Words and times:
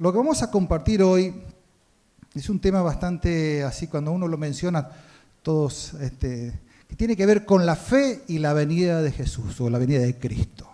Lo 0.00 0.12
que 0.12 0.18
vamos 0.18 0.44
a 0.44 0.50
compartir 0.52 1.02
hoy 1.02 1.34
es 2.32 2.48
un 2.48 2.60
tema 2.60 2.82
bastante 2.82 3.64
así, 3.64 3.88
cuando 3.88 4.12
uno 4.12 4.28
lo 4.28 4.38
menciona, 4.38 4.88
todos, 5.42 5.94
este, 5.94 6.52
que 6.86 6.94
tiene 6.94 7.16
que 7.16 7.26
ver 7.26 7.44
con 7.44 7.66
la 7.66 7.74
fe 7.74 8.22
y 8.28 8.38
la 8.38 8.52
venida 8.52 9.02
de 9.02 9.10
Jesús 9.10 9.60
o 9.60 9.68
la 9.68 9.78
venida 9.80 9.98
de 9.98 10.16
Cristo. 10.16 10.70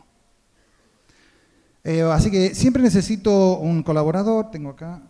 Eh, 1.84 2.02
así 2.02 2.30
que 2.30 2.54
siempre 2.54 2.82
necesito 2.82 3.56
un 3.60 3.82
colaborador, 3.82 4.50
tengo 4.50 4.68
acá. 4.68 5.00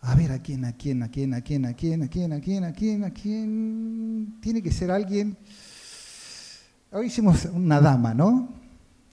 A 0.00 0.14
ver, 0.16 0.32
¿a 0.32 0.42
quién, 0.42 0.64
a 0.64 0.72
quién, 0.72 1.04
a 1.04 1.10
quién, 1.12 1.32
a 1.32 1.42
quién, 1.42 1.64
a 1.64 1.74
quién, 1.74 2.02
a 2.02 2.08
quién, 2.08 2.32
a 2.32 2.40
quién, 2.40 2.64
a 2.64 2.72
quién, 2.72 3.04
a 3.04 3.10
quién? 3.10 4.40
Tiene 4.40 4.60
que 4.60 4.72
ser 4.72 4.90
alguien. 4.90 5.36
Hoy 6.90 7.06
hicimos 7.06 7.44
una 7.44 7.80
dama, 7.80 8.12
¿no? 8.14 8.48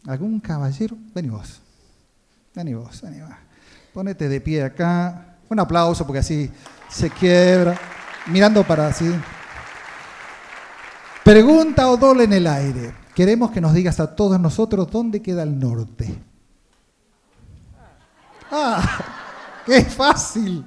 ¿Algún 0.08 0.40
caballero? 0.40 0.98
Vení 1.14 1.30
vos. 1.30 1.62
Vení 2.54 2.74
vos, 2.74 3.02
vení 3.02 3.22
vos. 3.22 3.30
Ponete 3.94 4.28
de 4.28 4.42
pie 4.42 4.64
acá. 4.64 5.38
Un 5.50 5.60
aplauso 5.60 6.06
porque 6.06 6.20
así 6.20 6.52
se 6.90 7.10
quiebra. 7.10 7.78
Mirando 8.28 8.64
para 8.64 8.88
así. 8.88 9.12
Pregunta 11.24 11.90
o 11.90 11.98
doble 11.98 12.26
en 12.26 12.34
el 12.34 12.48
aire. 12.48 12.94
Queremos 13.16 13.52
que 13.52 13.62
nos 13.62 13.74
digas 13.74 14.00
a 14.00 14.16
todos 14.16 14.40
nosotros 14.40 14.90
dónde 14.90 15.22
queda 15.22 15.44
el 15.44 15.60
norte. 15.60 16.14
¡Ah! 18.50 18.82
¡Qué 19.66 19.84
fácil! 19.84 20.66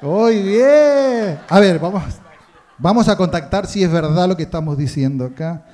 Muy 0.00 0.42
bien. 0.42 1.38
A 1.48 1.60
ver, 1.60 1.78
vamos, 1.78 2.02
vamos 2.78 3.08
a 3.08 3.16
contactar 3.16 3.68
si 3.68 3.84
es 3.84 3.92
verdad 3.92 4.26
lo 4.26 4.36
que 4.36 4.42
estamos 4.42 4.76
diciendo 4.76 5.26
acá. 5.26 5.64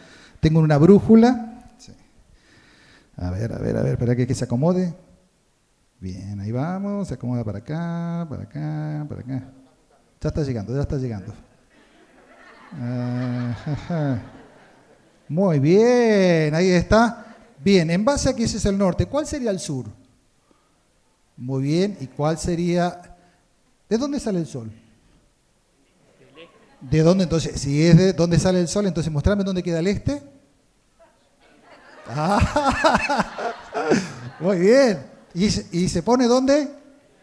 Tengo 0.40 0.60
una 0.60 0.76
brújula. 0.76 1.57
A 3.20 3.30
ver, 3.30 3.52
a 3.52 3.58
ver, 3.58 3.76
a 3.76 3.82
ver, 3.82 3.92
espera 3.92 4.14
que, 4.14 4.32
se 4.34 4.44
acomode. 4.44 4.94
Bien, 5.98 6.38
ahí 6.38 6.52
vamos, 6.52 7.08
se 7.08 7.14
acomoda 7.14 7.42
para 7.42 7.58
acá, 7.58 8.24
para 8.30 8.44
acá, 8.44 9.06
para 9.08 9.20
acá. 9.22 9.52
Ya 10.20 10.28
está 10.28 10.42
llegando, 10.44 10.72
ya 10.74 10.82
está 10.82 10.96
llegando. 10.96 11.34
Muy 15.28 15.58
bien, 15.58 16.54
ahí 16.54 16.70
está. 16.70 17.24
Bien, 17.58 17.90
en 17.90 18.04
base 18.04 18.28
a 18.28 18.36
que 18.36 18.44
ese 18.44 18.58
es 18.58 18.64
el 18.66 18.78
norte, 18.78 19.06
¿cuál 19.06 19.26
sería 19.26 19.50
el 19.50 19.58
sur? 19.58 19.86
Muy 21.36 21.62
bien, 21.64 21.96
¿y 22.00 22.06
cuál 22.06 22.38
sería... 22.38 23.16
¿De 23.88 23.98
dónde 23.98 24.20
sale 24.20 24.38
el 24.38 24.46
sol? 24.46 24.70
¿De 26.80 27.00
dónde 27.02 27.24
entonces? 27.24 27.60
Si 27.60 27.84
es 27.84 27.96
de 27.96 28.12
dónde 28.12 28.38
sale 28.38 28.60
el 28.60 28.68
sol, 28.68 28.86
entonces 28.86 29.12
mostrame 29.12 29.42
dónde 29.42 29.64
queda 29.64 29.80
el 29.80 29.88
este. 29.88 30.37
Muy 34.40 34.58
bien. 34.58 35.06
¿Y, 35.34 35.50
se 35.50 36.02
pone 36.02 36.26
dónde? 36.26 36.68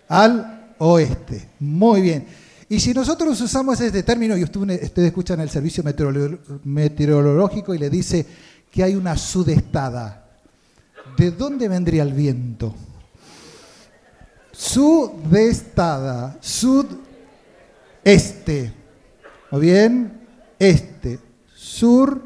Al 0.08 0.76
oeste. 0.78 1.50
Muy 1.60 2.02
bien. 2.02 2.28
Y 2.70 2.80
si 2.80 2.94
nosotros 2.94 3.42
usamos 3.42 3.82
este 3.82 4.04
término, 4.04 4.38
y 4.38 4.44
ustedes 4.44 4.98
escuchan 4.98 5.40
el 5.40 5.50
servicio 5.50 5.84
meteorológico 6.64 7.74
y 7.74 7.78
le 7.78 7.90
dice 7.90 8.26
que 8.72 8.84
hay 8.84 8.96
una 8.96 9.18
sudestada, 9.18 10.26
¿de 11.18 11.32
dónde 11.32 11.68
vendría 11.68 12.04
el 12.04 12.14
viento? 12.14 12.74
Sudestada, 14.52 16.38
sudeste. 16.42 17.04
¿Muy 19.52 19.62
bien? 19.62 20.22
Este, 20.58 21.20
sur 21.54 22.22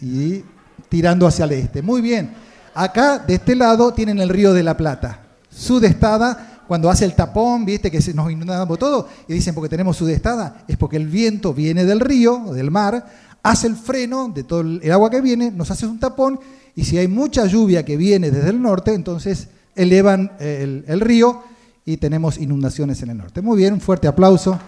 y 0.00 0.44
tirando 0.90 1.26
hacia 1.26 1.46
el 1.46 1.52
este. 1.52 1.80
Muy 1.80 2.02
bien. 2.02 2.34
Acá, 2.74 3.18
de 3.18 3.34
este 3.34 3.56
lado, 3.56 3.94
tienen 3.94 4.18
el 4.18 4.28
río 4.28 4.52
de 4.52 4.62
la 4.62 4.76
Plata. 4.76 5.20
Sudestada, 5.48 6.62
cuando 6.68 6.90
hace 6.90 7.06
el 7.06 7.14
tapón, 7.14 7.64
viste 7.64 7.90
que 7.90 7.98
nos 8.12 8.30
inundamos 8.30 8.78
todo, 8.78 9.08
y 9.26 9.32
dicen 9.32 9.54
porque 9.54 9.70
tenemos 9.70 9.96
sudestada, 9.96 10.62
es 10.68 10.76
porque 10.76 10.96
el 10.96 11.08
viento 11.08 11.54
viene 11.54 11.84
del 11.84 11.98
río, 11.98 12.52
del 12.52 12.70
mar, 12.70 13.06
hace 13.42 13.66
el 13.66 13.74
freno 13.74 14.30
de 14.32 14.44
todo 14.44 14.60
el 14.60 14.92
agua 14.92 15.10
que 15.10 15.20
viene, 15.20 15.50
nos 15.50 15.70
hace 15.70 15.86
un 15.86 15.98
tapón, 15.98 16.38
y 16.76 16.84
si 16.84 16.98
hay 16.98 17.08
mucha 17.08 17.46
lluvia 17.46 17.84
que 17.84 17.96
viene 17.96 18.30
desde 18.30 18.50
el 18.50 18.62
norte, 18.62 18.94
entonces 18.94 19.48
elevan 19.74 20.32
el, 20.38 20.84
el 20.86 21.00
río 21.00 21.42
y 21.84 21.96
tenemos 21.96 22.38
inundaciones 22.38 23.02
en 23.02 23.10
el 23.10 23.18
norte. 23.18 23.40
Muy 23.40 23.56
bien, 23.56 23.74
un 23.74 23.80
fuerte 23.80 24.06
aplauso. 24.06 24.58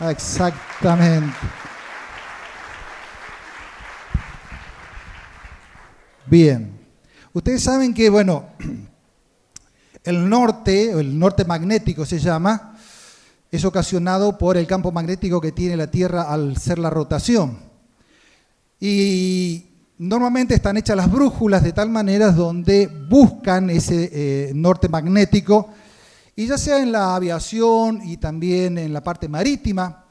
Exactamente. 0.00 1.32
Bien. 6.28 6.72
Ustedes 7.32 7.62
saben 7.62 7.94
que, 7.94 8.10
bueno, 8.10 8.46
el 10.04 10.28
norte, 10.28 10.90
el 10.90 11.16
norte 11.18 11.44
magnético 11.44 12.04
se 12.04 12.18
llama, 12.18 12.76
es 13.50 13.64
ocasionado 13.64 14.36
por 14.36 14.56
el 14.56 14.66
campo 14.66 14.90
magnético 14.90 15.40
que 15.40 15.52
tiene 15.52 15.76
la 15.76 15.88
Tierra 15.88 16.22
al 16.22 16.56
ser 16.56 16.80
la 16.80 16.90
rotación. 16.90 17.58
Y 18.80 19.66
normalmente 19.98 20.54
están 20.54 20.76
hechas 20.76 20.96
las 20.96 21.10
brújulas 21.10 21.62
de 21.62 21.72
tal 21.72 21.90
manera 21.90 22.32
donde 22.32 22.88
buscan 23.08 23.70
ese 23.70 24.10
eh, 24.12 24.52
norte 24.52 24.88
magnético, 24.88 25.68
y 26.34 26.48
ya 26.48 26.58
sea 26.58 26.82
en 26.82 26.90
la 26.90 27.14
aviación 27.14 28.00
y 28.04 28.16
también 28.16 28.78
en 28.78 28.92
la 28.92 29.02
parte 29.02 29.28
marítima, 29.28 30.06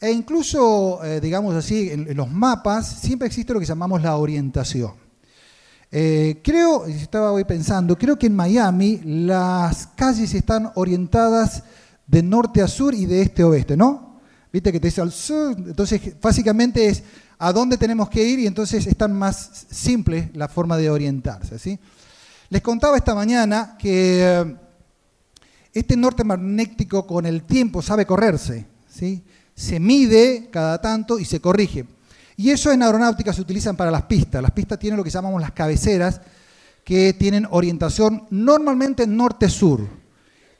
e 0.00 0.10
incluso, 0.10 1.04
eh, 1.04 1.20
digamos 1.20 1.54
así, 1.54 1.90
en 1.90 2.16
los 2.16 2.30
mapas, 2.30 2.88
siempre 3.00 3.26
existe 3.26 3.52
lo 3.52 3.60
que 3.60 3.66
llamamos 3.66 4.00
la 4.00 4.16
orientación. 4.16 5.07
Eh, 5.90 6.40
creo, 6.44 6.84
estaba 6.86 7.32
hoy 7.32 7.44
pensando, 7.44 7.96
creo 7.96 8.18
que 8.18 8.26
en 8.26 8.36
Miami 8.36 9.00
las 9.04 9.86
calles 9.86 10.34
están 10.34 10.70
orientadas 10.74 11.62
de 12.06 12.22
norte 12.22 12.60
a 12.60 12.68
sur 12.68 12.94
y 12.94 13.06
de 13.06 13.22
este 13.22 13.42
a 13.42 13.46
oeste, 13.46 13.74
¿no? 13.74 14.20
Viste 14.52 14.70
que 14.70 14.80
te 14.80 14.88
dice 14.88 15.00
al 15.00 15.12
sur, 15.12 15.56
entonces 15.56 16.00
básicamente 16.20 16.88
es 16.88 17.02
a 17.38 17.52
dónde 17.52 17.78
tenemos 17.78 18.10
que 18.10 18.22
ir 18.22 18.38
y 18.38 18.46
entonces 18.46 18.86
es 18.86 18.96
tan 18.96 19.14
más 19.14 19.66
simple 19.70 20.30
la 20.34 20.48
forma 20.48 20.76
de 20.76 20.90
orientarse, 20.90 21.58
¿sí? 21.58 21.78
Les 22.50 22.60
contaba 22.60 22.96
esta 22.96 23.14
mañana 23.14 23.76
que 23.78 24.20
eh, 24.22 24.56
este 25.72 25.96
norte 25.96 26.22
magnético 26.22 27.06
con 27.06 27.24
el 27.24 27.44
tiempo 27.44 27.80
sabe 27.80 28.04
correrse, 28.04 28.66
¿sí? 28.90 29.22
Se 29.54 29.80
mide 29.80 30.48
cada 30.50 30.80
tanto 30.82 31.18
y 31.18 31.24
se 31.24 31.40
corrige. 31.40 31.86
Y 32.38 32.50
eso 32.52 32.70
en 32.70 32.84
aeronáutica 32.84 33.32
se 33.32 33.40
utilizan 33.40 33.76
para 33.76 33.90
las 33.90 34.02
pistas. 34.02 34.40
Las 34.40 34.52
pistas 34.52 34.78
tienen 34.78 34.96
lo 34.96 35.02
que 35.02 35.10
llamamos 35.10 35.40
las 35.40 35.50
cabeceras, 35.50 36.20
que 36.84 37.12
tienen 37.12 37.48
orientación 37.50 38.28
normalmente 38.30 39.08
norte-sur. 39.08 39.88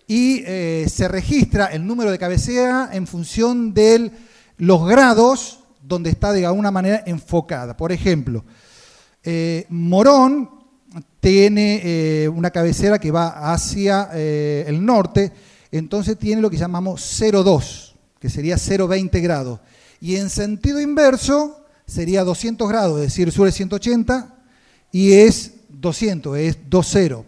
Y 0.08 0.42
eh, 0.44 0.86
se 0.92 1.06
registra 1.06 1.66
el 1.66 1.86
número 1.86 2.10
de 2.10 2.18
cabecera 2.18 2.90
en 2.92 3.06
función 3.06 3.72
de 3.74 4.10
los 4.56 4.88
grados 4.88 5.60
donde 5.80 6.10
está 6.10 6.32
de 6.32 6.44
alguna 6.46 6.72
manera 6.72 7.04
enfocada. 7.06 7.76
Por 7.76 7.92
ejemplo, 7.92 8.44
eh, 9.22 9.64
Morón 9.68 10.50
tiene 11.20 11.80
eh, 11.84 12.28
una 12.28 12.50
cabecera 12.50 12.98
que 12.98 13.12
va 13.12 13.52
hacia 13.52 14.10
el 14.12 14.84
norte, 14.84 15.30
entonces 15.70 16.18
tiene 16.18 16.42
lo 16.42 16.50
que 16.50 16.56
llamamos 16.56 17.20
0,2, 17.20 17.94
que 18.18 18.28
sería 18.28 18.56
0,20 18.56 19.22
grados. 19.22 19.60
Y 20.00 20.16
en 20.16 20.28
sentido 20.28 20.80
inverso, 20.80 21.58
sería 21.88 22.22
200 22.22 22.68
grados, 22.68 23.00
es 23.00 23.06
decir, 23.06 23.32
sur 23.32 23.48
es 23.48 23.54
180 23.54 24.36
y 24.92 25.14
es 25.14 25.54
200, 25.70 26.38
es 26.38 26.58
2,0. 26.68 27.24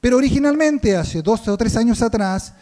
Pero 0.00 0.18
originalmente, 0.18 0.94
hace 0.94 1.22
dos 1.22 1.48
o 1.48 1.56
tres 1.56 1.76
años 1.76 2.02
atrás, 2.02 2.54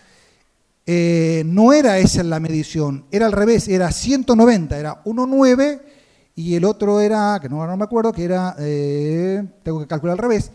eh, 0.87 1.43
no 1.47 1.72
era 1.72 1.98
esa 1.98 2.22
la 2.22 2.38
medición, 2.38 3.04
era 3.10 3.26
al 3.26 3.32
revés, 3.32 3.66
era 3.66 3.91
190, 3.91 4.78
era 4.78 5.03
1,9 5.04 5.81
y 6.37 6.54
el 6.54 6.65
otro 6.65 7.00
era, 7.00 7.38
que 7.42 7.48
no, 7.48 7.77
me 7.77 7.84
acuerdo, 7.84 8.12
que 8.12 8.25
era, 8.25 8.54
eh, 8.59 9.42
tengo 9.65 9.81
que 9.81 9.87
calcular 9.88 10.12
al 10.12 10.19
revés, 10.19 10.53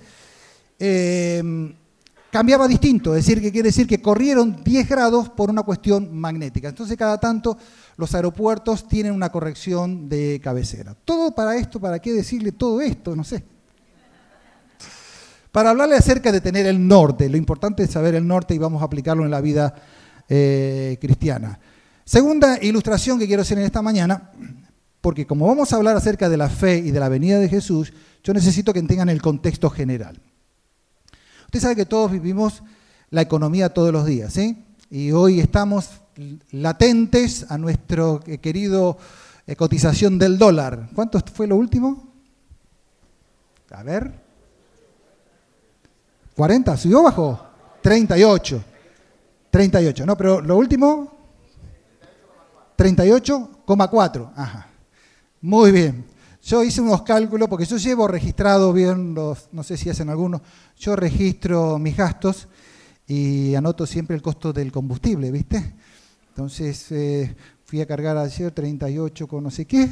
eh, 0.79 1.43
cambiaba 2.35 2.67
distinto, 2.67 3.15
es 3.15 3.25
decir, 3.25 3.41
que 3.41 3.49
quiere 3.49 3.69
decir 3.69 3.87
que 3.87 4.01
corrieron 4.01 4.61
10 4.61 4.89
grados 4.89 5.29
por 5.29 5.49
una 5.49 5.63
cuestión 5.63 6.13
magnética. 6.13 6.67
Entonces, 6.67 6.97
cada 6.97 7.17
tanto 7.17 7.57
los 7.95 8.13
aeropuertos 8.13 8.89
tienen 8.89 9.13
una 9.13 9.31
corrección 9.31 10.09
de 10.09 10.41
cabecera. 10.43 10.97
Todo 11.05 11.33
para 11.33 11.55
esto, 11.55 11.79
¿para 11.79 11.99
qué 11.99 12.11
decirle 12.11 12.51
todo 12.51 12.81
esto? 12.81 13.15
No 13.15 13.23
sé. 13.23 13.41
Para 15.49 15.69
hablarle 15.69 15.95
acerca 15.95 16.33
de 16.33 16.41
tener 16.41 16.65
el 16.65 16.85
norte, 16.85 17.29
lo 17.29 17.37
importante 17.37 17.83
es 17.83 17.91
saber 17.91 18.15
el 18.15 18.27
norte 18.27 18.53
y 18.53 18.57
vamos 18.57 18.81
a 18.81 18.85
aplicarlo 18.85 19.23
en 19.23 19.31
la 19.31 19.39
vida 19.39 19.73
eh, 20.27 20.97
cristiana. 20.99 21.57
Segunda 22.03 22.61
ilustración 22.61 23.17
que 23.17 23.27
quiero 23.27 23.43
hacer 23.43 23.59
en 23.59 23.63
esta 23.63 23.81
mañana, 23.81 24.31
porque 24.99 25.25
como 25.25 25.47
vamos 25.47 25.71
a 25.71 25.77
hablar 25.77 25.95
acerca 25.95 26.27
de 26.27 26.35
la 26.35 26.49
fe 26.49 26.79
y 26.79 26.91
de 26.91 26.99
la 26.99 27.07
venida 27.07 27.39
de 27.39 27.47
Jesús, 27.47 27.93
yo 28.25 28.33
necesito 28.33 28.73
que 28.73 28.83
tengan 28.83 29.07
el 29.07 29.21
contexto 29.21 29.69
general. 29.69 30.19
Usted 31.55 31.69
sabe 31.69 31.75
que 31.77 31.85
todos 31.85 32.11
vivimos 32.11 32.61
la 33.11 33.21
economía 33.21 33.73
todos 33.73 33.93
los 33.93 34.05
días, 34.05 34.33
¿sí? 34.33 34.61
Y 34.89 35.13
hoy 35.13 35.39
estamos 35.39 36.01
latentes 36.51 37.49
a 37.49 37.57
nuestro 37.57 38.19
querido 38.19 38.97
eh, 39.47 39.55
cotización 39.55 40.19
del 40.19 40.37
dólar. 40.37 40.89
¿Cuánto 40.93 41.17
fue 41.33 41.47
lo 41.47 41.55
último? 41.55 42.11
A 43.71 43.83
ver. 43.83 44.19
40, 46.35 46.75
¿subió 46.75 46.99
o 46.99 47.03
bajó? 47.03 47.39
38. 47.81 48.61
38, 49.49 50.05
no, 50.05 50.17
pero 50.17 50.41
lo 50.41 50.57
último, 50.57 51.17
38,4. 52.77 54.33
Ajá. 54.35 54.67
Muy 55.39 55.71
bien. 55.71 56.05
Yo 56.45 56.63
hice 56.63 56.79
unos 56.79 57.01
cálculos, 57.01 57.49
porque 57.49 57.65
yo 57.65 57.77
llevo 57.77 58.07
registrado 58.07 58.71
bien 58.71 59.15
los, 59.15 59.49
no 59.51 59.63
sé 59.63 59.77
si 59.77 59.89
hacen 59.89 60.09
algunos, 60.09 60.41
yo 60.77 60.95
registro 60.95 61.79
mis 61.79 61.97
gastos 61.97 62.47
y 63.07 63.55
anoto 63.55 63.87
siempre 63.87 64.15
el 64.15 64.21
costo 64.21 64.53
del 64.53 64.71
combustible, 64.71 65.31
¿viste? 65.31 65.73
Entonces 66.29 66.91
eh, 66.91 67.35
fui 67.63 67.81
a 67.81 67.87
cargar 67.87 68.15
ayer 68.17 68.51
38 68.51 69.27
con 69.27 69.43
no 69.43 69.49
sé 69.49 69.65
qué, 69.65 69.89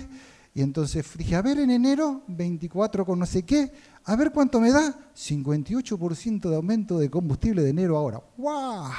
y 0.54 0.62
entonces 0.62 1.04
dije, 1.18 1.36
a 1.36 1.42
ver, 1.42 1.58
en 1.58 1.72
enero 1.72 2.22
24 2.28 3.04
con 3.04 3.18
no 3.18 3.26
sé 3.26 3.42
qué, 3.42 3.72
a 4.06 4.16
ver 4.16 4.32
cuánto 4.32 4.62
me 4.62 4.70
da, 4.70 4.96
58% 5.18 6.50
de 6.50 6.56
aumento 6.56 7.00
de 7.00 7.10
combustible 7.10 7.64
de 7.64 7.72
enero 7.72 7.98
ahora. 7.98 8.22
¡Wow! 8.38 8.92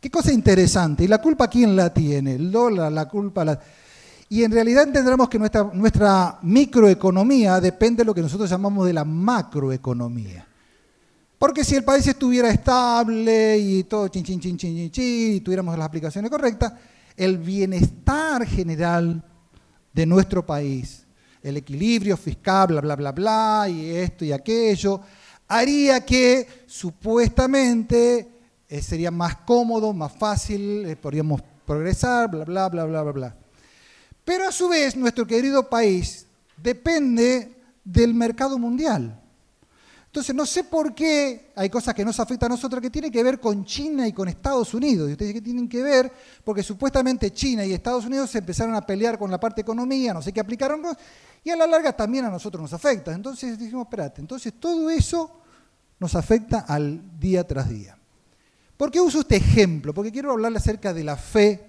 Qué 0.00 0.10
cosa 0.10 0.32
interesante. 0.32 1.04
¿Y 1.04 1.06
la 1.06 1.20
culpa 1.20 1.48
quién 1.48 1.76
la 1.76 1.92
tiene? 1.92 2.36
El 2.36 2.50
dólar, 2.50 2.90
la 2.90 3.06
culpa 3.06 3.44
la... 3.44 3.60
Y 4.30 4.44
en 4.44 4.52
realidad 4.52 4.84
entenderemos 4.84 5.28
que 5.28 5.38
nuestra, 5.38 6.38
microeconomía 6.42 7.60
depende 7.60 8.02
de 8.02 8.04
lo 8.04 8.14
que 8.14 8.20
nosotros 8.20 8.50
llamamos 8.50 8.86
de 8.86 8.92
la 8.92 9.04
macroeconomía. 9.04 10.46
Porque 11.38 11.64
si 11.64 11.76
el 11.76 11.84
país 11.84 12.06
estuviera 12.06 12.50
estable 12.50 13.56
y 13.56 13.84
todo 13.84 14.08
chin, 14.08 14.24
chin, 14.24 14.40
chin, 14.40 14.58
chin, 14.58 14.90
chin, 14.90 15.34
y 15.36 15.40
tuviéramos 15.40 15.78
las 15.78 15.86
aplicaciones 15.86 16.30
correctas, 16.30 16.72
el 17.16 17.38
bienestar 17.38 18.44
general 18.44 19.22
de 19.92 20.04
nuestro 20.04 20.44
país, 20.44 21.06
el 21.42 21.56
equilibrio 21.56 22.16
fiscal, 22.16 22.68
bla, 22.68 22.80
bla, 22.80 22.96
bla, 22.96 23.12
bla, 23.12 23.66
y 23.68 23.90
esto 23.90 24.24
y 24.24 24.32
aquello, 24.32 25.00
haría 25.46 26.04
que 26.04 26.46
supuestamente 26.66 28.28
eh, 28.68 28.82
sería 28.82 29.10
más 29.10 29.36
cómodo, 29.36 29.94
más 29.94 30.12
fácil, 30.12 30.84
eh, 30.84 30.96
podríamos 30.96 31.40
progresar, 31.64 32.30
bla, 32.30 32.44
bla, 32.44 32.68
bla, 32.68 32.84
bla, 32.84 33.02
bla, 33.02 33.12
bla. 33.12 33.36
Pero 34.28 34.46
a 34.46 34.52
su 34.52 34.68
vez, 34.68 34.94
nuestro 34.94 35.26
querido 35.26 35.70
país 35.70 36.26
depende 36.58 37.50
del 37.82 38.12
mercado 38.12 38.58
mundial. 38.58 39.18
Entonces, 40.04 40.34
no 40.34 40.44
sé 40.44 40.64
por 40.64 40.94
qué 40.94 41.50
hay 41.56 41.70
cosas 41.70 41.94
que 41.94 42.04
nos 42.04 42.20
afectan 42.20 42.52
a 42.52 42.54
nosotros 42.54 42.82
que 42.82 42.90
tienen 42.90 43.10
que 43.10 43.22
ver 43.22 43.40
con 43.40 43.64
China 43.64 44.06
y 44.06 44.12
con 44.12 44.28
Estados 44.28 44.74
Unidos. 44.74 45.08
Y 45.08 45.12
ustedes 45.12 45.32
que 45.32 45.40
tienen 45.40 45.66
que 45.66 45.82
ver, 45.82 46.12
porque 46.44 46.62
supuestamente 46.62 47.32
China 47.32 47.64
y 47.64 47.72
Estados 47.72 48.04
Unidos 48.04 48.28
se 48.28 48.40
empezaron 48.40 48.74
a 48.74 48.82
pelear 48.82 49.18
con 49.18 49.30
la 49.30 49.40
parte 49.40 49.62
economía, 49.62 50.12
no 50.12 50.20
sé 50.20 50.30
qué 50.30 50.40
aplicaron, 50.40 50.82
y 51.42 51.48
a 51.48 51.56
la 51.56 51.66
larga 51.66 51.96
también 51.96 52.26
a 52.26 52.30
nosotros 52.30 52.60
nos 52.60 52.74
afecta. 52.74 53.14
Entonces 53.14 53.58
dijimos, 53.58 53.86
espérate, 53.86 54.20
entonces 54.20 54.52
todo 54.60 54.90
eso 54.90 55.40
nos 55.98 56.14
afecta 56.14 56.66
al 56.68 57.18
día 57.18 57.46
tras 57.46 57.70
día. 57.70 57.96
¿Por 58.76 58.90
qué 58.90 59.00
uso 59.00 59.20
este 59.20 59.36
ejemplo? 59.36 59.94
Porque 59.94 60.12
quiero 60.12 60.32
hablarle 60.32 60.58
acerca 60.58 60.92
de 60.92 61.02
la 61.02 61.16
fe 61.16 61.67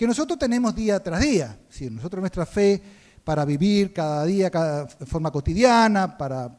que 0.00 0.06
nosotros 0.06 0.38
tenemos 0.38 0.74
día 0.74 0.98
tras 0.98 1.20
día. 1.20 1.58
Si 1.68 1.90
nosotros 1.90 2.22
nuestra 2.22 2.46
fe 2.46 2.80
para 3.22 3.44
vivir 3.44 3.92
cada 3.92 4.24
día, 4.24 4.48
cada 4.48 4.86
forma 4.86 5.30
cotidiana, 5.30 6.16
para 6.16 6.56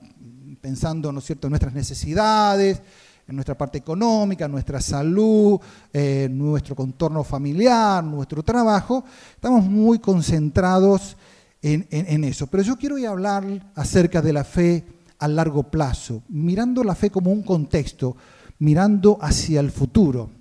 pensando, 0.62 1.12
¿no 1.12 1.20
cierto?, 1.22 1.48
en 1.48 1.50
nuestras 1.54 1.74
necesidades, 1.74 2.80
en 3.28 3.36
nuestra 3.36 3.58
parte 3.58 3.80
económica, 3.80 4.48
nuestra 4.48 4.80
salud, 4.80 5.60
eh, 5.92 6.30
nuestro 6.32 6.76
contorno 6.76 7.24
familiar, 7.24 8.04
nuestro 8.04 8.44
trabajo, 8.44 9.04
estamos 9.34 9.66
muy 9.66 9.98
concentrados 9.98 11.18
en, 11.64 11.88
en, 11.90 12.24
eso. 12.24 12.46
Pero 12.46 12.62
yo 12.62 12.78
quiero 12.78 12.98
hablar 13.10 13.72
acerca 13.74 14.22
de 14.22 14.34
la 14.34 14.44
fe 14.44 14.86
a 15.18 15.28
largo 15.28 15.64
plazo, 15.64 16.22
mirando 16.30 16.84
la 16.84 16.94
fe 16.94 17.10
como 17.10 17.32
un 17.32 17.42
contexto, 17.42 18.16
mirando 18.60 19.18
hacia 19.20 19.62
el 19.62 19.72
futuro. 19.72 20.41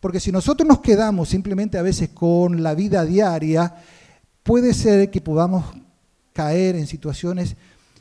Porque 0.00 0.20
si 0.20 0.30
nosotros 0.30 0.68
nos 0.68 0.80
quedamos 0.80 1.28
simplemente 1.28 1.78
a 1.78 1.82
veces 1.82 2.10
con 2.10 2.62
la 2.62 2.74
vida 2.74 3.04
diaria, 3.04 3.74
puede 4.42 4.74
ser 4.74 5.10
que 5.10 5.20
podamos 5.20 5.64
caer 6.32 6.76
en 6.76 6.86
situaciones 6.86 7.56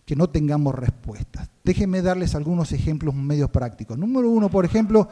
que 0.05 0.15
no 0.15 0.29
tengamos 0.29 0.73
respuestas. 0.75 1.49
Déjenme 1.63 2.01
darles 2.01 2.35
algunos 2.35 2.71
ejemplos 2.71 3.13
medios 3.13 3.49
prácticos. 3.49 3.97
Número 3.97 4.29
uno, 4.29 4.49
por 4.49 4.63
ejemplo, 4.63 5.09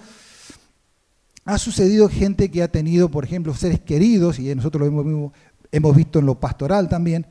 ha 1.43 1.57
sucedido 1.57 2.07
gente 2.07 2.49
que 2.49 2.63
ha 2.63 2.71
tenido, 2.71 3.09
por 3.09 3.25
ejemplo, 3.25 3.53
seres 3.53 3.81
queridos, 3.81 4.39
y 4.39 4.53
nosotros 4.55 4.81
lo 4.81 5.01
hemos, 5.01 5.31
hemos 5.71 5.95
visto 5.95 6.19
en 6.19 6.25
lo 6.25 6.39
pastoral 6.39 6.87
también, 6.87 7.25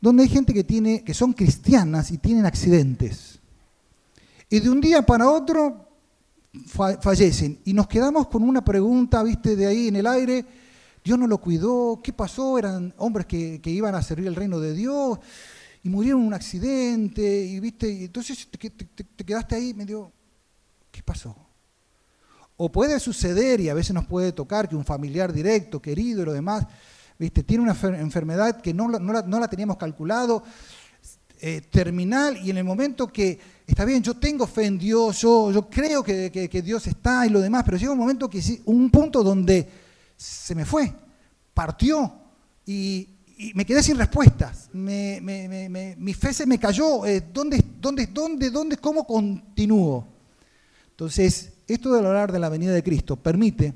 donde 0.00 0.22
hay 0.22 0.28
gente 0.28 0.54
que, 0.54 0.64
tiene, 0.64 1.02
que 1.02 1.14
son 1.14 1.32
cristianas 1.32 2.10
y 2.10 2.18
tienen 2.18 2.46
accidentes. 2.46 3.40
Y 4.48 4.60
de 4.60 4.70
un 4.70 4.80
día 4.80 5.02
para 5.02 5.28
otro 5.28 5.83
fallecen. 6.66 7.60
Y 7.64 7.72
nos 7.72 7.86
quedamos 7.88 8.28
con 8.28 8.42
una 8.42 8.64
pregunta, 8.64 9.22
viste, 9.22 9.56
de 9.56 9.66
ahí 9.66 9.88
en 9.88 9.96
el 9.96 10.06
aire, 10.06 10.44
Dios 11.04 11.18
no 11.18 11.26
lo 11.26 11.38
cuidó, 11.38 12.00
¿qué 12.02 12.12
pasó? 12.12 12.58
Eran 12.58 12.94
hombres 12.98 13.26
que, 13.26 13.60
iban 13.64 13.94
a 13.94 14.02
servir 14.02 14.26
el 14.26 14.34
reino 14.34 14.58
de 14.60 14.72
Dios 14.72 15.18
y 15.82 15.88
murieron 15.88 16.22
en 16.22 16.28
un 16.28 16.34
accidente, 16.34 17.44
y 17.44 17.60
viste, 17.60 17.90
y 17.90 18.04
entonces 18.04 18.48
te, 18.50 18.70
te, 18.70 19.24
quedaste 19.24 19.54
ahí 19.54 19.74
medio, 19.74 20.10
¿qué 20.90 21.02
pasó? 21.02 21.36
O 22.56 22.72
puede 22.72 22.98
suceder, 22.98 23.60
y 23.60 23.68
a 23.68 23.74
veces 23.74 23.92
nos 23.92 24.06
puede 24.06 24.32
tocar, 24.32 24.66
que 24.66 24.76
un 24.76 24.84
familiar 24.84 25.30
directo, 25.30 25.82
querido 25.82 26.22
y 26.22 26.24
lo 26.24 26.32
demás, 26.32 26.66
viste, 27.18 27.42
tiene 27.42 27.64
una 27.64 27.76
enfermedad 27.98 28.62
que 28.62 28.72
no, 28.72 28.88
no, 28.88 29.12
la, 29.12 29.22
no 29.22 29.38
la 29.38 29.48
teníamos 29.48 29.76
calculado, 29.76 30.42
eh, 31.46 31.60
terminal 31.60 32.38
y 32.42 32.48
en 32.48 32.56
el 32.56 32.64
momento 32.64 33.06
que, 33.08 33.38
está 33.66 33.84
bien, 33.84 34.02
yo 34.02 34.14
tengo 34.14 34.46
fe 34.46 34.64
en 34.64 34.78
Dios, 34.78 35.20
yo, 35.20 35.52
yo 35.52 35.68
creo 35.68 36.02
que, 36.02 36.62
Dios 36.64 36.86
está 36.86 37.26
y 37.26 37.28
lo 37.28 37.38
demás, 37.38 37.64
pero 37.66 37.76
llega 37.76 37.92
un 37.92 37.98
momento 37.98 38.30
que 38.30 38.40
un 38.64 38.88
punto 38.88 39.22
donde 39.22 39.68
se 40.16 40.54
me 40.54 40.64
fue, 40.64 40.90
partió 41.52 42.10
y, 42.64 43.10
me 43.54 43.66
quedé 43.66 43.82
sin 43.82 43.98
respuestas, 43.98 44.70
mi 44.72 46.14
fe 46.14 46.32
se 46.32 46.46
me 46.46 46.58
cayó, 46.58 47.04
eh, 47.04 47.22
¿dónde, 47.30 47.62
dónde, 47.78 48.06
dónde, 48.06 48.50
dónde, 48.50 48.76
cómo 48.78 49.06
continúo? 49.06 50.08
Entonces, 50.92 51.52
esto 51.68 51.92
de 51.92 51.98
hablar 51.98 52.32
de 52.32 52.38
la 52.38 52.48
venida 52.48 52.72
de 52.72 52.82
Cristo 52.82 53.16
permite 53.16 53.74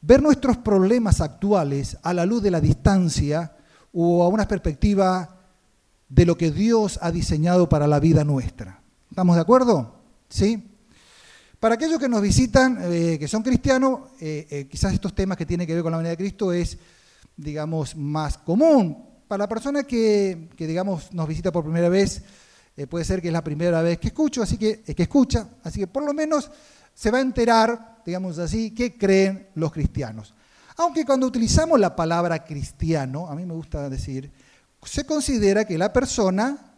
ver 0.00 0.20
nuestros 0.20 0.56
problemas 0.56 1.20
actuales 1.20 1.96
a 2.02 2.12
la 2.12 2.26
luz 2.26 2.42
de 2.42 2.50
la 2.50 2.60
distancia 2.60 3.52
o 3.92 4.24
a 4.24 4.26
una 4.26 4.48
perspectiva 4.48 5.37
de 6.08 6.26
lo 6.26 6.36
que 6.36 6.50
Dios 6.50 6.98
ha 7.02 7.10
diseñado 7.10 7.68
para 7.68 7.86
la 7.86 8.00
vida 8.00 8.24
nuestra. 8.24 8.80
¿Estamos 9.10 9.36
de 9.36 9.42
acuerdo? 9.42 9.94
¿Sí? 10.28 10.64
Para 11.60 11.74
aquellos 11.74 11.98
que 11.98 12.08
nos 12.08 12.22
visitan, 12.22 12.78
eh, 12.82 13.16
que 13.18 13.26
son 13.26 13.42
cristianos, 13.42 14.10
eh, 14.20 14.46
eh, 14.48 14.68
quizás 14.70 14.92
estos 14.92 15.14
temas 15.14 15.36
que 15.36 15.44
tienen 15.44 15.66
que 15.66 15.74
ver 15.74 15.82
con 15.82 15.90
la 15.90 15.98
venida 15.98 16.10
de 16.10 16.16
Cristo 16.16 16.52
es, 16.52 16.78
digamos, 17.36 17.96
más 17.96 18.38
común. 18.38 19.06
Para 19.26 19.44
la 19.44 19.48
persona 19.48 19.82
que, 19.82 20.48
digamos, 20.56 21.12
nos 21.12 21.26
visita 21.26 21.50
por 21.50 21.64
primera 21.64 21.88
vez, 21.88 22.22
puede 22.88 23.04
ser 23.04 23.20
que 23.20 23.28
es 23.28 23.32
la 23.32 23.42
primera 23.42 23.82
vez 23.82 23.98
que 23.98 24.08
escucho, 24.08 24.40
así 24.40 24.56
que, 24.56 24.82
que 24.82 25.02
escucha, 25.02 25.48
así 25.64 25.80
que 25.80 25.88
por 25.88 26.04
lo 26.04 26.14
menos 26.14 26.48
se 26.94 27.10
va 27.10 27.18
a 27.18 27.22
enterar, 27.22 28.02
digamos 28.06 28.38
así, 28.38 28.70
qué 28.70 28.96
creen 28.96 29.48
los 29.56 29.72
cristianos. 29.72 30.32
Aunque 30.76 31.04
cuando 31.04 31.26
utilizamos 31.26 31.78
la 31.78 31.94
palabra 31.94 32.44
cristiano, 32.44 33.26
a 33.26 33.34
mí 33.34 33.44
me 33.44 33.52
gusta 33.52 33.90
decir, 33.90 34.30
se 34.84 35.04
considera 35.04 35.64
que 35.64 35.78
la 35.78 35.92
persona 35.92 36.68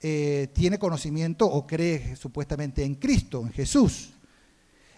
eh, 0.00 0.48
tiene 0.52 0.78
conocimiento 0.78 1.46
o 1.46 1.66
cree 1.66 2.14
supuestamente 2.16 2.84
en 2.84 2.96
Cristo, 2.96 3.40
en 3.40 3.52
Jesús. 3.52 4.10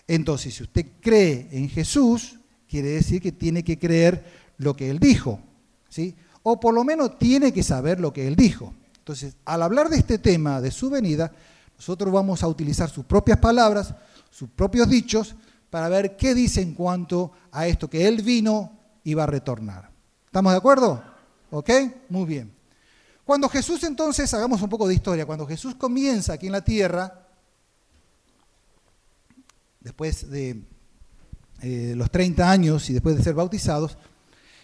Entonces, 0.08 0.54
si 0.54 0.62
usted 0.62 0.86
cree 1.00 1.48
en 1.52 1.68
Jesús, 1.68 2.38
quiere 2.68 2.88
decir 2.88 3.22
que 3.22 3.32
tiene 3.32 3.62
que 3.62 3.78
creer 3.78 4.24
lo 4.58 4.74
que 4.74 4.90
Él 4.90 4.98
dijo, 4.98 5.40
¿sí? 5.88 6.14
O 6.42 6.58
por 6.58 6.74
lo 6.74 6.84
menos 6.84 7.18
tiene 7.18 7.52
que 7.52 7.62
saber 7.62 8.00
lo 8.00 8.12
que 8.12 8.26
Él 8.26 8.36
dijo. 8.36 8.74
Entonces, 8.98 9.36
al 9.44 9.62
hablar 9.62 9.88
de 9.88 9.98
este 9.98 10.18
tema, 10.18 10.60
de 10.60 10.70
su 10.70 10.90
venida, 10.90 11.32
nosotros 11.76 12.12
vamos 12.12 12.42
a 12.42 12.48
utilizar 12.48 12.88
sus 12.90 13.04
propias 13.04 13.38
palabras, 13.38 13.94
sus 14.30 14.48
propios 14.50 14.88
dichos, 14.88 15.36
para 15.70 15.88
ver 15.88 16.16
qué 16.16 16.34
dice 16.34 16.62
en 16.62 16.74
cuanto 16.74 17.32
a 17.52 17.66
esto 17.66 17.88
que 17.88 18.08
Él 18.08 18.22
vino 18.22 18.72
y 19.04 19.14
va 19.14 19.24
a 19.24 19.26
retornar. 19.26 19.90
¿Estamos 20.26 20.52
de 20.52 20.58
acuerdo? 20.58 21.15
¿Ok? 21.50 21.70
Muy 22.08 22.24
bien. 22.24 22.52
Cuando 23.24 23.48
Jesús 23.48 23.82
entonces, 23.82 24.32
hagamos 24.34 24.62
un 24.62 24.68
poco 24.68 24.86
de 24.86 24.94
historia, 24.94 25.26
cuando 25.26 25.46
Jesús 25.46 25.74
comienza 25.74 26.34
aquí 26.34 26.46
en 26.46 26.52
la 26.52 26.64
tierra, 26.64 27.26
después 29.80 30.30
de 30.30 30.62
eh, 31.62 31.94
los 31.96 32.10
30 32.10 32.48
años 32.48 32.88
y 32.90 32.92
después 32.92 33.16
de 33.16 33.24
ser 33.24 33.34
bautizados, 33.34 33.98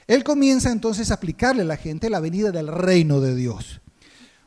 Él 0.06 0.22
comienza 0.22 0.70
entonces 0.70 1.10
a 1.10 1.14
explicarle 1.14 1.62
a 1.62 1.66
la 1.66 1.76
gente 1.76 2.08
la 2.08 2.20
venida 2.20 2.52
del 2.52 2.68
reino 2.68 3.20
de 3.20 3.34
Dios. 3.34 3.80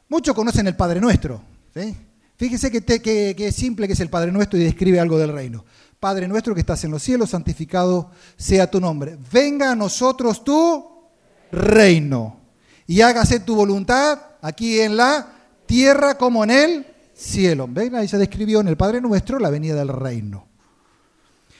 Muchos 0.07 0.35
conocen 0.35 0.67
el 0.67 0.75
Padre 0.75 1.01
Nuestro. 1.01 1.41
¿sí? 1.73 1.95
Fíjese 2.37 2.71
que, 2.71 3.51
simple 3.51 3.87
que 3.87 3.93
es 3.93 3.99
el 3.99 4.09
Padre 4.09 4.31
Nuestro 4.31 4.59
y 4.59 4.63
describe 4.63 4.99
algo 4.99 5.17
del 5.17 5.33
reino. 5.33 5.65
Padre 5.99 6.27
nuestro 6.27 6.53
que 6.53 6.59
estás 6.59 6.83
en 6.83 6.91
los 6.91 7.01
cielos, 7.01 7.31
santificado 7.31 8.11
sea 8.37 8.69
tu 8.69 8.79
nombre. 8.79 9.17
Venga 9.31 9.71
a 9.71 9.75
nosotros 9.75 10.43
tú 10.43 10.94
reino 11.55 12.41
y 12.87 13.01
hágase 13.01 13.39
tu 13.39 13.55
voluntad 13.55 14.19
aquí 14.41 14.79
en 14.79 14.97
la 14.97 15.27
tierra 15.65 16.17
como 16.17 16.43
en 16.43 16.51
el 16.51 16.85
cielo. 17.13 17.67
¿Ven? 17.69 17.95
Ahí 17.95 18.07
se 18.07 18.17
describió 18.17 18.59
en 18.59 18.67
el 18.67 18.77
Padre 18.77 19.01
Nuestro 19.01 19.39
la 19.39 19.49
venida 19.49 19.75
del 19.75 19.87
reino. 19.87 20.47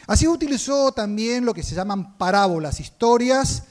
Así 0.08 0.28
utilizó 0.28 0.92
también 0.92 1.46
lo 1.46 1.54
que 1.54 1.64
se 1.64 1.74
llaman 1.74 2.18
parábolas, 2.18 2.80
historias 2.80 3.64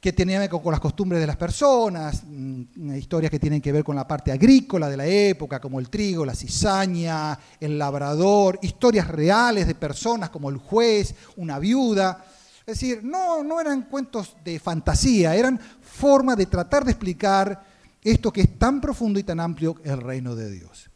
que 0.00 0.12
tenían 0.14 0.40
que 0.42 0.54
ver 0.54 0.62
con 0.62 0.72
las 0.72 0.80
costumbres 0.80 1.20
de 1.20 1.26
las 1.26 1.36
personas, 1.36 2.22
mm, 2.26 2.94
historias 2.96 3.30
que 3.30 3.38
tienen 3.38 3.60
que 3.60 3.70
ver 3.70 3.84
con 3.84 3.94
la 3.94 4.08
parte 4.08 4.32
agrícola 4.32 4.88
de 4.88 4.96
la 4.96 5.06
época, 5.06 5.60
como 5.60 5.78
el 5.78 5.90
trigo, 5.90 6.24
la 6.24 6.34
cizaña, 6.34 7.38
el 7.60 7.78
labrador, 7.78 8.58
historias 8.62 9.06
reales 9.08 9.66
de 9.66 9.74
personas 9.74 10.30
como 10.30 10.48
el 10.48 10.56
juez, 10.56 11.14
una 11.36 11.58
viuda. 11.58 12.24
Es 12.70 12.78
decir, 12.78 13.02
no, 13.02 13.60
eran 13.60 13.82
cuentos 13.82 14.36
de 14.44 14.60
fantasía, 14.60 15.34
eran 15.34 15.58
formas 15.80 16.36
de 16.36 16.46
tratar 16.46 16.84
de 16.84 16.92
explicar 16.92 17.66
esto 18.00 18.32
que 18.32 18.42
es 18.42 18.58
tan 18.60 18.80
profundo 18.80 19.18
y 19.18 19.24
tan 19.24 19.40
amplio, 19.40 19.74
el 19.82 20.00
reino 20.00 20.36
de 20.36 20.52
Dios. 20.52 20.88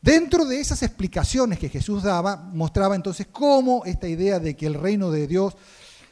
Dentro 0.00 0.46
de 0.46 0.58
esas 0.58 0.82
explicaciones 0.82 1.58
que 1.58 1.68
Jesús 1.68 2.04
daba, 2.04 2.36
mostraba 2.36 2.96
entonces 2.96 3.26
cómo 3.30 3.84
esta 3.84 4.08
idea 4.08 4.38
de 4.38 4.56
que 4.56 4.64
el 4.64 4.74
reino 4.74 5.10
de 5.10 5.26
Dios 5.26 5.58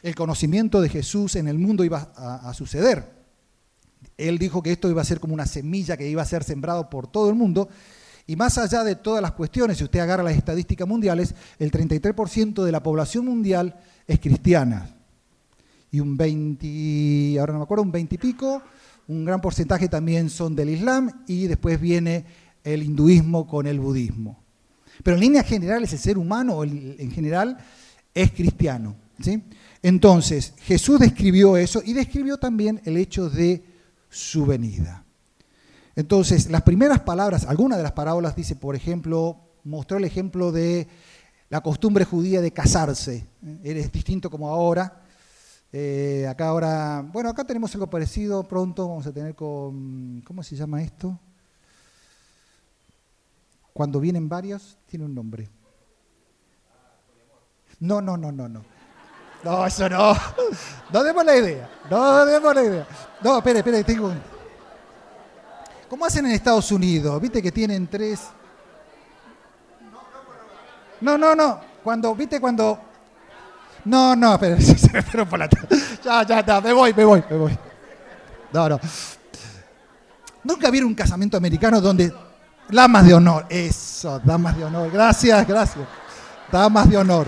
el 0.02 0.14
conocimiento 0.14 0.82
de 0.82 0.90
Jesús 0.90 1.36
en 1.36 1.48
el 1.48 1.58
mundo 1.58 1.82
iba 1.82 2.12
a, 2.14 2.52
suceder. 2.52 3.10
Él 4.18 4.38
dijo 4.38 4.62
que 4.62 4.72
esto 4.72 4.90
iba 4.90 5.00
a 5.00 5.06
ser 5.06 5.20
como 5.20 5.32
una 5.32 5.46
semilla 5.46 5.96
que 5.96 6.06
iba 6.06 6.20
a 6.20 6.26
ser 6.26 6.44
sembrado 6.44 6.90
por 6.90 7.06
todo 7.06 7.30
el 7.30 7.34
mundo. 7.34 7.70
Y 8.26 8.36
más 8.36 8.58
allá 8.58 8.84
de 8.84 8.94
todas 8.94 9.22
las 9.22 9.32
cuestiones, 9.32 9.78
si 9.78 9.84
usted 9.84 10.00
agarra 10.00 10.22
las 10.22 10.36
estadísticas 10.36 10.86
mundiales, 10.86 11.34
el 11.58 11.72
33% 11.72 12.62
de 12.62 12.72
la 12.72 12.82
población 12.82 13.24
mundial 13.24 13.80
es 14.06 14.20
cristiana. 14.20 14.90
Y 15.90 16.00
un 16.00 16.16
20, 16.16 17.38
ahora 17.38 17.52
no 17.52 17.60
me 17.60 17.64
acuerdo, 17.64 17.82
un 17.82 17.92
20 17.92 18.14
y 18.14 18.18
pico, 18.18 18.62
un 19.08 19.24
gran 19.24 19.40
porcentaje 19.40 19.88
también 19.88 20.30
son 20.30 20.54
del 20.54 20.70
Islam 20.70 21.24
y 21.26 21.46
después 21.46 21.80
viene 21.80 22.24
el 22.64 22.82
hinduismo 22.82 23.46
con 23.46 23.66
el 23.66 23.80
budismo. 23.80 24.42
Pero 25.02 25.16
en 25.16 25.20
líneas 25.20 25.46
generales 25.46 25.92
el 25.92 25.98
ser 25.98 26.18
humano 26.18 26.64
en 26.64 27.10
general 27.10 27.58
es 28.14 28.32
cristiano. 28.32 28.96
¿sí? 29.20 29.42
Entonces, 29.82 30.54
Jesús 30.58 30.98
describió 30.98 31.56
eso 31.56 31.82
y 31.84 31.92
describió 31.92 32.38
también 32.38 32.80
el 32.84 32.96
hecho 32.96 33.30
de 33.30 33.62
su 34.08 34.46
venida. 34.46 35.04
Entonces, 35.94 36.50
las 36.50 36.62
primeras 36.62 37.00
palabras, 37.00 37.46
algunas 37.46 37.78
de 37.78 37.84
las 37.84 37.92
parábolas 37.92 38.36
dice, 38.36 38.56
por 38.56 38.74
ejemplo, 38.74 39.38
mostró 39.64 39.98
el 39.98 40.04
ejemplo 40.04 40.52
de 40.52 40.88
la 41.48 41.60
costumbre 41.60 42.04
judía 42.04 42.40
de 42.40 42.52
casarse. 42.52 43.26
Es 43.62 43.92
distinto 43.92 44.30
como 44.30 44.48
ahora. 44.48 45.02
Eh, 45.72 46.26
acá 46.28 46.48
ahora, 46.48 47.04
bueno, 47.12 47.28
acá 47.28 47.44
tenemos 47.44 47.74
algo 47.74 47.88
parecido, 47.88 48.44
pronto 48.44 48.88
vamos 48.88 49.06
a 49.06 49.12
tener 49.12 49.34
con, 49.34 50.22
¿cómo 50.22 50.42
se 50.42 50.56
llama 50.56 50.82
esto? 50.82 51.18
Cuando 53.72 54.00
vienen 54.00 54.28
varios, 54.28 54.78
tiene 54.86 55.04
un 55.04 55.14
nombre. 55.14 55.50
No, 57.78 58.00
no, 58.00 58.16
no, 58.16 58.32
no, 58.32 58.48
no. 58.48 58.64
No, 59.44 59.66
eso 59.66 59.88
no. 59.88 60.16
No 60.92 61.04
demos 61.04 61.24
la 61.24 61.36
idea. 61.36 61.70
No 61.90 62.24
demos 62.24 62.54
la 62.54 62.64
idea. 62.64 62.86
No, 63.22 63.36
espere, 63.38 63.58
espere, 63.58 63.84
tengo. 63.84 64.12
¿Cómo 65.88 66.06
hacen 66.06 66.24
en 66.26 66.32
Estados 66.32 66.72
Unidos? 66.72 67.20
¿Viste 67.20 67.42
que 67.42 67.52
tienen 67.52 67.86
tres? 67.86 68.20
No, 71.00 71.18
no, 71.18 71.34
no. 71.34 71.60
Cuando, 71.82 72.14
¿viste 72.14 72.40
cuando? 72.40 72.78
No, 73.84 74.16
no, 74.16 74.38
se 74.58 74.90
me 74.92 75.26
por 75.26 75.38
la. 75.38 75.48
Ya, 76.02 76.22
ya, 76.24 76.44
ya, 76.44 76.60
me 76.60 76.72
voy, 76.72 76.92
me 76.92 77.04
voy, 77.04 77.22
me 77.30 77.36
voy. 77.36 77.58
No, 78.52 78.68
no. 78.68 78.80
Nunca 80.42 80.70
vieron 80.70 80.88
un 80.88 80.94
casamiento 80.94 81.36
americano 81.36 81.80
donde 81.80 82.12
damas 82.68 83.06
de 83.06 83.14
honor. 83.14 83.46
Eso, 83.48 84.20
damas 84.24 84.56
de 84.56 84.64
honor. 84.64 84.90
Gracias, 84.90 85.46
gracias. 85.46 85.86
Damas 86.50 86.90
de 86.90 86.96
honor. 86.96 87.26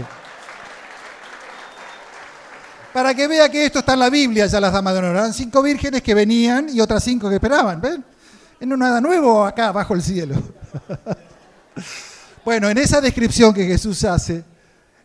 Para 2.92 3.14
que 3.14 3.28
vea 3.28 3.48
que 3.48 3.66
esto 3.66 3.78
está 3.80 3.92
en 3.92 4.00
la 4.00 4.10
Biblia, 4.10 4.46
ya 4.46 4.60
las 4.60 4.72
damas 4.72 4.94
de 4.94 4.98
honor. 4.98 5.16
Eran 5.16 5.32
cinco 5.32 5.62
vírgenes 5.62 6.02
que 6.02 6.14
venían 6.14 6.68
y 6.70 6.80
otras 6.80 7.04
cinco 7.04 7.28
que 7.28 7.36
esperaban. 7.36 7.80
¿Ven? 7.80 8.04
No 8.60 8.76
nada 8.76 9.00
nuevo 9.00 9.44
acá 9.44 9.70
bajo 9.70 9.94
el 9.94 10.02
cielo. 10.02 10.34
bueno, 12.48 12.70
en 12.70 12.78
esa 12.78 13.02
descripción 13.02 13.52
que 13.52 13.66
Jesús 13.66 14.04
hace, 14.04 14.42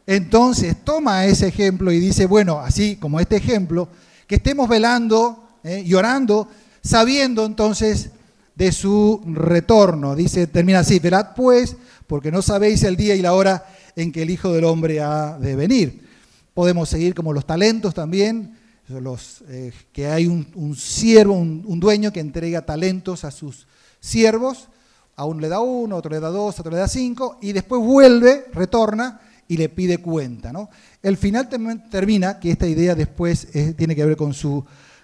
entonces 0.08 0.78
toma 0.82 1.26
ese 1.26 1.50
ejemplo 1.50 1.92
y 1.92 2.00
dice, 2.00 2.26
bueno, 2.26 2.60
así 2.60 2.96
como 2.96 3.20
este 3.20 3.36
ejemplo, 3.36 3.90
que 4.28 4.36
estemos 4.36 4.70
velando 4.70 5.50
eh, 5.62 5.84
y 5.86 5.94
orando, 5.94 6.48
sabiendo 6.82 7.46
entonces 7.46 8.12
de 8.56 8.72
su 8.72 9.22
retorno. 9.26 10.16
Dice, 10.16 10.48
termina 10.48 10.80
así, 10.80 11.00
velad 11.00 11.36
pues, 11.36 11.76
porque 12.08 12.32
no 12.32 12.42
sabéis 12.42 12.82
el 12.84 12.96
día 12.96 13.14
y 13.14 13.22
la 13.22 13.34
hora 13.34 13.66
en 13.98 14.14
que 14.14 14.22
el 14.22 14.30
Hijo 14.30 14.54
del 14.54 14.64
Hombre 14.64 15.02
ha 15.02 15.38
de 15.38 15.58
venir. 15.58 16.08
Podemos 16.54 16.88
seguir 16.88 17.14
como 17.14 17.34
los 17.34 17.46
talentos 17.46 17.94
también, 17.94 18.58
los, 18.88 19.44
eh, 19.50 19.74
que 19.92 20.08
hay 20.08 20.28
un, 20.28 20.78
siervo, 20.78 21.34
un, 21.34 21.80
dueño 21.82 22.14
que 22.14 22.22
entrega 22.22 22.66
talentos 22.66 23.26
a 23.26 23.32
sus 23.32 23.68
siervos, 24.00 24.70
a 25.16 25.26
uno 25.26 25.40
le 25.40 25.50
da 25.50 25.60
uno, 25.60 25.96
otro 25.96 26.12
le 26.12 26.20
da 26.20 26.30
dos, 26.30 26.60
otro 26.60 26.72
le 26.72 26.78
da 26.78 26.88
cinco, 26.88 27.38
y 27.42 27.52
después 27.52 27.82
vuelve, 27.82 28.46
retorna 28.54 29.20
y 29.48 29.58
le 29.58 29.70
pide 29.70 30.00
cuenta. 30.00 30.52
¿no? 30.52 30.70
El 31.02 31.18
final 31.18 31.50
termina 31.90 32.40
que 32.40 32.52
esta 32.52 32.68
idea 32.68 32.96
después 32.96 33.48
tiene 33.76 33.96
que 33.96 34.06
ver 34.06 34.18
con 34.18 34.34
su 34.34 34.64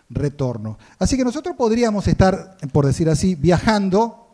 retorno. 0.10 0.78
Así 0.98 1.18
que 1.18 1.24
nosotros 1.24 1.56
podríamos 1.56 2.08
estar, 2.08 2.58
por 2.72 2.86
decir 2.86 3.10
así, 3.10 3.36
viajando 3.36 4.28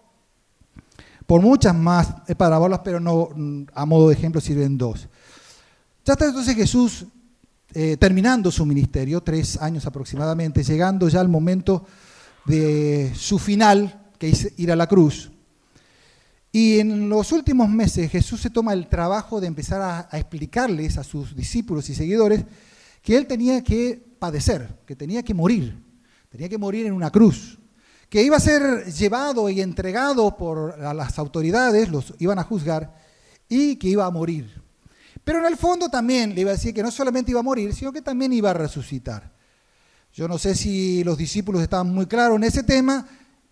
por 1.25 1.41
muchas 1.41 1.75
más 1.75 2.07
parábolas, 2.37 2.81
pero 2.83 2.99
no 2.99 3.29
a 3.73 3.85
modo 3.85 4.09
de 4.09 4.15
ejemplo 4.15 4.39
sirven 4.39 4.77
dos. 4.77 5.07
Ya 6.05 6.13
está 6.13 6.25
entonces 6.25 6.55
Jesús 6.55 7.05
eh, 7.73 7.97
terminando 7.97 8.51
su 8.51 8.65
ministerio, 8.65 9.21
tres 9.21 9.61
años 9.61 9.85
aproximadamente, 9.85 10.63
llegando 10.63 11.09
ya 11.09 11.19
al 11.19 11.27
momento 11.27 11.85
de 12.45 13.11
su 13.15 13.39
final, 13.39 14.11
que 14.17 14.29
es 14.29 14.53
ir 14.57 14.71
a 14.71 14.75
la 14.75 14.87
cruz. 14.87 15.31
Y 16.55 16.79
en 16.79 17.09
los 17.09 17.33
últimos 17.33 17.67
meses 17.67 18.09
Jesús 18.09 18.39
se 18.39 18.49
toma 18.49 18.71
el 18.71 18.87
trabajo 18.87 19.41
de 19.41 19.47
empezar 19.47 19.81
a, 20.09 20.17
explicarles 20.17 20.97
a 20.97 21.03
sus 21.03 21.35
discípulos 21.35 21.89
y 21.89 21.95
seguidores 21.95 22.45
que 23.01 23.17
él 23.17 23.27
tenía 23.27 23.61
que 23.61 24.01
padecer, 24.17 24.79
que 24.85 24.95
tenía 24.95 25.21
que 25.21 25.33
morir, 25.33 25.77
tenía 26.29 26.47
que 26.47 26.57
morir 26.57 26.85
en 26.85 26.93
una 26.93 27.11
cruz, 27.11 27.59
que 28.07 28.23
iba 28.23 28.37
a 28.37 28.39
ser 28.39 28.85
llevado 28.85 29.49
y 29.49 29.59
entregado 29.59 30.37
por 30.37 30.79
las 30.79 31.19
autoridades, 31.19 31.89
los 31.89 32.13
iban 32.19 32.39
a 32.39 32.43
juzgar, 32.43 32.95
y 33.49 33.75
que 33.75 33.89
iba 33.89 34.05
a 34.05 34.09
morir. 34.09 34.63
Pero 35.25 35.39
en 35.39 35.47
el 35.47 35.57
fondo 35.57 35.89
también 35.89 36.33
le 36.33 36.39
iba 36.39 36.51
a 36.51 36.55
decir 36.55 36.73
que 36.73 36.83
no 36.83 36.89
solamente 36.89 37.31
iba 37.31 37.41
a 37.41 37.43
morir, 37.43 37.73
sino 37.73 37.91
que 37.91 38.01
también 38.01 38.31
iba 38.31 38.51
a 38.51 38.53
resucitar. 38.53 39.29
Yo 40.13 40.29
no 40.29 40.37
sé 40.37 40.55
si 40.55 41.03
los 41.03 41.17
discípulos 41.17 41.61
estaban 41.61 41.93
muy 41.93 42.05
claros 42.05 42.37
en 42.37 42.45
ese 42.45 42.63
tema, 42.63 43.05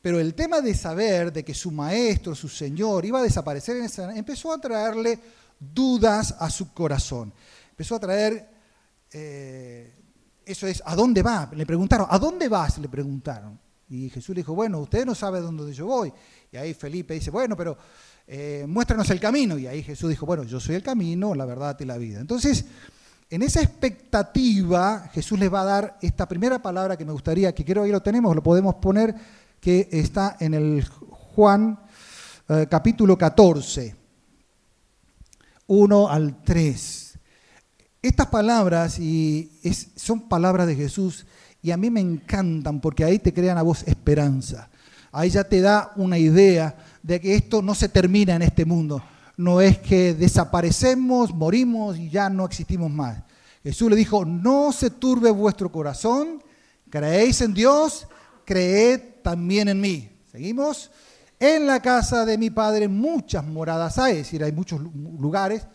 pero 0.03 0.19
el 0.19 0.33
tema 0.33 0.60
de 0.60 0.75
saber 0.75 1.31
de 1.31 1.45
que 1.45 1.53
su 1.53 1.72
maestro, 1.72 2.36
su 2.36 2.50
Señor, 2.50 3.05
iba 3.05 3.19
a 3.19 3.24
desaparecer 3.24 3.77
en 3.77 3.86
esa, 3.86 4.13
empezó 4.13 4.51
a 4.51 4.60
traerle 4.60 5.17
dudas 5.57 6.36
a 6.39 6.50
su 6.50 6.74
corazón. 6.74 7.33
Empezó 7.69 7.95
a 7.95 8.01
traer, 8.01 8.50
eh, 9.13 9.95
eso 10.45 10.67
es, 10.67 10.83
¿a 10.86 10.93
dónde 10.98 11.24
va? 11.24 11.50
Le 11.55 11.65
preguntaron, 11.65 12.05
¿a 12.10 12.19
dónde 12.19 12.50
vas? 12.50 12.79
Le 12.79 12.89
preguntaron. 12.89 13.57
Y 13.88 14.10
Jesús 14.10 14.36
le 14.36 14.41
dijo, 14.41 14.53
bueno, 14.53 14.79
usted 14.79 15.05
no 15.05 15.15
sabe 15.15 15.39
dónde 15.39 15.72
yo 15.72 15.86
voy. 15.86 16.12
Y 16.51 16.57
ahí 16.57 16.74
Felipe 16.74 17.13
dice, 17.13 17.31
bueno, 17.31 17.55
pero 17.55 17.77
eh, 18.27 18.65
muéstranos 18.67 19.10
el 19.10 19.22
camino. 19.22 19.57
Y 19.57 19.67
ahí 19.67 19.83
Jesús 19.83 20.10
dijo, 20.10 20.25
bueno, 20.25 20.43
yo 20.43 20.60
soy 20.60 20.75
el 20.75 20.83
camino, 20.83 21.33
la 21.33 21.45
verdad 21.45 21.77
y 21.79 21.86
la 21.86 21.98
vida. 21.98 22.19
Entonces, 22.19 22.65
en 23.29 23.41
esa 23.41 23.62
expectativa, 23.62 25.10
Jesús 25.13 25.39
les 25.39 25.51
va 25.51 25.62
a 25.62 25.65
dar 25.65 25.98
esta 26.01 26.27
primera 26.27 26.62
palabra 26.62 26.98
que 26.98 27.05
me 27.05 27.13
gustaría, 27.13 27.55
que 27.55 27.63
creo 27.63 27.86
que 27.86 27.89
lo 27.89 28.01
tenemos, 28.01 28.36
lo 28.36 28.43
podemos 28.43 28.75
poner, 28.75 29.15
que 29.63 29.88
está 29.93 30.36
en 30.41 30.53
el 30.53 30.86
Juan 30.86 31.79
eh, 32.50 32.67
capítulo 32.70 33.17
14, 33.17 33.96
1 35.67 36.10
al 36.10 36.43
3. 36.43 37.20
Estas 38.01 38.27
palabras 38.27 39.00
y 39.00 39.50
son 39.96 40.27
palabras 40.27 40.67
de 40.67 40.75
Jesús 40.75 41.25
y 41.62 41.72
a 41.72 41.77
mí 41.77 41.89
me 41.89 42.01
encantan 42.01 42.82
porque 42.82 43.05
ahí 43.05 43.20
te 43.20 43.34
crean 43.34 43.58
a 43.58 43.62
vos 43.62 43.84
esperanza. 43.88 44.70
Ahí 45.13 45.29
ya 45.29 45.46
te 45.46 45.62
da 45.62 45.93
una 45.96 46.17
idea 46.17 46.75
de 47.01 47.22
que 47.22 47.34
esto 47.34 47.62
no 47.62 47.74
se 47.74 47.88
termina 47.88 48.36
en 48.36 48.41
este 48.41 48.65
mundo. 48.65 49.01
No 49.38 49.62
es 49.62 49.77
que 49.77 50.13
desaparecemos, 50.13 51.34
morimos 51.34 51.98
y 51.98 52.10
ya 52.10 52.29
no 52.29 52.43
existimos 52.43 52.91
más. 52.91 53.24
Jesús 53.63 53.89
le 53.89 53.96
dijo, 53.96 54.25
no 54.25 54.74
se 54.74 54.89
turbe 54.89 55.32
vuestro 55.32 55.72
corazón, 55.72 56.43
creéis 56.89 57.39
en 57.39 57.53
Dios, 57.53 58.10
creed 58.43 59.12
también 59.23 59.69
en 59.69 59.81
mí. 59.81 60.09
¿Seguimos? 60.31 60.91
En 61.39 61.65
la 61.65 61.81
casa 61.81 62.25
de 62.25 62.37
mi 62.37 62.49
Padre 62.49 62.87
muchas 62.87 63.43
moradas 63.43 63.97
hay, 63.97 64.13
es 64.13 64.17
decir, 64.19 64.43
hay 64.43 64.51
muchos 64.51 64.81
lugares. 64.81 65.65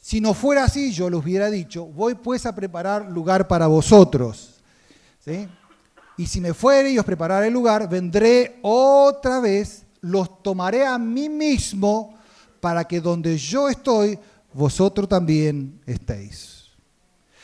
Si 0.00 0.20
no 0.20 0.32
fuera 0.32 0.64
así, 0.64 0.92
yo 0.92 1.10
les 1.10 1.20
hubiera 1.20 1.50
dicho, 1.50 1.84
voy 1.84 2.14
pues 2.14 2.46
a 2.46 2.54
preparar 2.54 3.10
lugar 3.10 3.46
para 3.46 3.66
vosotros. 3.66 4.54
¿Sí? 5.24 5.46
Y 6.16 6.26
si 6.26 6.40
me 6.40 6.54
fuere 6.54 6.90
y 6.90 6.98
os 6.98 7.04
prepararé 7.04 7.48
el 7.48 7.52
lugar, 7.52 7.88
vendré 7.88 8.58
otra 8.62 9.40
vez, 9.40 9.84
los 10.00 10.42
tomaré 10.42 10.86
a 10.86 10.98
mí 10.98 11.28
mismo, 11.28 12.14
para 12.60 12.84
que 12.84 13.00
donde 13.00 13.38
yo 13.38 13.68
estoy, 13.68 14.18
vosotros 14.52 15.08
también 15.08 15.80
estéis. 15.86 16.66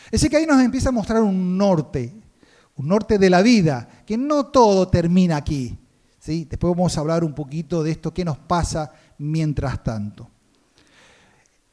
Es 0.07 0.13
decir, 0.13 0.31
que 0.31 0.37
ahí 0.37 0.47
nos 0.47 0.61
empieza 0.61 0.91
a 0.91 0.93
mostrar 0.93 1.23
un 1.23 1.57
norte, 1.57 2.15
un 2.77 2.89
norte 2.89 3.19
de 3.19 3.31
la 3.31 3.43
vida, 3.43 3.89
que 4.07 4.17
no 4.17 4.47
todo 4.47 4.89
termina 4.89 5.37
aquí. 5.37 5.77
¿sí? 6.19 6.47
Después 6.49 6.75
vamos 6.75 6.97
a 6.97 7.01
hablar 7.01 7.25
un 7.25 7.35
poquito 7.35 7.83
de 7.83 7.93
esto, 7.93 8.13
qué 8.13 8.25
nos 8.25 8.39
pasa 8.39 8.93
mientras 9.19 9.83
tanto. 9.83 10.29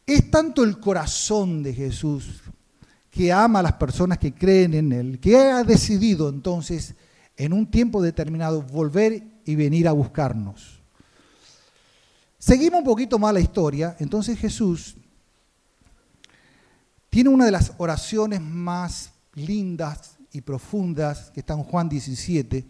Es 0.05 0.29
tanto 0.29 0.63
el 0.63 0.79
corazón 0.79 1.63
de 1.63 1.73
Jesús 1.73 2.41
que 3.09 3.31
ama 3.31 3.59
a 3.59 3.63
las 3.63 3.73
personas 3.73 4.17
que 4.17 4.33
creen 4.33 4.73
en 4.73 4.91
Él, 4.91 5.19
que 5.19 5.37
ha 5.37 5.63
decidido 5.63 6.29
entonces 6.29 6.95
en 7.37 7.53
un 7.53 7.69
tiempo 7.69 8.01
determinado 8.01 8.61
volver 8.61 9.23
y 9.45 9.55
venir 9.55 9.87
a 9.87 9.91
buscarnos. 9.91 10.79
Seguimos 12.39 12.79
un 12.79 12.85
poquito 12.85 13.19
más 13.19 13.33
la 13.33 13.39
historia, 13.39 13.95
entonces 13.99 14.37
Jesús 14.37 14.95
tiene 17.09 17.29
una 17.29 17.45
de 17.45 17.51
las 17.51 17.73
oraciones 17.77 18.41
más 18.41 19.11
lindas 19.35 20.12
y 20.33 20.41
profundas 20.41 21.29
que 21.31 21.41
está 21.41 21.53
en 21.53 21.63
Juan 21.63 21.87
17. 21.87 22.65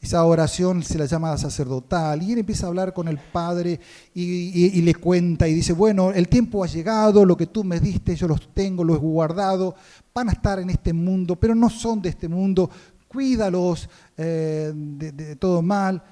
Esa 0.00 0.24
oración 0.24 0.82
se 0.82 0.96
la 0.96 1.06
llama 1.06 1.36
sacerdotal 1.36 2.22
y 2.22 2.32
él 2.32 2.38
empieza 2.38 2.66
a 2.66 2.68
hablar 2.68 2.92
con 2.92 3.08
el 3.08 3.18
Padre 3.18 3.80
y, 4.14 4.80
le 4.82 4.94
cuenta 4.94 5.48
y 5.48 5.54
dice, 5.54 5.72
bueno, 5.72 6.12
el 6.12 6.28
tiempo 6.28 6.62
ha 6.62 6.66
llegado, 6.66 7.24
lo 7.24 7.36
que 7.36 7.46
tú 7.46 7.64
me 7.64 7.80
diste, 7.80 8.14
yo 8.14 8.28
los 8.28 8.52
tengo, 8.52 8.84
los 8.84 8.98
he 8.98 9.00
guardado, 9.00 9.74
van 10.14 10.28
a 10.28 10.32
estar 10.32 10.58
en 10.60 10.70
este 10.70 10.92
mundo, 10.92 11.36
pero 11.36 11.54
no 11.54 11.68
son 11.68 12.00
de 12.00 12.10
este 12.10 12.28
mundo, 12.28 12.70
cuídalos 13.08 13.88
eh, 14.16 14.72
de, 14.74 15.12
de 15.12 15.36
todo 15.36 15.62
mal. 15.62 16.02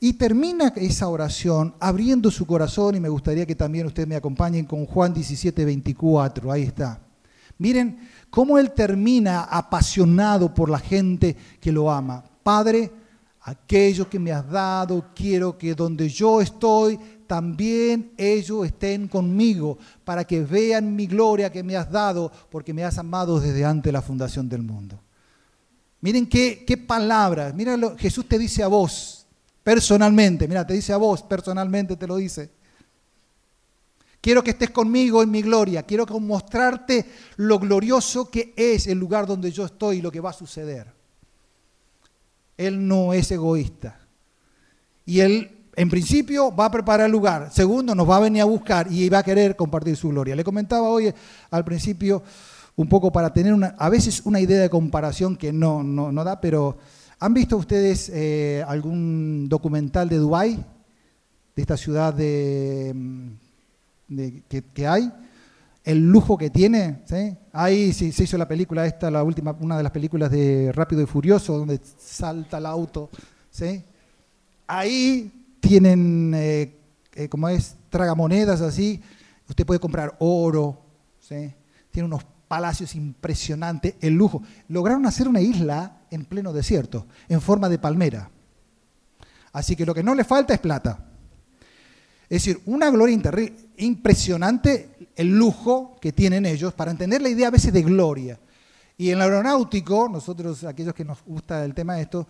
Y 0.00 0.14
termina 0.14 0.72
esa 0.74 1.08
oración 1.08 1.74
abriendo 1.78 2.30
su 2.30 2.46
corazón 2.46 2.96
y 2.96 3.00
me 3.00 3.08
gustaría 3.08 3.46
que 3.46 3.54
también 3.54 3.86
ustedes 3.86 4.08
me 4.08 4.16
acompañen 4.16 4.64
con 4.64 4.86
Juan 4.86 5.14
17, 5.14 5.64
24. 5.64 6.50
Ahí 6.50 6.62
está. 6.64 7.00
Miren 7.58 7.98
cómo 8.30 8.58
él 8.58 8.72
termina 8.72 9.42
apasionado 9.44 10.52
por 10.54 10.70
la 10.70 10.78
gente 10.78 11.36
que 11.60 11.72
lo 11.72 11.90
ama. 11.90 12.24
Padre, 12.42 12.90
aquello 13.42 14.08
que 14.08 14.18
me 14.18 14.32
has 14.32 14.48
dado, 14.50 15.06
quiero 15.14 15.56
que 15.56 15.74
donde 15.74 16.08
yo 16.08 16.40
estoy, 16.40 16.98
también 17.26 18.12
ellos 18.16 18.66
estén 18.66 19.08
conmigo, 19.08 19.78
para 20.04 20.24
que 20.24 20.42
vean 20.42 20.94
mi 20.94 21.06
gloria 21.06 21.50
que 21.50 21.62
me 21.62 21.76
has 21.76 21.90
dado, 21.90 22.30
porque 22.50 22.72
me 22.72 22.84
has 22.84 22.98
amado 22.98 23.40
desde 23.40 23.64
antes 23.64 23.84
de 23.84 23.92
la 23.92 24.02
fundación 24.02 24.48
del 24.48 24.62
mundo. 24.62 25.00
Miren 26.00 26.26
qué, 26.26 26.64
qué 26.66 26.76
palabras. 26.76 27.54
Mira, 27.54 27.76
Jesús 27.98 28.26
te 28.28 28.38
dice 28.38 28.62
a 28.62 28.68
vos, 28.68 29.26
personalmente, 29.62 30.46
mira, 30.46 30.66
te 30.66 30.74
dice 30.74 30.92
a 30.92 30.96
vos, 30.96 31.22
personalmente 31.22 31.96
te 31.96 32.06
lo 32.06 32.16
dice. 32.16 32.50
Quiero 34.26 34.42
que 34.42 34.50
estés 34.50 34.70
conmigo 34.70 35.22
en 35.22 35.30
mi 35.30 35.40
gloria, 35.40 35.84
quiero 35.84 36.04
mostrarte 36.18 37.06
lo 37.36 37.60
glorioso 37.60 38.28
que 38.28 38.54
es 38.56 38.88
el 38.88 38.98
lugar 38.98 39.24
donde 39.24 39.52
yo 39.52 39.64
estoy 39.64 39.98
y 39.98 40.02
lo 40.02 40.10
que 40.10 40.18
va 40.18 40.30
a 40.30 40.32
suceder. 40.32 40.92
Él 42.56 42.88
no 42.88 43.12
es 43.12 43.30
egoísta. 43.30 44.00
Y 45.04 45.20
él, 45.20 45.68
en 45.76 45.88
principio, 45.88 46.52
va 46.52 46.64
a 46.64 46.70
preparar 46.72 47.06
el 47.06 47.12
lugar. 47.12 47.52
Segundo, 47.52 47.94
nos 47.94 48.10
va 48.10 48.16
a 48.16 48.20
venir 48.22 48.42
a 48.42 48.46
buscar 48.46 48.90
y 48.90 49.08
va 49.08 49.18
a 49.18 49.22
querer 49.22 49.54
compartir 49.54 49.96
su 49.96 50.08
gloria. 50.08 50.34
Le 50.34 50.42
comentaba 50.42 50.88
hoy 50.88 51.14
al 51.52 51.64
principio, 51.64 52.20
un 52.74 52.88
poco 52.88 53.12
para 53.12 53.32
tener 53.32 53.52
una, 53.52 53.76
a 53.78 53.88
veces 53.88 54.22
una 54.24 54.40
idea 54.40 54.60
de 54.60 54.68
comparación 54.68 55.36
que 55.36 55.52
no, 55.52 55.84
no, 55.84 56.24
da, 56.24 56.40
pero 56.40 56.78
¿Han 57.20 57.32
visto 57.32 57.56
ustedes 57.56 58.10
eh, 58.12 58.64
algún 58.66 59.48
documental 59.48 60.08
de 60.08 60.16
Dubái, 60.16 60.56
de 61.54 61.62
esta 61.62 61.76
ciudad 61.76 62.12
de, 62.12 62.92
mm, 64.08 64.28
que, 64.74 64.86
hay? 64.86 65.12
El 65.84 66.08
lujo 66.08 66.36
que 66.36 66.50
tiene, 66.50 67.02
Ahí 67.52 67.92
se, 67.92 68.06
hizo 68.06 68.36
la 68.36 68.48
película 68.48 68.86
esta, 68.86 69.10
la 69.10 69.22
última, 69.22 69.56
una 69.60 69.76
de 69.76 69.82
las 69.82 69.92
películas 69.92 70.30
de 70.30 70.72
Rápido 70.72 71.02
y 71.02 71.06
Furioso, 71.06 71.58
donde 71.58 71.80
salta 71.98 72.58
el 72.58 72.66
auto. 72.66 73.10
Ahí 74.66 75.58
tienen, 75.60 76.32
eh, 76.34 76.76
eh, 77.14 77.28
como 77.28 77.48
es, 77.48 77.76
tragamonedas 77.88 78.60
así, 78.60 79.00
usted 79.48 79.64
puede 79.64 79.80
comprar 79.80 80.16
oro. 80.18 80.82
Tiene 81.28 82.06
unos 82.06 82.24
palacios 82.48 82.94
impresionantes, 82.94 83.94
el 84.00 84.14
lujo. 84.14 84.42
Lograron 84.68 85.06
hacer 85.06 85.28
una 85.28 85.40
isla 85.40 86.02
en 86.10 86.24
pleno 86.24 86.52
desierto, 86.52 87.06
en 87.28 87.40
forma 87.40 87.68
de 87.68 87.78
palmera. 87.78 88.30
Así 89.52 89.74
que 89.74 89.86
lo 89.86 89.94
que 89.94 90.02
no 90.02 90.14
le 90.14 90.24
falta 90.24 90.54
es 90.54 90.60
plata. 90.60 91.06
Es 92.28 92.44
decir, 92.44 92.60
una 92.66 92.90
gloria 92.90 93.14
impresionante 93.78 95.10
el 95.14 95.36
lujo 95.36 95.96
que 96.00 96.12
tienen 96.12 96.46
ellos 96.46 96.74
para 96.74 96.90
entender 96.90 97.22
la 97.22 97.28
idea 97.28 97.48
a 97.48 97.50
veces 97.50 97.72
de 97.72 97.82
gloria. 97.82 98.38
Y 98.98 99.10
en 99.10 99.16
el 99.16 99.22
aeronáutico, 99.22 100.08
nosotros, 100.08 100.64
aquellos 100.64 100.94
que 100.94 101.04
nos 101.04 101.22
gusta 101.24 101.64
el 101.64 101.74
tema 101.74 101.94
de 101.94 102.02
esto, 102.02 102.26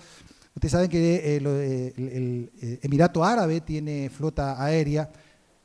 ustedes 0.54 0.72
saben 0.72 0.90
que 0.90 1.16
eh, 1.16 1.37
eh, 1.37 1.92
el, 1.96 2.50
eh, 2.61 2.80
Emirato 2.82 3.24
Árabe 3.24 3.61
tiene 3.61 4.11
flota 4.11 4.62
aérea, 4.62 5.11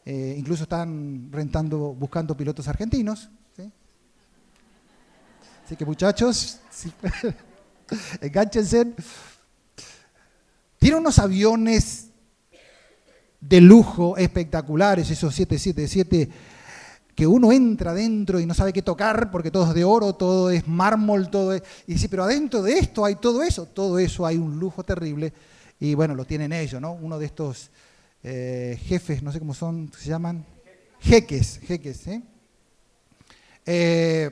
incluso 0.06 0.64
están 0.64 1.32
rentando, 1.32 1.94
buscando 1.94 2.36
pilotos 2.36 2.68
argentinos. 2.68 3.30
Así 5.64 5.76
que 5.76 5.86
muchachos, 5.86 6.60
Enganchense. 8.22 8.94
Tiene 10.80 10.98
unos 10.98 11.20
aviones 11.20 12.11
de 13.42 13.60
lujo 13.60 14.16
espectaculares, 14.18 15.10
esos 15.10 15.34
777, 15.34 16.30
que 17.16 17.28
uno 17.28 17.52
entra 17.52 17.92
adentro 17.92 18.40
y 18.40 18.46
no 18.46 18.54
sabe 18.54 18.72
qué 18.72 18.82
tocar 18.82 19.32
porque 19.32 19.52
todo 19.52 19.68
es 19.68 19.74
de 19.74 19.84
oro, 19.84 20.14
todo 20.14 20.52
es 20.52 20.68
mármol, 20.68 21.30
todo 21.30 21.54
es... 21.54 21.64
Y 21.88 21.94
dice, 21.94 22.08
pero 22.08 22.24
adentro 22.24 22.62
de 22.62 22.78
esto 22.78 23.04
hay 23.04 23.16
todo 23.16 23.44
eso, 23.44 23.66
todo 23.66 24.00
eso 24.00 24.26
hay 24.26 24.38
un 24.38 24.60
lujo 24.60 24.84
terrible. 24.84 25.34
Y 25.80 25.96
bueno, 25.96 26.16
lo 26.16 26.26
tienen 26.26 26.54
ellos, 26.54 26.80
¿no? 26.80 26.94
Uno 26.94 27.20
de 27.20 27.26
estos 27.26 27.72
eh, 28.24 28.80
jefes, 28.84 29.24
no 29.24 29.32
sé 29.32 29.40
cómo 29.40 29.54
son, 29.54 29.92
se 29.98 30.10
llaman? 30.10 30.46
Jeques, 31.00 31.60
jeques, 31.64 32.08
¿eh? 32.08 32.22
eh 33.66 34.30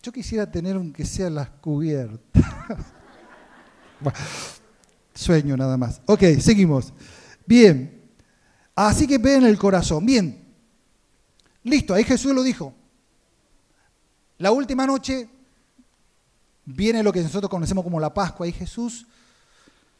yo 0.00 0.12
quisiera 0.12 0.50
tener 0.50 0.76
aunque 0.76 1.04
sea 1.04 1.30
las 1.30 1.48
cubiertas. 1.48 2.44
sueño 5.14 5.56
nada 5.56 5.76
más. 5.76 6.00
Ok, 6.06 6.22
seguimos. 6.40 6.92
Bien. 7.46 8.03
Así 8.74 9.06
que 9.06 9.18
ven 9.18 9.44
el 9.44 9.58
corazón. 9.58 10.04
Bien. 10.04 10.42
Listo, 11.62 11.94
ahí 11.94 12.04
Jesús 12.04 12.34
lo 12.34 12.42
dijo. 12.42 12.74
La 14.38 14.50
última 14.50 14.86
noche 14.86 15.28
viene 16.64 17.02
lo 17.02 17.12
que 17.12 17.22
nosotros 17.22 17.48
conocemos 17.48 17.84
como 17.84 18.00
la 18.00 18.12
Pascua. 18.12 18.46
Y 18.46 18.52
Jesús 18.52 19.06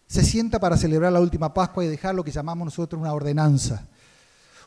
se 0.06 0.22
sienta 0.22 0.58
para 0.58 0.76
celebrar 0.76 1.12
la 1.12 1.20
última 1.20 1.54
Pascua 1.54 1.84
y 1.84 1.88
dejar 1.88 2.14
lo 2.14 2.24
que 2.24 2.32
llamamos 2.32 2.66
nosotros 2.66 3.00
una 3.00 3.12
ordenanza. 3.12 3.86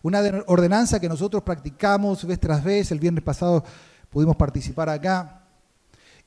Una 0.02 0.22
ordenanza 0.48 1.00
que 1.00 1.10
nosotros 1.10 1.44
practicamos 1.44 2.26
vez 2.26 2.40
tras 2.40 2.64
vez. 2.64 2.92
El 2.92 3.00
viernes 3.00 3.24
pasado 3.24 3.64
pudimos 4.10 4.36
participar 4.36 4.90
acá. 4.90 5.44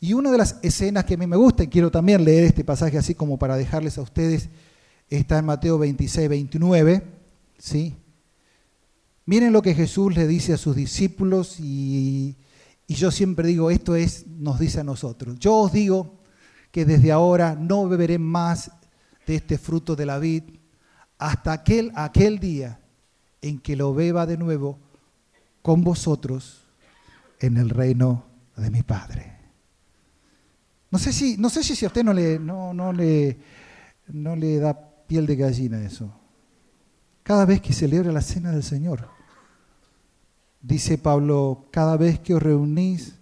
Y 0.01 0.13
una 0.13 0.31
de 0.31 0.39
las 0.39 0.57
escenas 0.63 1.05
que 1.05 1.15
a 1.15 1.17
mí 1.19 1.27
me 1.27 1.37
gusta, 1.37 1.63
y 1.63 1.69
quiero 1.69 1.91
también 1.91 2.25
leer 2.25 2.45
este 2.45 2.65
pasaje 2.65 2.97
así 2.97 3.15
como 3.15 3.39
para 3.39 3.57
dejarles 3.57 3.99
a 3.99 4.03
ustedes, 4.03 4.49
está 5.11 5.39
en 5.39 5.45
Mateo 5.45 5.79
26, 5.79 6.29
29. 6.29 7.20
¿Sí? 7.61 7.97
Miren 9.27 9.53
lo 9.53 9.63
que 9.63 9.75
Jesús 9.75 10.17
le 10.17 10.27
dice 10.27 10.55
a 10.55 10.57
sus 10.57 10.75
discípulos 10.75 11.61
y, 11.61 12.37
y 12.89 12.95
yo 12.95 13.13
siempre 13.13 13.47
digo, 13.47 13.71
esto 13.71 13.95
es, 13.95 14.27
nos 14.27 14.59
dice 14.59 14.81
a 14.81 14.85
nosotros. 14.85 15.39
Yo 15.39 15.55
os 15.55 15.73
digo 15.73 16.19
que 16.73 16.85
desde 16.85 17.13
ahora 17.13 17.55
no 17.55 17.89
beberé 17.89 18.19
más 18.19 18.73
de 19.27 19.37
este 19.37 19.59
fruto 19.59 19.95
de 19.95 20.07
la 20.07 20.19
vid 20.19 20.43
hasta 21.19 21.53
aquel, 21.53 21.93
aquel 21.95 22.41
día 22.41 22.81
en 23.43 23.61
que 23.61 23.77
lo 23.77 23.95
beba 23.95 24.27
de 24.27 24.37
nuevo 24.37 24.79
con 25.63 25.85
vosotros 25.85 26.67
en 27.39 27.57
el 27.57 27.71
reino 27.71 28.25
de 28.57 28.71
mi 28.71 28.83
Padre. 28.83 29.37
No 30.91 30.99
sé 30.99 31.13
si, 31.13 31.37
no 31.37 31.51
sé 31.51 31.63
si 31.63 31.85
a 31.85 31.89
usted 31.89 32.03
no 32.03 32.13
le, 32.13 32.39
no, 32.39 32.75
no, 32.75 32.93
le, 32.93 33.39
no 34.09 34.35
le 34.35 34.59
da 34.59 34.77
piel 35.07 35.27
de 35.27 35.37
gallina 35.37 35.81
eso. 35.85 36.20
Cada 37.31 37.47
vez 37.47 37.61
que 37.61 37.73
celebra 37.73 38.11
la 38.11 38.23
cena 38.23 38.51
del 38.51 38.65
Señor, 38.65 39.09
dice 40.61 40.99
Pablo, 40.99 41.69
cada 41.71 41.97
vez 41.97 42.19
que 42.19 42.35
os 42.35 42.43
reunís 42.43 43.15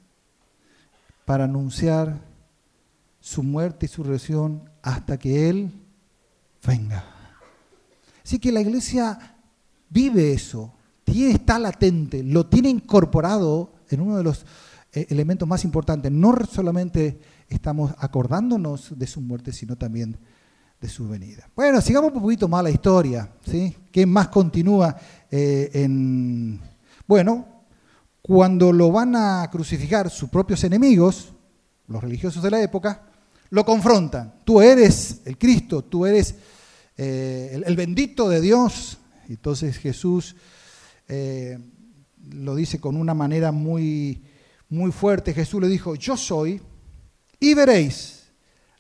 para 1.26 1.44
anunciar 1.44 2.18
su 3.20 3.42
muerte 3.42 3.84
y 3.84 3.90
su 3.90 4.02
resurrección 4.02 4.70
hasta 4.80 5.18
que 5.18 5.50
Él 5.50 5.70
venga. 6.66 7.04
Así 8.24 8.38
que 8.38 8.50
la 8.50 8.62
iglesia 8.62 9.36
vive 9.90 10.32
eso, 10.32 10.72
tiene, 11.04 11.32
está 11.32 11.58
latente, 11.58 12.22
lo 12.22 12.46
tiene 12.46 12.70
incorporado 12.70 13.74
en 13.90 14.00
uno 14.00 14.16
de 14.16 14.24
los 14.24 14.46
eh, 14.94 15.04
elementos 15.10 15.46
más 15.46 15.64
importantes. 15.64 16.10
No 16.10 16.34
solamente 16.50 17.20
estamos 17.50 17.94
acordándonos 17.98 18.98
de 18.98 19.06
su 19.06 19.20
muerte, 19.20 19.52
sino 19.52 19.76
también 19.76 20.16
de 20.80 20.88
su 20.88 21.08
venida. 21.08 21.48
Bueno, 21.56 21.80
sigamos 21.80 22.12
un 22.12 22.22
poquito 22.22 22.48
más 22.48 22.62
la 22.62 22.70
historia, 22.70 23.30
¿sí? 23.44 23.76
¿Qué 23.90 24.06
más 24.06 24.28
continúa 24.28 24.96
eh, 25.30 25.70
en... 25.72 26.60
Bueno, 27.06 27.64
cuando 28.22 28.72
lo 28.72 28.92
van 28.92 29.16
a 29.16 29.48
crucificar 29.50 30.10
sus 30.10 30.28
propios 30.28 30.62
enemigos, 30.64 31.32
los 31.88 32.02
religiosos 32.02 32.42
de 32.42 32.50
la 32.50 32.62
época, 32.62 33.02
lo 33.50 33.64
confrontan. 33.64 34.40
Tú 34.44 34.60
eres 34.60 35.22
el 35.24 35.38
Cristo, 35.38 35.82
tú 35.82 36.06
eres 36.06 36.34
eh, 36.96 37.60
el, 37.64 37.76
bendito 37.76 38.28
de 38.28 38.40
Dios. 38.40 38.98
Entonces 39.28 39.78
Jesús 39.78 40.36
eh, 41.08 41.58
lo 42.30 42.54
dice 42.54 42.78
con 42.78 42.96
una 42.96 43.14
manera 43.14 43.50
muy, 43.50 44.22
muy 44.68 44.92
fuerte. 44.92 45.32
Jesús 45.32 45.60
le 45.60 45.68
dijo, 45.68 45.94
yo 45.94 46.16
soy, 46.16 46.60
y 47.40 47.54
veréis 47.54 48.17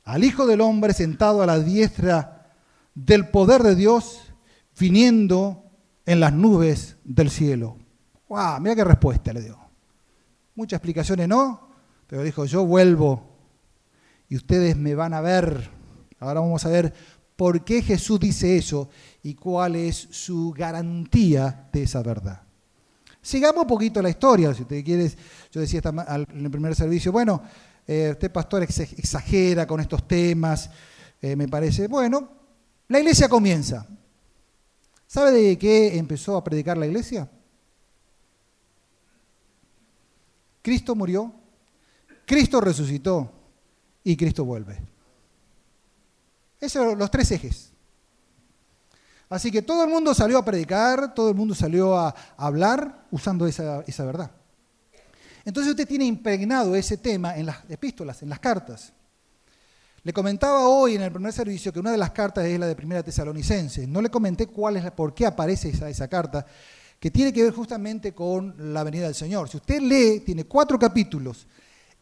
al 0.08 0.24
Hijo 0.24 0.46
del 0.46 0.62
Hombre 0.62 0.94
sentado 0.94 1.42
a 1.42 1.46
la 1.46 1.58
diestra 1.60 2.46
del 2.94 3.28
poder 3.28 3.62
de 3.62 3.74
Dios, 3.74 4.32
viniendo 4.80 5.64
en 6.06 6.20
las 6.20 6.32
nubes 6.32 6.96
del 7.04 7.28
cielo. 7.28 7.76
¡Wow! 8.26 8.58
Mira 8.58 8.74
qué 8.74 8.84
respuesta 8.84 9.34
le 9.34 9.42
dio. 9.42 9.58
Muchas 10.54 10.78
explicaciones 10.78 11.28
no, 11.28 11.68
pero 12.06 12.22
dijo, 12.22 12.46
yo 12.46 12.64
vuelvo 12.64 13.22
y 14.30 14.36
ustedes 14.36 14.78
me 14.78 14.94
van 14.94 15.12
a 15.12 15.20
ver. 15.20 15.68
Ahora 16.20 16.40
vamos 16.40 16.64
a 16.64 16.70
ver 16.70 16.94
por 17.36 17.62
qué 17.62 17.82
Jesús 17.82 18.18
dice 18.18 18.56
eso 18.56 18.88
y 19.22 19.34
cuál 19.34 19.76
es 19.76 20.08
su 20.10 20.54
garantía 20.56 21.68
de 21.70 21.82
esa 21.82 22.02
verdad. 22.02 22.40
Sigamos 23.20 23.60
un 23.60 23.68
poquito 23.68 24.00
la 24.00 24.08
historia, 24.08 24.54
si 24.54 24.62
usted 24.62 24.82
quiere, 24.82 25.12
yo 25.52 25.60
decía 25.60 25.82
en 25.84 26.46
el 26.46 26.50
primer 26.50 26.74
servicio, 26.74 27.12
bueno, 27.12 27.42
eh, 27.88 28.10
usted 28.12 28.30
pastor 28.30 28.62
exagera 28.62 29.66
con 29.66 29.80
estos 29.80 30.06
temas, 30.06 30.68
eh, 31.22 31.34
me 31.34 31.48
parece, 31.48 31.88
bueno, 31.88 32.28
la 32.86 32.98
iglesia 32.98 33.30
comienza. 33.30 33.86
¿Sabe 35.06 35.32
de 35.32 35.58
qué 35.58 35.96
empezó 35.96 36.36
a 36.36 36.44
predicar 36.44 36.76
la 36.76 36.86
iglesia? 36.86 37.30
Cristo 40.60 40.94
murió, 40.94 41.32
Cristo 42.26 42.60
resucitó 42.60 43.32
y 44.04 44.14
Cristo 44.18 44.44
vuelve. 44.44 44.78
Esos 46.60 46.90
son 46.90 46.98
los 46.98 47.10
tres 47.10 47.30
ejes. 47.30 47.72
Así 49.30 49.50
que 49.50 49.62
todo 49.62 49.82
el 49.84 49.88
mundo 49.88 50.12
salió 50.12 50.36
a 50.36 50.44
predicar, 50.44 51.14
todo 51.14 51.30
el 51.30 51.34
mundo 51.34 51.54
salió 51.54 51.96
a 51.96 52.14
hablar 52.36 53.06
usando 53.10 53.46
esa, 53.46 53.80
esa 53.86 54.04
verdad. 54.04 54.30
Entonces 55.48 55.70
usted 55.70 55.88
tiene 55.88 56.04
impregnado 56.04 56.76
ese 56.76 56.98
tema 56.98 57.34
en 57.38 57.46
las 57.46 57.56
epístolas, 57.70 58.22
en 58.22 58.28
las 58.28 58.38
cartas. 58.38 58.92
Le 60.02 60.12
comentaba 60.12 60.68
hoy 60.68 60.96
en 60.96 61.00
el 61.00 61.10
primer 61.10 61.32
servicio 61.32 61.72
que 61.72 61.80
una 61.80 61.90
de 61.90 61.96
las 61.96 62.10
cartas 62.10 62.44
es 62.44 62.60
la 62.60 62.66
de 62.66 62.76
Primera 62.76 63.02
Tesalonicense. 63.02 63.86
No 63.86 64.02
le 64.02 64.10
comenté 64.10 64.46
cuál 64.46 64.76
es, 64.76 64.90
por 64.90 65.14
qué 65.14 65.24
aparece 65.24 65.70
esa, 65.70 65.88
esa 65.88 66.06
carta, 66.06 66.44
que 67.00 67.10
tiene 67.10 67.32
que 67.32 67.44
ver 67.44 67.54
justamente 67.54 68.12
con 68.12 68.74
la 68.74 68.84
venida 68.84 69.06
del 69.06 69.14
Señor. 69.14 69.48
Si 69.48 69.56
usted 69.56 69.80
lee, 69.80 70.20
tiene 70.20 70.44
cuatro 70.44 70.78
capítulos. 70.78 71.46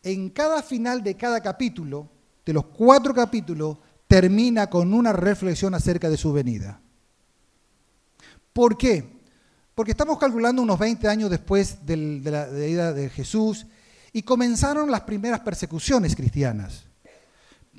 En 0.02 0.30
cada 0.30 0.60
final 0.60 1.04
de 1.04 1.14
cada 1.14 1.40
capítulo, 1.40 2.10
de 2.44 2.52
los 2.52 2.66
cuatro 2.66 3.14
capítulos, 3.14 3.78
termina 4.08 4.68
con 4.68 4.92
una 4.92 5.12
reflexión 5.12 5.72
acerca 5.72 6.10
de 6.10 6.16
su 6.16 6.32
venida. 6.32 6.80
¿Por 8.52 8.76
qué? 8.76 9.15
Porque 9.76 9.90
estamos 9.90 10.18
calculando 10.18 10.62
unos 10.62 10.78
20 10.78 11.06
años 11.06 11.28
después 11.28 11.84
de 11.84 11.98
la 12.24 12.46
venida 12.46 12.94
de 12.94 13.10
Jesús 13.10 13.66
y 14.10 14.22
comenzaron 14.22 14.90
las 14.90 15.02
primeras 15.02 15.40
persecuciones 15.40 16.16
cristianas. 16.16 16.84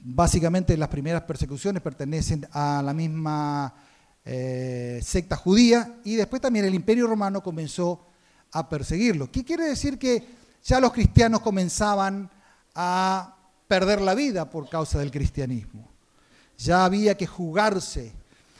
Básicamente 0.03 0.77
las 0.77 0.89
primeras 0.89 1.23
persecuciones 1.23 1.81
pertenecen 1.81 2.47
a 2.51 2.83
la 2.85 2.93
misma 2.93 3.73
eh, 4.23 4.99
secta 5.03 5.37
judía 5.37 5.97
y 6.03 6.13
después 6.13 6.39
también 6.39 6.65
el 6.65 6.75
imperio 6.75 7.07
romano 7.07 7.41
comenzó 7.41 8.05
a 8.51 8.69
perseguirlo. 8.69 9.31
¿Qué 9.31 9.43
quiere 9.43 9.63
decir 9.63 9.97
que 9.97 10.23
ya 10.63 10.79
los 10.79 10.93
cristianos 10.93 11.41
comenzaban 11.41 12.29
a 12.75 13.37
perder 13.67 14.01
la 14.01 14.13
vida 14.13 14.47
por 14.51 14.69
causa 14.69 14.99
del 14.99 15.09
cristianismo? 15.09 15.91
Ya 16.59 16.85
había 16.85 17.17
que 17.17 17.25
jugarse 17.25 18.13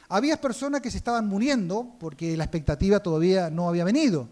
había 0.09 0.39
personas 0.39 0.81
que 0.81 0.91
se 0.91 0.97
estaban 0.97 1.27
muriendo 1.27 1.95
porque 1.99 2.35
la 2.37 2.43
expectativa 2.45 3.01
todavía 3.01 3.49
no 3.49 3.67
había 3.67 3.83
venido. 3.83 4.29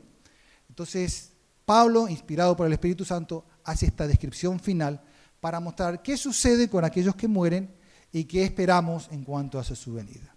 Entonces, 0.69 1.31
Pablo, 1.65 2.07
inspirado 2.07 2.55
por 2.55 2.67
el 2.67 2.73
Espíritu 2.73 3.05
Santo, 3.05 3.45
hace 3.63 3.87
esta 3.87 4.07
descripción 4.07 4.59
final 4.59 5.01
para 5.39 5.59
mostrar 5.59 6.01
qué 6.01 6.17
sucede 6.17 6.69
con 6.69 6.85
aquellos 6.85 7.15
que 7.15 7.27
mueren 7.27 7.73
y 8.11 8.25
qué 8.25 8.43
esperamos 8.43 9.07
en 9.11 9.23
cuanto 9.23 9.59
a 9.59 9.63
su 9.63 9.93
venida. 9.93 10.35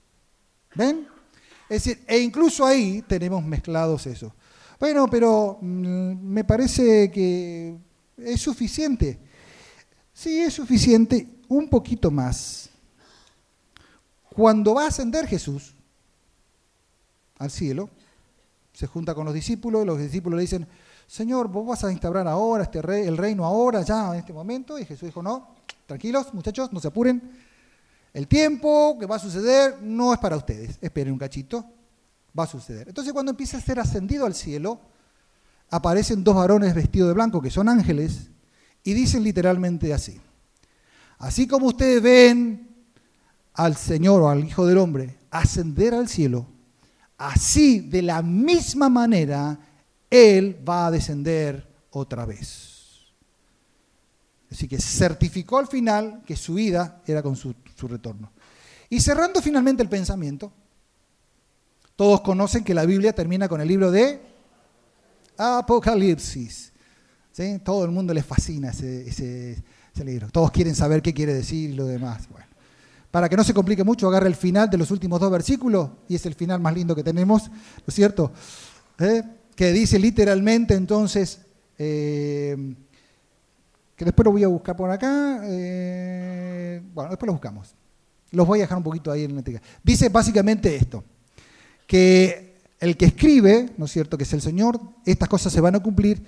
¿Ven? 0.75 1.07
Es 1.69 1.85
decir, 1.85 2.05
e 2.07 2.19
incluso 2.19 2.65
ahí 2.65 3.03
tenemos 3.07 3.45
mezclados 3.45 4.07
eso. 4.07 4.35
Bueno, 4.81 5.09
pero 5.09 5.59
mm, 5.61 6.15
me 6.23 6.45
parece 6.45 7.11
que 7.11 7.77
es 8.17 8.41
suficiente. 8.41 9.19
Sí, 10.13 10.41
es 10.41 10.55
suficiente, 10.55 11.27
un 11.49 11.69
poquito 11.69 12.11
más. 12.11 12.71
Cuando 14.39 14.75
va 14.75 14.85
a 14.85 14.87
ascender 14.87 15.27
Jesús 15.27 15.75
al 17.41 17.51
cielo, 17.51 17.91
se 18.73 18.87
junta 18.87 19.13
con 19.13 19.25
los 19.25 19.35
discípulos, 19.35 19.85
los 19.85 19.99
discípulos 19.99 20.37
le 20.37 20.43
dicen, 20.43 20.65
Señor, 21.09 21.49
vos 21.49 21.67
vas 21.67 21.83
a 21.83 21.91
instaurar 21.91 22.29
ahora 22.29 22.63
este 22.63 22.81
rey, 22.81 23.09
el 23.09 23.17
reino 23.17 23.45
ahora, 23.45 23.83
ya, 23.83 24.13
en 24.13 24.21
este 24.21 24.33
momento. 24.33 24.79
Y 24.79 24.85
Jesús 24.85 25.09
dijo, 25.09 25.25
no, 25.25 25.57
tranquilos, 25.87 26.33
muchachos, 26.35 26.73
no 26.73 26.79
se 26.79 26.87
apuren. 26.87 27.21
El 28.15 28.29
tiempo 28.29 28.97
que 29.01 29.07
va 29.07 29.17
a 29.17 29.19
suceder 29.19 29.83
no 29.83 30.13
es 30.13 30.21
para 30.21 30.37
ustedes. 30.37 30.79
Esperen 30.81 31.15
un 31.15 31.19
cachito, 31.19 31.65
va 32.39 32.45
a 32.45 32.47
suceder. 32.47 32.87
Entonces 32.87 33.13
cuando 33.13 33.31
empieza 33.31 33.57
a 33.57 33.61
ser 33.61 33.81
ascendido 33.81 34.25
al 34.25 34.35
cielo, 34.35 34.79
aparecen 35.69 36.23
dos 36.23 36.37
varones 36.37 36.77
vestidos 36.77 37.09
de 37.09 37.15
blanco, 37.15 37.43
que 37.43 37.51
son 37.51 37.69
ángeles, 37.69 38.31
y 38.85 38.93
dicen 38.95 39.25
literalmente 39.25 39.93
así. 39.93 40.21
Así 41.19 41.49
como 41.49 41.67
ustedes 41.67 42.01
ven 42.01 42.68
al 43.59 43.77
Señor 43.77 44.23
o 44.23 44.29
al 44.29 44.45
Hijo 44.45 44.67
del 44.67 44.79
Hombre 44.79 45.19
ascender 45.31 45.93
al 45.93 46.09
cielo, 46.09 46.47
así 47.19 47.81
de 47.81 48.03
la 48.03 48.23
misma 48.23 48.89
manera 48.89 49.59
Él 50.09 50.63
va 50.67 50.87
a 50.87 50.91
descender 50.93 51.67
otra 51.91 52.25
vez. 52.25 53.11
Así 54.51 54.69
que 54.69 54.79
certificó 54.79 55.59
al 55.59 55.67
final 55.67 56.23
que 56.25 56.37
su 56.37 56.55
vida 56.55 57.03
era 57.05 57.21
con 57.21 57.35
su, 57.35 57.53
retorno. 57.83 58.31
Y 58.89 59.01
cerrando 59.01 59.43
finalmente 59.43 59.83
el 59.83 59.89
pensamiento, 59.89 60.53
todos 61.97 62.21
conocen 62.21 62.63
que 62.63 62.75
la 62.75 62.87
Biblia 62.87 63.13
termina 63.13 63.49
con 63.49 63.61
el 63.61 63.67
libro 63.67 63.91
de 63.91 64.21
Apocalipsis. 65.37 66.73
¿Sí? 67.33 67.61
Todo 67.65 67.85
el 67.85 67.91
mundo 67.91 68.15
le 68.15 68.23
fascina 68.23 68.71
ese, 68.71 69.09
ese, 69.09 70.05
libro. 70.05 70.29
Todos 70.31 70.53
quieren 70.53 70.77
saber 70.77 71.03
qué 71.03 71.13
quiere 71.13 71.35
decir 71.35 71.71
y 71.71 71.75
lo 71.75 71.85
demás. 71.85 72.29
Bueno. 72.31 72.48
Para 73.11 73.29
que 73.29 73.37
no 73.37 73.45
se 73.45 73.55
complique 73.55 73.85
mucho, 73.85 74.07
agarre 74.09 74.29
el 74.29 74.35
final 74.35 74.69
de 74.69 74.77
los 74.77 74.91
últimos 74.91 75.19
dos 75.19 75.31
versículos, 75.31 75.91
y 76.09 76.15
es 76.15 76.27
el 76.27 76.35
final 76.35 76.61
más 76.61 76.75
lindo 76.75 76.95
que 76.95 77.03
tenemos, 77.03 77.49
¿no 77.49 77.85
es 77.87 77.95
cierto? 77.95 78.33
¿Eh? 78.99 79.23
Que 79.57 79.73
dice 79.73 79.99
literalmente 79.99 80.75
entonces, 80.75 81.41
eh, 81.79 82.75
que 83.97 84.05
después 84.05 84.25
lo 84.25 84.33
voy 84.33 84.45
a 84.45 84.49
buscar 84.49 84.77
por 84.77 84.91
acá, 84.91 85.41
eh, 85.45 86.83
bueno, 86.93 87.11
después 87.11 87.27
lo 87.27 87.33
buscamos. 87.33 87.75
Los 88.31 88.47
voy 88.47 88.59
a 88.59 88.63
dejar 88.65 88.77
un 88.77 88.85
poquito 88.85 89.11
ahí 89.11 89.25
en 89.25 89.33
la 89.33 89.39
antigua. 89.39 89.63
Dice 89.83 90.11
básicamente 90.11 90.77
esto, 90.77 91.03
que 91.87 92.57
el 92.79 92.97
que 92.99 93.07
escribe, 93.07 93.71
¿no 93.79 93.87
es 93.87 93.91
cierto?, 93.91 94.19
que 94.19 94.25
es 94.25 94.33
el 94.35 94.43
Señor, 94.43 94.79
estas 95.07 95.31
cosas 95.31 95.51
se 95.51 95.63
van 95.63 95.75
a 95.75 95.81
cumplir, 95.81 96.23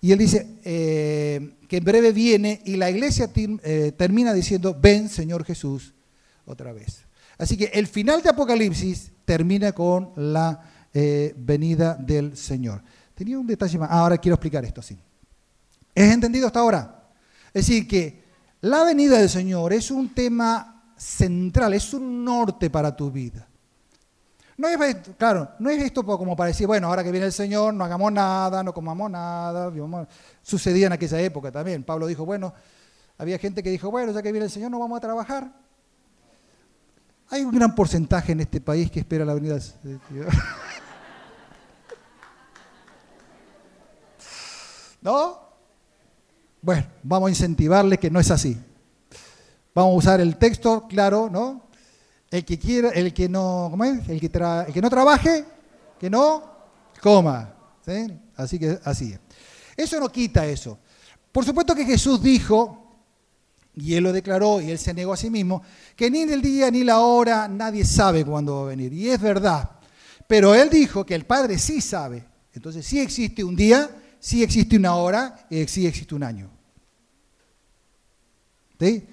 y 0.00 0.12
él 0.12 0.18
dice 0.18 0.58
que 0.64 1.76
en 1.76 1.84
breve 1.84 2.10
viene 2.10 2.62
y 2.64 2.76
la 2.76 2.90
iglesia 2.90 3.30
termina 3.96 4.32
diciendo, 4.32 4.76
ven 4.80 5.08
Señor 5.08 5.44
Jesús, 5.44 5.94
otra 6.52 6.72
vez. 6.72 7.04
Así 7.38 7.56
que 7.56 7.66
el 7.74 7.86
final 7.86 8.22
de 8.22 8.30
Apocalipsis 8.30 9.12
termina 9.24 9.72
con 9.72 10.12
la 10.16 10.60
eh, 10.94 11.34
venida 11.36 11.94
del 11.94 12.36
Señor. 12.36 12.82
Tenía 13.14 13.38
un 13.38 13.46
detalle 13.46 13.78
más. 13.78 13.88
Ah, 13.90 14.00
ahora 14.00 14.18
quiero 14.18 14.34
explicar 14.34 14.64
esto, 14.64 14.82
sí. 14.82 14.98
¿Es 15.94 16.12
entendido 16.12 16.46
hasta 16.46 16.60
ahora? 16.60 17.08
Es 17.52 17.66
decir, 17.66 17.86
que 17.86 18.22
la 18.60 18.84
venida 18.84 19.18
del 19.18 19.28
Señor 19.28 19.72
es 19.72 19.90
un 19.90 20.14
tema 20.14 20.94
central, 20.96 21.74
es 21.74 21.92
un 21.92 22.24
norte 22.24 22.70
para 22.70 22.94
tu 22.94 23.10
vida. 23.10 23.48
No 24.56 24.68
es, 24.68 24.96
claro, 25.18 25.50
no 25.58 25.70
es 25.70 25.82
esto 25.82 26.04
como 26.04 26.36
para 26.36 26.48
decir, 26.48 26.66
bueno, 26.66 26.86
ahora 26.86 27.02
que 27.02 27.10
viene 27.10 27.26
el 27.26 27.32
Señor, 27.32 27.74
no 27.74 27.84
hagamos 27.84 28.12
nada, 28.12 28.62
no 28.62 28.72
comamos 28.72 29.10
nada. 29.10 29.72
Sucedía 30.42 30.86
en 30.86 30.92
aquella 30.92 31.20
época 31.20 31.50
también. 31.50 31.82
Pablo 31.82 32.06
dijo, 32.06 32.24
bueno, 32.24 32.54
había 33.18 33.38
gente 33.38 33.62
que 33.62 33.70
dijo, 33.70 33.90
bueno, 33.90 34.12
ya 34.12 34.22
que 34.22 34.30
viene 34.30 34.44
el 34.44 34.50
Señor, 34.50 34.70
no 34.70 34.78
vamos 34.78 34.98
a 34.98 35.00
trabajar. 35.00 35.52
Hay 37.32 37.42
un 37.44 37.50
gran 37.50 37.74
porcentaje 37.74 38.32
en 38.32 38.40
este 38.40 38.60
país 38.60 38.90
que 38.90 39.00
espera 39.00 39.24
la 39.24 39.32
venida. 39.32 39.56
¿No? 45.00 45.40
Bueno, 46.60 46.86
vamos 47.02 47.28
a 47.28 47.30
incentivarle 47.30 47.96
que 47.96 48.10
no 48.10 48.20
es 48.20 48.30
así. 48.30 48.60
Vamos 49.74 49.94
a 49.94 49.96
usar 49.96 50.20
el 50.20 50.36
texto 50.36 50.86
claro, 50.86 51.30
¿no? 51.32 51.70
El 52.30 52.44
que 52.44 52.58
quiera, 52.58 52.90
el 52.90 53.14
que 53.14 53.30
no, 53.30 53.68
¿cómo 53.70 53.82
es? 53.84 54.06
El 54.10 54.20
que, 54.20 54.26
el 54.66 54.72
que 54.74 54.82
no 54.82 54.90
trabaje, 54.90 55.46
que 55.98 56.10
no 56.10 56.52
coma. 57.00 57.54
¿sí? 57.82 58.08
Así 58.36 58.58
que 58.58 58.78
así 58.84 59.14
es. 59.14 59.20
Eso 59.74 59.98
no 59.98 60.10
quita 60.12 60.44
eso. 60.44 60.78
Por 61.32 61.46
supuesto 61.46 61.74
que 61.74 61.86
Jesús 61.86 62.22
dijo, 62.22 62.81
y 63.74 63.94
él 63.94 64.04
lo 64.04 64.12
declaró 64.12 64.60
y 64.60 64.70
él 64.70 64.78
se 64.78 64.92
negó 64.92 65.12
a 65.12 65.16
sí 65.16 65.30
mismo, 65.30 65.62
que 65.96 66.10
ni 66.10 66.22
el 66.22 66.42
día 66.42 66.70
ni 66.70 66.84
la 66.84 67.00
hora 67.00 67.48
nadie 67.48 67.84
sabe 67.84 68.24
cuándo 68.24 68.56
va 68.56 68.62
a 68.62 68.68
venir. 68.68 68.92
Y 68.92 69.08
es 69.08 69.20
verdad. 69.20 69.70
Pero 70.26 70.54
él 70.54 70.68
dijo 70.70 71.04
que 71.04 71.14
el 71.14 71.24
Padre 71.24 71.58
sí 71.58 71.80
sabe. 71.80 72.24
Entonces 72.54 72.84
sí 72.84 73.00
existe 73.00 73.42
un 73.42 73.56
día, 73.56 73.88
sí 74.18 74.42
existe 74.42 74.76
una 74.76 74.94
hora 74.96 75.46
y 75.48 75.66
sí 75.66 75.86
existe 75.86 76.14
un 76.14 76.22
año. 76.22 76.50
¿Sí? 78.78 79.06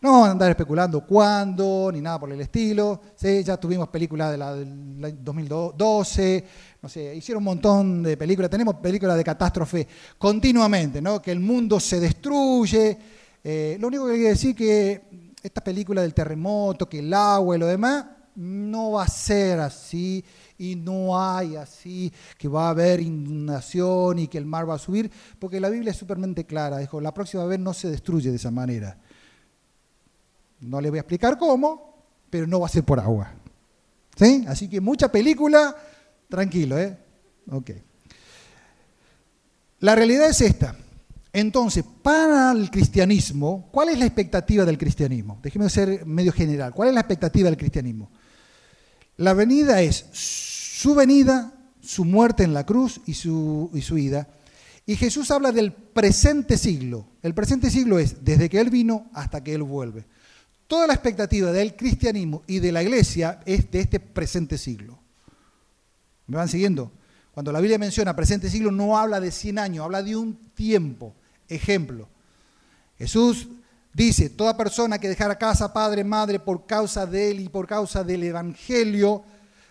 No 0.00 0.12
vamos 0.12 0.28
a 0.28 0.30
andar 0.32 0.50
especulando 0.50 1.06
cuándo, 1.06 1.90
ni 1.92 2.00
nada 2.00 2.18
por 2.18 2.32
el 2.32 2.40
estilo. 2.40 3.00
¿sí? 3.14 3.44
Ya 3.44 3.58
tuvimos 3.58 3.88
películas 3.88 4.32
de 4.32 4.38
la, 4.38 4.54
del 4.54 5.22
2012, 5.22 6.44
no 6.82 6.88
sé, 6.88 7.14
hicieron 7.14 7.42
un 7.42 7.44
montón 7.44 8.02
de 8.02 8.16
películas. 8.16 8.50
Tenemos 8.50 8.76
películas 8.76 9.16
de 9.16 9.24
catástrofe 9.24 9.86
continuamente, 10.18 11.02
¿no? 11.02 11.20
Que 11.20 11.30
el 11.30 11.40
mundo 11.40 11.78
se 11.78 12.00
destruye. 12.00 13.19
Eh, 13.42 13.76
lo 13.80 13.88
único 13.88 14.06
que 14.06 14.14
quiero 14.14 14.28
decir 14.28 14.50
es 14.50 14.56
que 14.56 15.34
esta 15.42 15.62
película 15.62 16.02
del 16.02 16.14
terremoto, 16.14 16.88
que 16.88 16.98
el 16.98 17.12
agua 17.14 17.56
y 17.56 17.58
lo 17.58 17.66
demás, 17.66 18.06
no 18.34 18.92
va 18.92 19.04
a 19.04 19.08
ser 19.08 19.60
así 19.60 20.24
y 20.56 20.76
no 20.76 21.18
hay 21.20 21.56
así 21.56 22.12
que 22.38 22.48
va 22.48 22.66
a 22.66 22.70
haber 22.70 23.00
inundación 23.00 24.18
y 24.18 24.28
que 24.28 24.38
el 24.38 24.46
mar 24.46 24.68
va 24.68 24.74
a 24.74 24.78
subir, 24.78 25.10
porque 25.38 25.60
la 25.60 25.70
Biblia 25.70 25.90
es 25.90 25.96
supermente 25.96 26.44
clara. 26.44 26.78
Dijo, 26.78 27.00
la 27.00 27.14
próxima 27.14 27.44
vez 27.44 27.58
no 27.58 27.72
se 27.74 27.90
destruye 27.90 28.30
de 28.30 28.36
esa 28.36 28.50
manera. 28.50 28.98
No 30.60 30.80
le 30.80 30.90
voy 30.90 30.98
a 30.98 31.02
explicar 31.02 31.38
cómo, 31.38 32.04
pero 32.28 32.46
no 32.46 32.60
va 32.60 32.66
a 32.66 32.70
ser 32.70 32.84
por 32.84 33.00
agua. 33.00 33.32
¿Sí? 34.16 34.44
Así 34.46 34.68
que 34.68 34.80
mucha 34.80 35.10
película, 35.10 35.74
tranquilo, 36.28 36.78
¿eh? 36.78 36.98
La 39.80 39.94
realidad 39.94 40.28
es 40.28 40.42
esta. 40.42 40.76
Entonces, 41.32 41.84
para 42.02 42.50
el 42.52 42.70
cristianismo, 42.70 43.68
¿cuál 43.70 43.90
es 43.90 43.98
la 43.98 44.06
expectativa 44.06 44.64
del 44.64 44.78
cristianismo? 44.78 45.38
Déjeme 45.42 45.70
ser 45.70 46.04
medio 46.04 46.32
general. 46.32 46.72
¿Cuál 46.74 46.88
es 46.88 46.94
la 46.94 47.00
expectativa 47.00 47.48
del 47.48 47.58
cristianismo? 47.58 48.10
La 49.16 49.34
venida 49.34 49.80
es 49.80 50.06
su 50.12 50.94
venida, 50.94 51.52
su 51.80 52.04
muerte 52.04 52.42
en 52.42 52.54
la 52.54 52.66
cruz 52.66 53.00
y 53.06 53.14
su, 53.14 53.70
y 53.74 53.82
su 53.82 53.96
ida. 53.98 54.28
Y 54.86 54.96
Jesús 54.96 55.30
habla 55.30 55.52
del 55.52 55.72
presente 55.72 56.58
siglo. 56.58 57.06
El 57.22 57.34
presente 57.34 57.70
siglo 57.70 57.98
es 57.98 58.24
desde 58.24 58.48
que 58.48 58.58
Él 58.58 58.70
vino 58.70 59.08
hasta 59.12 59.44
que 59.44 59.54
Él 59.54 59.62
vuelve. 59.62 60.04
Toda 60.66 60.86
la 60.86 60.94
expectativa 60.94 61.52
del 61.52 61.76
cristianismo 61.76 62.42
y 62.46 62.58
de 62.58 62.72
la 62.72 62.82
iglesia 62.82 63.40
es 63.44 63.70
de 63.70 63.80
este 63.80 64.00
presente 64.00 64.56
siglo. 64.56 64.98
¿Me 66.26 66.36
van 66.36 66.48
siguiendo? 66.48 66.92
Cuando 67.32 67.52
la 67.52 67.60
Biblia 67.60 67.78
menciona 67.78 68.16
presente 68.16 68.50
siglo 68.50 68.70
no 68.70 68.98
habla 68.98 69.20
de 69.20 69.30
100 69.30 69.58
años, 69.58 69.84
habla 69.84 70.02
de 70.02 70.16
un 70.16 70.36
tiempo. 70.54 71.14
Ejemplo, 71.50 72.08
Jesús 72.98 73.48
dice, 73.92 74.30
toda 74.30 74.56
persona 74.56 74.98
que 74.98 75.08
dejara 75.08 75.36
casa, 75.36 75.72
padre, 75.72 76.04
madre, 76.04 76.38
por 76.38 76.66
causa 76.66 77.06
de 77.06 77.30
él 77.30 77.40
y 77.40 77.48
por 77.48 77.66
causa 77.66 78.04
del 78.04 78.22
Evangelio, 78.22 79.22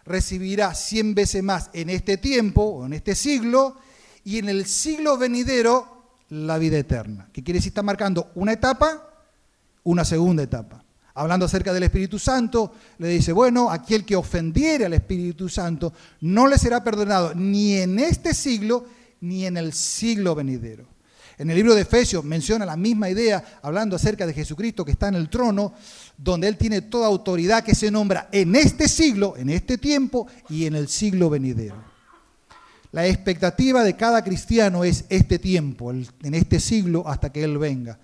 recibirá 0.05 0.75
100 0.75 1.15
veces 1.15 1.43
más 1.43 1.69
en 1.73 1.89
este 1.89 2.17
tiempo 2.17 2.61
o 2.61 2.85
en 2.85 2.93
este 2.93 3.15
siglo 3.15 3.77
y 4.23 4.37
en 4.37 4.49
el 4.49 4.65
siglo 4.65 5.17
venidero 5.17 6.17
la 6.29 6.57
vida 6.57 6.77
eterna. 6.77 7.29
¿Qué 7.33 7.43
quiere 7.43 7.57
decir? 7.57 7.71
Está 7.71 7.81
marcando 7.81 8.31
una 8.35 8.53
etapa, 8.53 9.09
una 9.83 10.05
segunda 10.05 10.43
etapa 10.43 10.83
hablando 11.19 11.45
acerca 11.45 11.73
del 11.73 11.83
Espíritu 11.83 12.17
Santo, 12.17 12.71
le 12.97 13.09
dice, 13.09 13.33
bueno, 13.33 13.69
aquel 13.69 14.05
que 14.05 14.15
ofendiere 14.15 14.85
al 14.85 14.93
Espíritu 14.93 15.49
Santo 15.49 15.91
no 16.21 16.47
le 16.47 16.57
será 16.57 16.81
perdonado 16.81 17.35
ni 17.35 17.75
en 17.75 17.99
este 17.99 18.33
siglo 18.33 18.85
ni 19.19 19.45
en 19.45 19.57
el 19.57 19.73
siglo 19.73 20.33
venidero. 20.33 20.87
En 21.39 21.49
el 21.49 21.55
libro 21.55 21.73
de 21.73 21.83
Efesios 21.83 22.25
menciona 22.25 22.65
la 22.65 22.75
misma 22.75 23.09
idea, 23.09 23.59
hablando 23.61 23.95
acerca 23.95 24.27
de 24.27 24.33
Jesucristo 24.33 24.83
que 24.83 24.91
está 24.91 25.07
en 25.07 25.15
el 25.15 25.29
trono, 25.29 25.73
donde 26.17 26.49
Él 26.49 26.57
tiene 26.57 26.81
toda 26.81 27.07
autoridad 27.07 27.63
que 27.63 27.73
se 27.73 27.89
nombra 27.89 28.27
en 28.33 28.57
este 28.57 28.89
siglo, 28.89 29.37
en 29.37 29.49
este 29.49 29.77
tiempo 29.77 30.27
y 30.49 30.65
en 30.65 30.75
el 30.75 30.89
siglo 30.89 31.29
venidero. 31.29 31.81
La 32.91 33.07
expectativa 33.07 33.85
de 33.85 33.95
cada 33.95 34.21
cristiano 34.21 34.83
es 34.83 35.05
este 35.07 35.39
tiempo, 35.39 35.91
en 35.91 36.33
este 36.33 36.59
siglo, 36.59 37.07
hasta 37.07 37.31
que 37.31 37.41
Él 37.41 37.57
venga. 37.57 37.97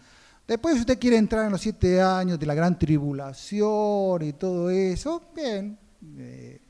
Después, 0.48 0.76
si 0.76 0.82
usted 0.82 0.98
quiere 0.98 1.18
entrar 1.18 1.46
en 1.46 1.52
los 1.52 1.60
siete 1.60 2.02
años 2.02 2.40
de 2.40 2.46
la 2.46 2.54
gran 2.54 2.80
tribulación 2.80 4.22
y 4.22 4.32
todo 4.32 4.70
eso, 4.70 5.22
bien, 5.36 5.78
eh, 6.18 6.62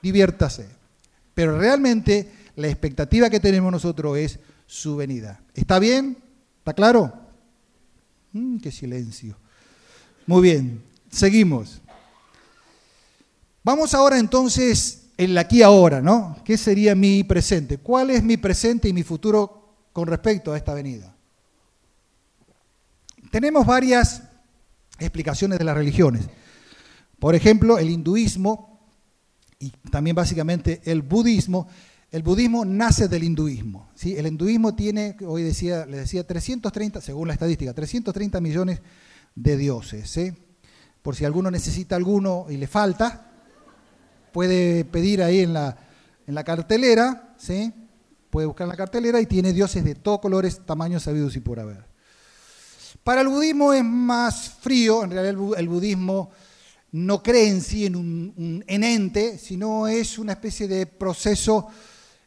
diviértase. 0.00 0.68
Pero 1.34 1.58
realmente 1.58 2.30
la 2.54 2.68
expectativa 2.68 3.28
que 3.28 3.40
tenemos 3.40 3.72
nosotros 3.72 4.16
es 4.16 4.38
su 4.72 4.96
venida. 4.96 5.38
¿Está 5.54 5.78
bien? 5.78 6.16
¿Está 6.60 6.72
claro? 6.72 7.12
Mm, 8.32 8.56
qué 8.56 8.72
silencio. 8.72 9.36
Muy 10.26 10.40
bien, 10.40 10.82
seguimos. 11.10 11.82
Vamos 13.62 13.92
ahora 13.92 14.18
entonces 14.18 15.08
en 15.18 15.34
la 15.34 15.42
aquí 15.42 15.60
ahora, 15.62 16.00
¿no? 16.00 16.38
¿Qué 16.42 16.56
sería 16.56 16.94
mi 16.94 17.22
presente? 17.22 17.76
¿Cuál 17.76 18.08
es 18.08 18.22
mi 18.22 18.38
presente 18.38 18.88
y 18.88 18.94
mi 18.94 19.02
futuro 19.02 19.74
con 19.92 20.08
respecto 20.08 20.54
a 20.54 20.56
esta 20.56 20.72
venida? 20.72 21.14
Tenemos 23.30 23.66
varias 23.66 24.22
explicaciones 24.98 25.58
de 25.58 25.66
las 25.66 25.76
religiones. 25.76 26.22
Por 27.18 27.34
ejemplo, 27.34 27.78
el 27.78 27.90
hinduismo 27.90 28.80
y 29.58 29.68
también 29.90 30.16
básicamente 30.16 30.80
el 30.86 31.02
budismo. 31.02 31.68
El 32.12 32.22
budismo 32.22 32.66
nace 32.66 33.08
del 33.08 33.24
hinduismo. 33.24 33.90
¿sí? 33.94 34.14
El 34.16 34.26
hinduismo 34.26 34.74
tiene, 34.74 35.16
hoy 35.26 35.42
decía, 35.42 35.86
le 35.86 35.96
decía, 35.96 36.26
330, 36.26 37.00
según 37.00 37.26
la 37.26 37.34
estadística, 37.34 37.72
330 37.72 38.38
millones 38.40 38.82
de 39.34 39.56
dioses. 39.56 40.20
Por 41.00 41.16
si 41.16 41.24
alguno 41.24 41.50
necesita 41.50 41.96
alguno 41.96 42.46
y 42.50 42.58
le 42.58 42.66
falta, 42.66 43.32
puede 44.30 44.84
pedir 44.84 45.22
ahí 45.22 45.40
en 45.40 45.54
la, 45.54 45.76
en 46.26 46.34
la 46.34 46.44
cartelera, 46.44 47.34
¿sí? 47.38 47.72
puede 48.28 48.46
buscar 48.46 48.66
en 48.66 48.70
la 48.70 48.76
cartelera 48.76 49.18
y 49.18 49.26
tiene 49.26 49.54
dioses 49.54 49.82
de 49.82 49.94
todos 49.94 50.20
colores, 50.20 50.60
tamaños 50.66 51.04
sabidos 51.04 51.34
y 51.36 51.40
por 51.40 51.60
haber. 51.60 51.86
Para 53.02 53.22
el 53.22 53.28
budismo 53.28 53.72
es 53.72 53.84
más 53.84 54.50
frío, 54.50 55.02
en 55.02 55.12
realidad 55.12 55.58
el 55.58 55.68
budismo 55.68 56.30
no 56.92 57.22
cree 57.22 57.48
en 57.48 57.62
sí 57.62 57.86
en 57.86 57.96
un, 57.96 58.64
ente, 58.68 59.38
sino 59.38 59.88
es 59.88 60.18
una 60.18 60.32
especie 60.32 60.68
de 60.68 60.86
proceso 60.86 61.68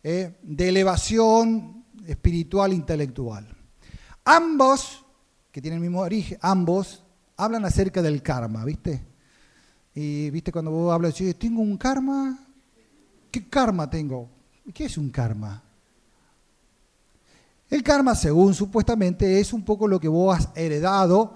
eh, 0.07 0.37
de 0.43 0.69
elevación 0.69 1.83
espiritual 2.05 2.71
intelectual. 2.73 3.47
Ambos, 4.23 5.03
que 5.51 5.59
tienen 5.59 5.77
el 5.77 5.81
mismo 5.81 6.01
origen, 6.01 6.37
ambos 6.43 7.03
hablan 7.35 7.65
acerca 7.65 8.03
del 8.03 8.21
karma, 8.21 8.63
¿viste? 8.63 9.03
Y 9.95 10.29
viste 10.29 10.51
cuando 10.51 10.69
vos 10.69 10.93
hablas, 10.93 11.15
tengo 11.39 11.63
un 11.63 11.75
karma, 11.75 12.37
¿qué 13.31 13.49
karma 13.49 13.89
tengo? 13.89 14.29
¿Qué 14.75 14.85
es 14.85 14.95
un 14.99 15.09
karma? 15.09 15.63
El 17.67 17.81
karma, 17.81 18.13
según 18.13 18.53
supuestamente, 18.53 19.39
es 19.39 19.53
un 19.53 19.65
poco 19.65 19.87
lo 19.87 19.99
que 19.99 20.07
vos 20.07 20.37
has 20.37 20.49
heredado. 20.55 21.35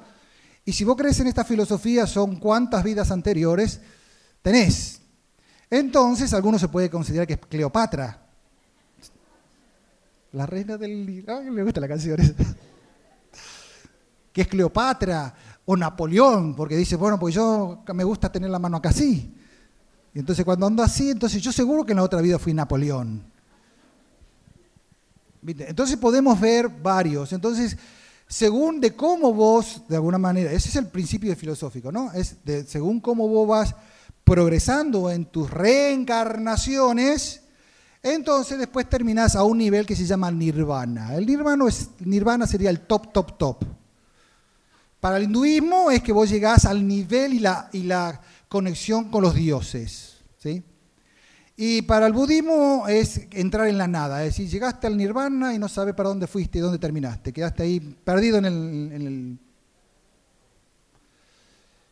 Y 0.63 0.73
si 0.73 0.83
vos 0.83 0.95
crees 0.95 1.19
en 1.19 1.25
esta 1.25 1.43
filosofía, 1.43 2.05
son 2.05 2.35
cuántas 2.35 2.83
vidas 2.83 3.09
anteriores 3.09 3.81
tenés. 4.43 5.01
Entonces, 5.71 6.35
algunos 6.35 6.61
se 6.61 6.67
puede 6.67 6.91
considerar 6.91 7.25
que 7.25 7.33
es 7.33 7.39
Cleopatra. 7.39 8.28
La 10.33 10.45
reina 10.45 10.77
del... 10.77 11.25
Ay, 11.27 11.49
me 11.49 11.63
gusta 11.63 11.81
la 11.81 11.87
canción. 11.87 12.17
que 14.31 14.41
es 14.41 14.47
Cleopatra 14.47 15.33
o 15.65 15.75
Napoleón, 15.75 16.55
porque 16.55 16.75
dice, 16.75 16.95
bueno, 16.95 17.19
pues 17.19 17.35
yo 17.35 17.83
me 17.93 18.03
gusta 18.03 18.31
tener 18.31 18.49
la 18.49 18.59
mano 18.59 18.77
acá 18.77 18.89
así. 18.89 19.33
Y 20.13 20.19
entonces 20.19 20.45
cuando 20.45 20.65
ando 20.65 20.83
así, 20.83 21.09
entonces 21.11 21.41
yo 21.41 21.51
seguro 21.51 21.85
que 21.85 21.93
en 21.93 21.97
la 21.97 22.03
otra 22.03 22.21
vida 22.21 22.39
fui 22.39 22.53
Napoleón. 22.53 23.23
Entonces 25.45 25.97
podemos 25.97 26.39
ver 26.39 26.69
varios. 26.69 27.31
Entonces, 27.33 27.77
según 28.27 28.79
de 28.79 28.95
cómo 28.95 29.33
vos, 29.33 29.83
de 29.87 29.95
alguna 29.95 30.17
manera, 30.17 30.51
ese 30.51 30.69
es 30.69 30.75
el 30.75 30.87
principio 30.87 31.35
filosófico, 31.35 31.91
¿no? 31.91 32.11
Es 32.11 32.43
de, 32.43 32.65
según 32.65 32.99
cómo 32.99 33.27
vos 33.27 33.47
vas 33.47 33.75
progresando 34.23 35.09
en 35.09 35.25
tus 35.25 35.49
reencarnaciones, 35.49 37.41
entonces 38.01 38.57
después 38.57 38.87
terminás 38.87 39.35
a 39.35 39.43
un 39.43 39.57
nivel 39.57 39.85
que 39.85 39.95
se 39.95 40.05
llama 40.05 40.31
nirvana. 40.31 41.15
El 41.15 41.25
nirvana, 41.25 41.67
es, 41.67 41.89
nirvana 41.99 42.47
sería 42.47 42.69
el 42.69 42.81
top, 42.81 43.11
top, 43.11 43.37
top. 43.37 43.65
Para 44.99 45.17
el 45.17 45.23
hinduismo 45.23 45.91
es 45.91 46.01
que 46.01 46.11
vos 46.11 46.29
llegás 46.29 46.65
al 46.65 46.87
nivel 46.87 47.33
y 47.33 47.39
la, 47.39 47.69
y 47.71 47.83
la 47.83 48.21
conexión 48.47 49.09
con 49.09 49.23
los 49.23 49.35
dioses. 49.35 50.17
¿sí? 50.37 50.63
Y 51.55 51.81
para 51.81 52.07
el 52.07 52.13
budismo 52.13 52.87
es 52.87 53.27
entrar 53.31 53.67
en 53.67 53.77
la 53.77 53.87
nada, 53.87 54.23
es 54.23 54.29
decir, 54.29 54.49
llegaste 54.49 54.87
al 54.87 54.95
nirvana 54.95 55.53
y 55.53 55.59
no 55.59 55.67
sabes 55.67 55.93
para 55.93 56.07
dónde 56.07 56.25
fuiste 56.25 56.57
y 56.57 56.61
dónde 56.61 56.79
terminaste, 56.79 57.33
quedaste 57.33 57.63
ahí 57.63 57.79
perdido 57.81 58.37
en 58.37 58.45
el... 58.45 59.39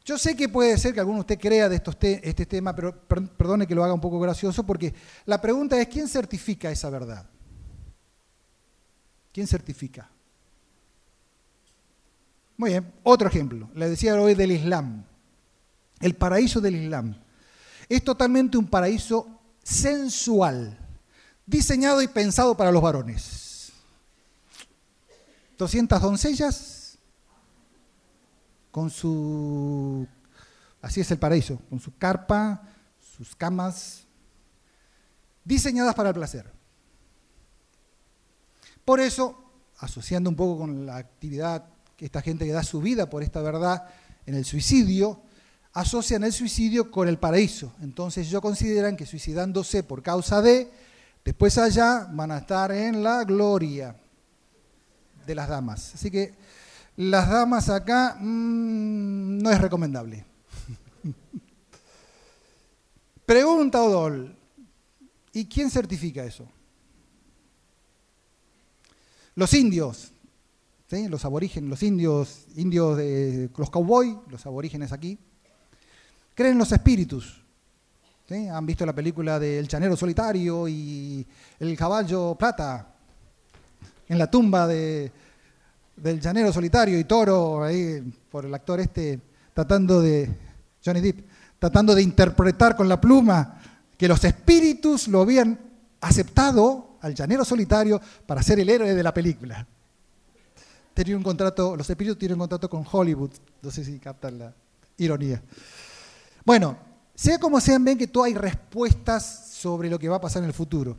Yo 0.08 0.18
sé 0.18 0.38
que 0.38 0.48
puede 0.48 0.78
ser 0.78 0.94
que 0.94 1.02
alguno 1.02 1.18
de 1.18 1.22
ustedes 1.22 1.42
crea 1.42 1.68
de 1.68 1.76
estos 1.76 1.98
este 2.00 2.46
tema, 2.46 2.74
pero 2.74 2.98
perdone 2.98 3.68
que 3.68 3.76
lo 3.76 3.84
haga 3.84 3.94
un 3.94 4.00
poco 4.00 4.18
gracioso, 4.22 4.66
porque 4.66 4.94
la 5.26 5.42
pregunta 5.42 5.78
es, 5.82 5.86
¿quién 5.90 6.08
certifica 6.08 6.72
esa 6.72 6.90
verdad? 6.90 7.30
¿Quién 9.34 9.48
certifica? 9.48 10.10
Muy 12.56 12.70
bien, 12.70 12.94
otro 13.04 13.28
ejemplo, 13.28 13.70
le 13.76 13.90
decía 13.90 14.16
hoy 14.16 14.34
del 14.34 14.54
Islam, 14.54 15.04
el 16.00 16.16
paraíso 16.16 16.62
del 16.62 16.78
Islam. 16.78 17.14
Es 17.90 18.02
totalmente 18.02 18.58
un 18.58 18.68
paraíso 18.68 19.42
sensual, 19.62 20.80
diseñado 21.46 22.02
y 22.02 22.08
pensado 22.08 22.56
para 22.56 22.72
los 22.72 22.82
varones. 22.82 23.74
200 25.58 26.02
doncellas 26.02 26.77
con 28.78 28.92
su, 28.92 30.06
así 30.84 31.02
es 31.02 31.10
el 31.10 31.18
paraíso, 31.18 31.60
con 31.68 31.80
su 31.80 31.98
carpa, 31.98 32.62
sus 33.00 33.36
camas, 33.36 34.06
diseñadas 35.44 35.96
para 35.96 36.10
el 36.10 36.14
placer. 36.16 36.46
Por 38.86 39.00
eso, 39.00 39.36
asociando 39.80 40.30
un 40.30 40.36
poco 40.36 40.60
con 40.60 40.86
la 40.86 40.98
actividad 40.98 41.66
que 41.96 42.06
esta 42.06 42.22
gente 42.22 42.46
que 42.46 42.52
da 42.52 42.62
su 42.62 42.80
vida 42.80 43.10
por 43.10 43.24
esta 43.24 43.42
verdad 43.42 43.90
en 44.28 44.36
el 44.36 44.46
suicidio, 44.46 45.24
asocian 45.74 46.24
el 46.24 46.32
suicidio 46.32 46.92
con 46.92 47.08
el 47.08 47.18
paraíso. 47.18 47.74
Entonces 47.82 48.28
ellos 48.28 48.44
consideran 48.44 48.96
que 48.96 49.08
suicidándose 49.08 49.82
por 49.82 50.04
causa 50.04 50.40
de, 50.44 50.72
después 51.26 51.58
allá 51.58 52.08
van 52.12 52.30
a 52.30 52.38
estar 52.38 52.72
en 52.72 53.02
la 53.02 53.24
gloria 53.24 53.96
de 55.26 55.34
las 55.34 55.50
damas. 55.50 55.96
Así 55.96 56.12
que 56.12 56.36
las 56.98 57.30
damas 57.30 57.70
acá 57.70 58.18
mm, 58.20 59.38
no 59.38 59.52
es 59.52 59.62
recomendable. 59.62 60.26
Pregunta 63.26 63.82
Odol, 63.84 64.36
¿y 65.32 65.46
quién 65.46 65.70
certifica 65.70 66.26
eso? 66.26 66.48
Los 69.36 69.54
indios, 69.54 70.12
los 70.90 71.24
aborígenes, 71.24 71.70
los 71.70 71.84
indios, 71.84 72.46
indios 72.56 72.98
de 72.98 73.50
los 73.56 73.70
cowboys, 73.70 74.16
los 74.30 74.46
aborígenes 74.48 74.92
aquí, 74.92 75.20
creen 76.34 76.54
en 76.54 76.58
los 76.58 76.72
espíritus. 76.72 77.44
Han 78.30 78.66
visto 78.66 78.86
la 78.86 78.94
película 78.94 79.40
de 79.40 79.60
El 79.60 79.68
Chanero 79.68 79.96
Solitario 79.96 80.68
y 80.68 81.26
El 81.60 81.78
Caballo 81.78 82.36
Plata 82.36 82.96
en 84.10 84.18
la 84.18 84.30
tumba 84.30 84.68
de, 84.68 85.12
del 85.98 86.22
Llanero 86.22 86.54
Solitario 86.54 87.00
y 87.00 87.04
Toro, 87.04 87.64
ahí 87.64 88.02
por 88.30 88.46
el 88.46 88.54
actor 88.54 88.80
este, 88.80 89.20
tratando 89.54 90.02
de, 90.02 90.30
Johnny 90.84 91.02
Depp, 91.02 91.28
tratando 91.60 91.96
de 91.96 92.04
interpretar 92.04 92.76
con 92.76 92.88
la 92.88 93.02
pluma 93.02 93.60
que 93.98 94.08
los 94.08 94.24
espíritus 94.24 95.08
lo 95.08 95.22
habían 95.22 95.60
aceptado 96.00 96.98
al 97.02 97.16
Llanero 97.16 97.44
Solitario 97.44 98.00
para 98.26 98.44
ser 98.44 98.60
el 98.60 98.70
héroe 98.70 98.94
de 98.94 99.04
la 99.04 99.14
película. 99.14 99.66
Tenía 100.94 101.18
un 101.18 101.24
contrato, 101.24 101.76
los 101.76 101.90
espíritus 101.90 102.18
tienen 102.18 102.36
un 102.36 102.42
contrato 102.42 102.70
con 102.70 102.86
Hollywood, 102.90 103.32
no 103.62 103.72
sé 103.72 103.84
si 103.84 104.00
captan 104.00 104.38
la 104.38 104.54
ironía. 104.98 105.42
Bueno, 106.46 106.78
sea 107.14 107.40
como 107.40 107.60
sean, 107.60 107.84
ven 107.84 107.98
que 107.98 108.08
tú 108.08 108.24
hay 108.24 108.36
respuestas 108.36 109.50
sobre 109.52 109.90
lo 109.90 109.98
que 109.98 110.10
va 110.10 110.18
a 110.18 110.22
pasar 110.22 110.44
en 110.44 110.50
el 110.50 110.54
futuro. 110.54 110.98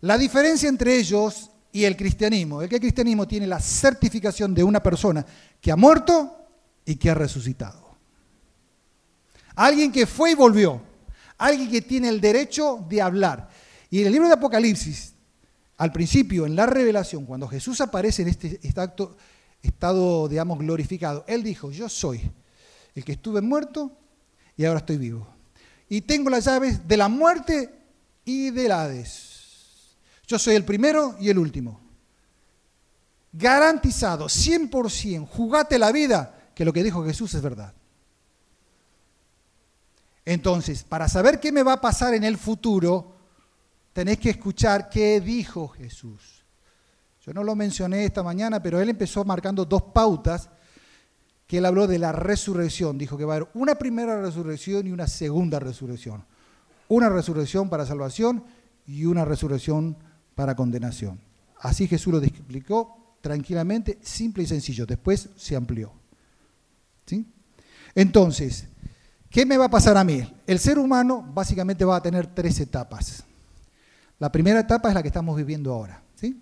La 0.00 0.18
diferencia 0.18 0.68
entre 0.68 0.96
ellos 0.96 1.51
y 1.72 1.84
el 1.84 1.96
cristianismo 1.96 2.60
es 2.60 2.68
que 2.68 2.76
el 2.76 2.80
cristianismo 2.82 3.26
tiene 3.26 3.46
la 3.46 3.58
certificación 3.58 4.54
de 4.54 4.62
una 4.62 4.82
persona 4.82 5.24
que 5.60 5.72
ha 5.72 5.76
muerto 5.76 6.36
y 6.84 6.96
que 6.96 7.10
ha 7.10 7.14
resucitado. 7.14 7.96
Alguien 9.54 9.90
que 9.90 10.06
fue 10.06 10.32
y 10.32 10.34
volvió. 10.34 10.82
Alguien 11.38 11.70
que 11.70 11.80
tiene 11.80 12.08
el 12.08 12.20
derecho 12.20 12.84
de 12.88 13.00
hablar. 13.00 13.48
Y 13.90 14.00
en 14.00 14.06
el 14.06 14.12
libro 14.12 14.28
de 14.28 14.34
Apocalipsis, 14.34 15.14
al 15.78 15.92
principio, 15.92 16.46
en 16.46 16.54
la 16.54 16.66
revelación, 16.66 17.24
cuando 17.24 17.48
Jesús 17.48 17.80
aparece 17.80 18.22
en 18.22 18.28
este 18.28 18.60
estado, 19.62 20.28
digamos, 20.28 20.58
glorificado, 20.58 21.24
Él 21.26 21.42
dijo, 21.42 21.70
yo 21.70 21.88
soy 21.88 22.20
el 22.94 23.04
que 23.04 23.12
estuve 23.12 23.40
muerto 23.40 23.90
y 24.56 24.64
ahora 24.66 24.80
estoy 24.80 24.98
vivo. 24.98 25.26
Y 25.88 26.02
tengo 26.02 26.30
las 26.30 26.44
llaves 26.44 26.86
de 26.86 26.96
la 26.96 27.08
muerte 27.08 27.74
y 28.24 28.50
del 28.50 28.72
Hades. 28.72 29.31
Yo 30.26 30.38
soy 30.38 30.54
el 30.54 30.64
primero 30.64 31.16
y 31.20 31.28
el 31.28 31.38
último. 31.38 31.80
Garantizado, 33.32 34.26
100%, 34.26 35.26
jugate 35.26 35.78
la 35.78 35.90
vida, 35.90 36.50
que 36.54 36.64
lo 36.64 36.72
que 36.72 36.82
dijo 36.82 37.04
Jesús 37.04 37.32
es 37.34 37.42
verdad. 37.42 37.72
Entonces, 40.24 40.84
para 40.84 41.08
saber 41.08 41.40
qué 41.40 41.50
me 41.50 41.62
va 41.62 41.74
a 41.74 41.80
pasar 41.80 42.14
en 42.14 42.24
el 42.24 42.36
futuro, 42.36 43.16
tenéis 43.92 44.18
que 44.18 44.30
escuchar 44.30 44.88
qué 44.88 45.20
dijo 45.20 45.68
Jesús. 45.68 46.44
Yo 47.24 47.32
no 47.32 47.42
lo 47.42 47.56
mencioné 47.56 48.04
esta 48.04 48.22
mañana, 48.22 48.62
pero 48.62 48.80
él 48.80 48.88
empezó 48.88 49.24
marcando 49.24 49.64
dos 49.64 49.82
pautas 49.94 50.50
que 51.46 51.58
él 51.58 51.66
habló 51.66 51.86
de 51.86 51.98
la 51.98 52.12
resurrección. 52.12 52.98
Dijo 52.98 53.16
que 53.16 53.24
va 53.24 53.34
a 53.34 53.36
haber 53.36 53.48
una 53.54 53.76
primera 53.76 54.20
resurrección 54.20 54.86
y 54.86 54.92
una 54.92 55.06
segunda 55.06 55.58
resurrección. 55.58 56.24
Una 56.88 57.08
resurrección 57.08 57.68
para 57.68 57.86
salvación 57.86 58.44
y 58.86 59.04
una 59.06 59.24
resurrección 59.24 59.94
para 59.94 60.11
condenación. 60.56 61.20
Así 61.60 61.86
Jesús 61.86 62.12
lo 62.12 62.22
explicó 62.22 63.16
tranquilamente, 63.20 63.98
simple 64.02 64.42
y 64.42 64.46
sencillo. 64.46 64.84
Después 64.84 65.28
se 65.36 65.56
amplió. 65.56 65.92
¿Sí? 67.06 67.26
Entonces, 67.94 68.66
¿qué 69.30 69.46
me 69.46 69.56
va 69.56 69.66
a 69.66 69.70
pasar 69.70 69.96
a 69.96 70.04
mí? 70.04 70.22
El 70.46 70.58
ser 70.58 70.78
humano 70.78 71.24
básicamente 71.32 71.84
va 71.84 71.96
a 71.96 72.02
tener 72.02 72.26
tres 72.26 72.60
etapas. 72.60 73.24
La 74.18 74.30
primera 74.30 74.60
etapa 74.60 74.88
es 74.88 74.94
la 74.94 75.02
que 75.02 75.08
estamos 75.08 75.36
viviendo 75.36 75.72
ahora. 75.72 76.02
¿sí? 76.14 76.40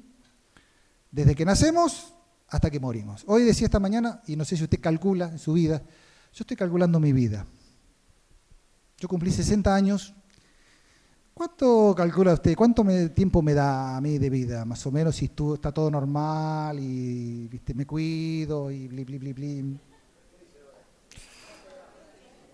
Desde 1.10 1.34
que 1.34 1.44
nacemos 1.44 2.14
hasta 2.48 2.70
que 2.70 2.80
morimos. 2.80 3.24
Hoy 3.26 3.44
decía 3.44 3.66
esta 3.66 3.80
mañana, 3.80 4.22
y 4.26 4.36
no 4.36 4.44
sé 4.44 4.56
si 4.56 4.64
usted 4.64 4.80
calcula 4.80 5.26
en 5.26 5.38
su 5.38 5.52
vida, 5.52 5.82
yo 6.32 6.42
estoy 6.42 6.56
calculando 6.56 7.00
mi 7.00 7.12
vida. 7.12 7.46
Yo 8.98 9.08
cumplí 9.08 9.30
60 9.30 9.74
años. 9.74 10.14
¿Cuánto 11.40 11.94
calcula 11.96 12.35
usted? 12.35 12.55
¿Cuánto 12.55 12.85
tiempo 13.14 13.40
me 13.40 13.55
da 13.55 13.96
a 13.96 14.00
mí 14.03 14.18
de 14.18 14.29
vida? 14.29 14.66
Más 14.66 14.85
o 14.85 14.92
menos 14.92 15.16
si 15.16 15.24
está 15.24 15.72
todo 15.72 15.90
normal 15.90 16.79
y 16.79 17.48
¿viste? 17.48 17.72
me 17.72 17.87
cuido 17.87 18.70
y 18.70 18.87
bli, 18.88 19.05
bli, 19.05 19.16
bli, 19.16 19.33
bli. 19.33 19.81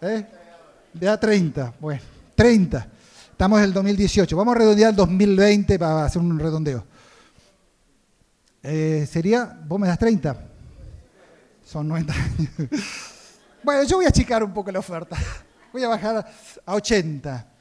¿Eh? 0.02 0.26
De 0.92 1.08
a 1.08 1.18
30. 1.18 1.74
Bueno, 1.80 2.00
30. 2.36 2.88
Estamos 3.32 3.58
en 3.58 3.64
el 3.64 3.72
2018. 3.72 4.36
Vamos 4.36 4.54
a 4.54 4.58
redondear 4.60 4.90
el 4.90 4.96
2020 4.96 5.80
para 5.80 6.04
hacer 6.04 6.22
un 6.22 6.38
redondeo. 6.38 6.84
Eh, 8.62 9.04
sería, 9.10 9.58
vos 9.66 9.80
me 9.80 9.88
das 9.88 9.98
30. 9.98 10.46
Son 11.64 11.88
90 11.88 12.12
años. 12.14 12.50
Bueno, 13.64 13.82
yo 13.82 13.96
voy 13.96 14.04
a 14.04 14.10
achicar 14.10 14.44
un 14.44 14.54
poco 14.54 14.70
la 14.70 14.78
oferta. 14.78 15.16
Voy 15.72 15.82
a 15.82 15.88
bajar 15.88 16.24
a 16.64 16.74
80. 16.76 17.55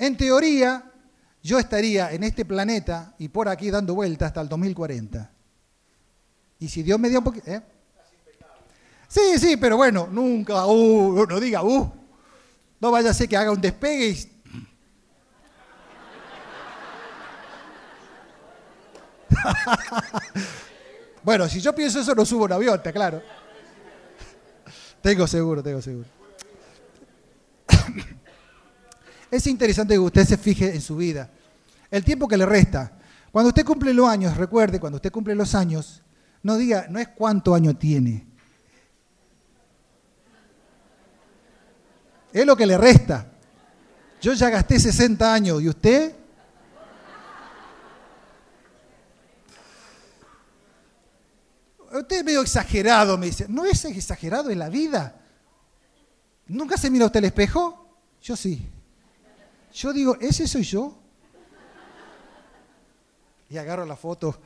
En 0.00 0.16
teoría, 0.16 0.82
yo 1.42 1.58
estaría 1.58 2.10
en 2.10 2.24
este 2.24 2.46
planeta 2.46 3.14
y 3.18 3.28
por 3.28 3.50
aquí 3.50 3.70
dando 3.70 3.94
vueltas 3.94 4.28
hasta 4.28 4.40
el 4.40 4.48
2040. 4.48 5.30
Y 6.58 6.68
si 6.68 6.82
Dios 6.82 6.98
me 6.98 7.10
dio 7.10 7.18
un 7.18 7.24
poquito... 7.24 7.50
¿eh? 7.50 7.60
Sí, 9.06 9.38
sí, 9.38 9.58
pero 9.58 9.76
bueno, 9.76 10.08
nunca, 10.10 10.64
uh, 10.64 11.26
no 11.26 11.38
diga, 11.38 11.62
uh, 11.62 11.92
no 12.80 12.90
vaya 12.90 13.10
a 13.10 13.14
ser 13.14 13.28
que 13.28 13.36
haga 13.36 13.50
un 13.50 13.60
despegue 13.60 14.08
y 14.08 14.40
bueno, 21.22 21.46
si 21.46 21.60
yo 21.60 21.74
pienso 21.74 22.00
eso, 22.00 22.14
no 22.14 22.24
subo 22.24 22.44
un 22.44 22.52
avión, 22.52 22.76
está 22.76 22.90
claro. 22.90 23.22
Tengo 25.02 25.26
seguro, 25.26 25.62
tengo 25.62 25.82
seguro. 25.82 26.08
Es 29.30 29.46
interesante 29.46 29.94
que 29.94 30.00
usted 30.00 30.26
se 30.26 30.36
fije 30.36 30.74
en 30.74 30.80
su 30.80 30.96
vida. 30.96 31.30
El 31.90 32.04
tiempo 32.04 32.26
que 32.26 32.36
le 32.36 32.46
resta. 32.46 32.92
Cuando 33.30 33.48
usted 33.48 33.64
cumple 33.64 33.94
los 33.94 34.08
años, 34.08 34.36
recuerde, 34.36 34.80
cuando 34.80 34.96
usted 34.96 35.12
cumple 35.12 35.34
los 35.34 35.54
años, 35.54 36.02
no 36.42 36.56
diga, 36.56 36.86
no 36.88 36.98
es 36.98 37.08
cuánto 37.08 37.54
año 37.54 37.76
tiene. 37.76 38.26
Es 42.32 42.46
lo 42.46 42.56
que 42.56 42.66
le 42.66 42.78
resta. 42.78 43.26
Yo 44.20 44.32
ya 44.34 44.50
gasté 44.50 44.78
60 44.78 45.32
años 45.32 45.62
y 45.62 45.68
usted 45.68 46.14
usted 51.92 52.18
es 52.18 52.24
medio 52.24 52.40
exagerado, 52.40 53.18
me 53.18 53.26
dice. 53.26 53.46
¿No 53.48 53.64
es 53.64 53.84
exagerado 53.84 54.50
en 54.50 54.58
la 54.58 54.68
vida? 54.68 55.20
¿Nunca 56.46 56.76
se 56.76 56.90
mira 56.90 57.06
usted 57.06 57.18
al 57.18 57.24
espejo? 57.24 57.96
Yo 58.22 58.36
sí. 58.36 58.68
Yo 59.72 59.92
digo, 59.92 60.16
¿ese 60.20 60.46
soy 60.46 60.62
yo? 60.62 60.96
Y 63.48 63.58
agarro 63.58 63.84
la 63.84 63.96
foto 63.96 64.40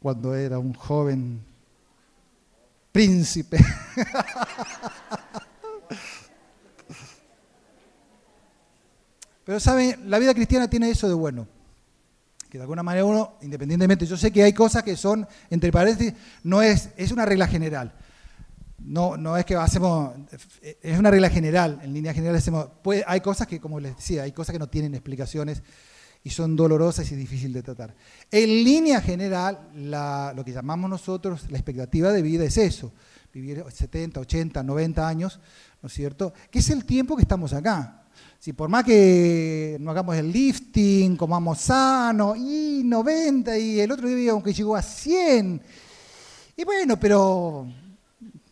cuando 0.00 0.34
era 0.34 0.58
un 0.58 0.74
joven 0.74 1.40
príncipe. 2.92 3.58
Pero 9.44 9.60
saben, 9.60 10.10
la 10.10 10.18
vida 10.18 10.34
cristiana 10.34 10.68
tiene 10.68 10.90
eso 10.90 11.08
de 11.08 11.14
bueno. 11.14 11.48
Que 12.50 12.58
de 12.58 12.62
alguna 12.62 12.82
manera 12.82 13.04
uno, 13.04 13.34
independientemente, 13.42 14.06
yo 14.06 14.16
sé 14.16 14.30
que 14.30 14.42
hay 14.42 14.52
cosas 14.52 14.82
que 14.82 14.96
son, 14.96 15.26
entre 15.50 15.70
paréntesis, 15.72 16.14
no 16.42 16.62
es, 16.62 16.90
es 16.96 17.12
una 17.12 17.24
regla 17.24 17.46
general. 17.46 17.92
No, 18.78 19.16
no 19.16 19.36
es 19.36 19.44
que 19.44 19.56
hacemos, 19.56 20.12
es 20.60 20.98
una 20.98 21.10
regla 21.10 21.28
general, 21.28 21.80
en 21.82 21.92
línea 21.92 22.14
general 22.14 22.36
hacemos, 22.36 22.68
hay 23.06 23.20
cosas 23.20 23.46
que, 23.46 23.60
como 23.60 23.80
les 23.80 23.96
decía, 23.96 24.22
hay 24.22 24.32
cosas 24.32 24.52
que 24.52 24.58
no 24.58 24.68
tienen 24.68 24.94
explicaciones 24.94 25.62
y 26.22 26.30
son 26.30 26.56
dolorosas 26.56 27.10
y 27.12 27.16
difíciles 27.16 27.54
de 27.54 27.62
tratar. 27.62 27.94
En 28.30 28.48
línea 28.48 29.00
general, 29.00 29.70
lo 30.34 30.44
que 30.44 30.52
llamamos 30.52 30.88
nosotros 30.88 31.50
la 31.50 31.58
expectativa 31.58 32.12
de 32.12 32.22
vida 32.22 32.44
es 32.44 32.56
eso, 32.56 32.92
vivir 33.32 33.64
70, 33.68 34.20
80, 34.20 34.62
90 34.62 35.08
años, 35.08 35.40
¿no 35.82 35.88
es 35.88 35.92
cierto? 35.92 36.32
Que 36.50 36.60
es 36.60 36.70
el 36.70 36.84
tiempo 36.84 37.16
que 37.16 37.22
estamos 37.22 37.52
acá. 37.52 38.04
Si 38.38 38.52
por 38.52 38.68
más 38.68 38.84
que 38.84 39.76
no 39.80 39.90
hagamos 39.90 40.16
el 40.16 40.30
lifting, 40.30 41.16
comamos 41.16 41.60
sano, 41.60 42.34
y 42.36 42.82
90, 42.84 43.58
y 43.58 43.80
el 43.80 43.90
otro 43.90 44.08
día 44.08 44.30
aunque 44.32 44.52
llegó 44.52 44.76
a 44.76 44.82
100, 44.82 45.62
y 46.56 46.64
bueno, 46.64 46.98
pero 46.98 47.66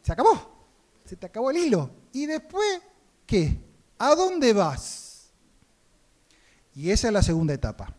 se 0.07 0.13
acabó, 0.13 0.69
se 1.05 1.17
te 1.17 1.27
acabó 1.27 1.51
el 1.51 1.57
hilo. 1.57 1.91
¿Y 2.13 2.27
después 2.27 2.81
qué? 3.27 3.59
¿A 3.99 4.15
dónde 4.15 4.53
vas? 4.53 5.33
Y 6.77 6.91
esa 6.91 7.09
es 7.09 7.13
la 7.13 7.25
segunda 7.25 7.53
etapa. 7.53 7.93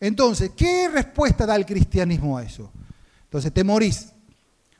Entonces, 0.00 0.52
¿qué 0.56 0.88
respuesta 0.88 1.44
da 1.44 1.54
el 1.54 1.66
cristianismo 1.66 2.38
a 2.38 2.44
eso? 2.44 2.72
Entonces, 3.24 3.52
te 3.52 3.62
morís. 3.62 4.10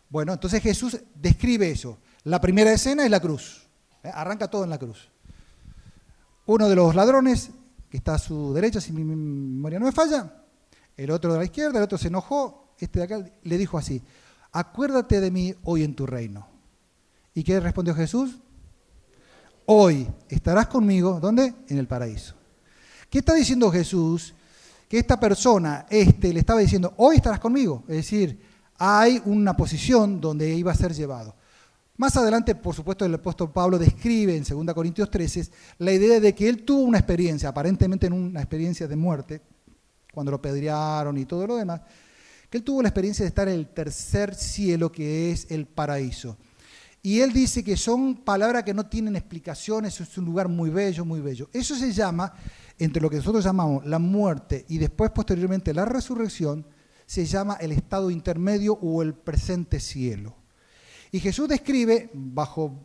Bueno, 0.08 0.32
entonces 0.32 0.62
Jesús 0.62 0.98
describe 1.14 1.70
eso. 1.70 1.98
La 2.24 2.40
primera 2.40 2.72
escena 2.72 3.04
es 3.04 3.10
la 3.10 3.20
cruz. 3.20 3.68
¿eh? 4.02 4.10
Arranca 4.14 4.48
todo 4.48 4.64
en 4.64 4.70
la 4.70 4.78
cruz. 4.78 5.10
Uno 6.46 6.66
de 6.66 6.76
los 6.76 6.94
ladrones, 6.94 7.50
que 7.90 7.98
está 7.98 8.14
a 8.14 8.18
su 8.18 8.54
derecha, 8.54 8.80
si 8.80 8.90
mi 8.92 9.04
memoria 9.04 9.78
no 9.78 9.84
me 9.84 9.92
falla, 9.92 10.44
el 10.96 11.10
otro 11.10 11.34
de 11.34 11.40
la 11.40 11.44
izquierda, 11.44 11.76
el 11.76 11.84
otro 11.84 11.98
se 11.98 12.08
enojó, 12.08 12.72
este 12.78 13.00
de 13.00 13.04
acá 13.04 13.30
le 13.42 13.58
dijo 13.58 13.76
así, 13.76 14.02
acuérdate 14.52 15.20
de 15.20 15.30
mí 15.30 15.54
hoy 15.64 15.82
en 15.82 15.94
tu 15.94 16.06
reino. 16.06 16.46
¿Y 17.34 17.42
qué 17.42 17.58
respondió 17.58 17.94
Jesús? 17.94 18.38
Hoy 19.66 20.06
estarás 20.28 20.66
conmigo, 20.66 21.18
¿dónde? 21.20 21.54
En 21.68 21.78
el 21.78 21.86
paraíso. 21.86 22.34
¿Qué 23.08 23.18
está 23.18 23.34
diciendo 23.34 23.70
Jesús? 23.70 24.34
Que 24.88 24.98
esta 24.98 25.18
persona, 25.18 25.86
este, 25.88 26.32
le 26.32 26.40
estaba 26.40 26.60
diciendo, 26.60 26.92
hoy 26.98 27.16
estarás 27.16 27.40
conmigo. 27.40 27.84
Es 27.88 27.96
decir, 27.96 28.38
hay 28.78 29.22
una 29.24 29.56
posición 29.56 30.20
donde 30.20 30.54
iba 30.54 30.72
a 30.72 30.74
ser 30.74 30.92
llevado. 30.92 31.34
Más 31.96 32.16
adelante, 32.16 32.54
por 32.54 32.74
supuesto, 32.74 33.04
el 33.04 33.14
apóstol 33.14 33.52
Pablo 33.52 33.78
describe 33.78 34.36
en 34.36 34.44
2 34.44 34.74
Corintios 34.74 35.10
13 35.10 35.48
la 35.78 35.92
idea 35.92 36.20
de 36.20 36.34
que 36.34 36.48
él 36.48 36.64
tuvo 36.64 36.82
una 36.82 36.98
experiencia, 36.98 37.48
aparentemente 37.48 38.06
en 38.06 38.14
una 38.14 38.40
experiencia 38.40 38.88
de 38.88 38.96
muerte, 38.96 39.40
cuando 40.12 40.32
lo 40.32 40.42
pedrearon 40.42 41.16
y 41.16 41.24
todo 41.24 41.46
lo 41.46 41.56
demás, 41.56 41.80
que 42.52 42.58
él 42.58 42.64
tuvo 42.64 42.82
la 42.82 42.90
experiencia 42.90 43.24
de 43.24 43.30
estar 43.30 43.48
en 43.48 43.54
el 43.54 43.66
tercer 43.66 44.34
cielo, 44.34 44.92
que 44.92 45.30
es 45.30 45.50
el 45.50 45.64
paraíso. 45.64 46.36
Y 47.00 47.20
él 47.20 47.32
dice 47.32 47.64
que 47.64 47.78
son 47.78 48.14
palabras 48.14 48.62
que 48.62 48.74
no 48.74 48.84
tienen 48.84 49.16
explicaciones, 49.16 49.98
es 49.98 50.18
un 50.18 50.26
lugar 50.26 50.48
muy 50.48 50.68
bello, 50.68 51.06
muy 51.06 51.20
bello. 51.20 51.48
Eso 51.54 51.74
se 51.74 51.92
llama, 51.92 52.34
entre 52.78 53.00
lo 53.00 53.08
que 53.08 53.16
nosotros 53.16 53.42
llamamos 53.42 53.86
la 53.86 53.98
muerte 53.98 54.66
y 54.68 54.76
después 54.76 55.10
posteriormente 55.12 55.72
la 55.72 55.86
resurrección, 55.86 56.66
se 57.06 57.24
llama 57.24 57.56
el 57.58 57.72
estado 57.72 58.10
intermedio 58.10 58.74
o 58.74 59.00
el 59.00 59.14
presente 59.14 59.80
cielo. 59.80 60.36
Y 61.10 61.20
Jesús 61.20 61.48
describe, 61.48 62.10
bajo 62.12 62.82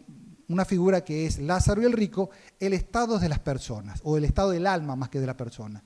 una 0.47 0.63
figura 0.63 1.03
que 1.03 1.25
es 1.25 1.39
Lázaro 1.39 1.81
y 1.81 1.85
el 1.85 1.91
rico, 1.91 2.29
el 2.57 2.71
estado 2.71 3.19
de 3.19 3.27
las 3.27 3.39
personas, 3.39 3.99
o 4.05 4.15
el 4.15 4.23
estado 4.23 4.51
del 4.51 4.65
alma 4.65 4.95
más 4.95 5.09
que 5.09 5.19
de 5.19 5.27
la 5.27 5.35
persona. 5.35 5.83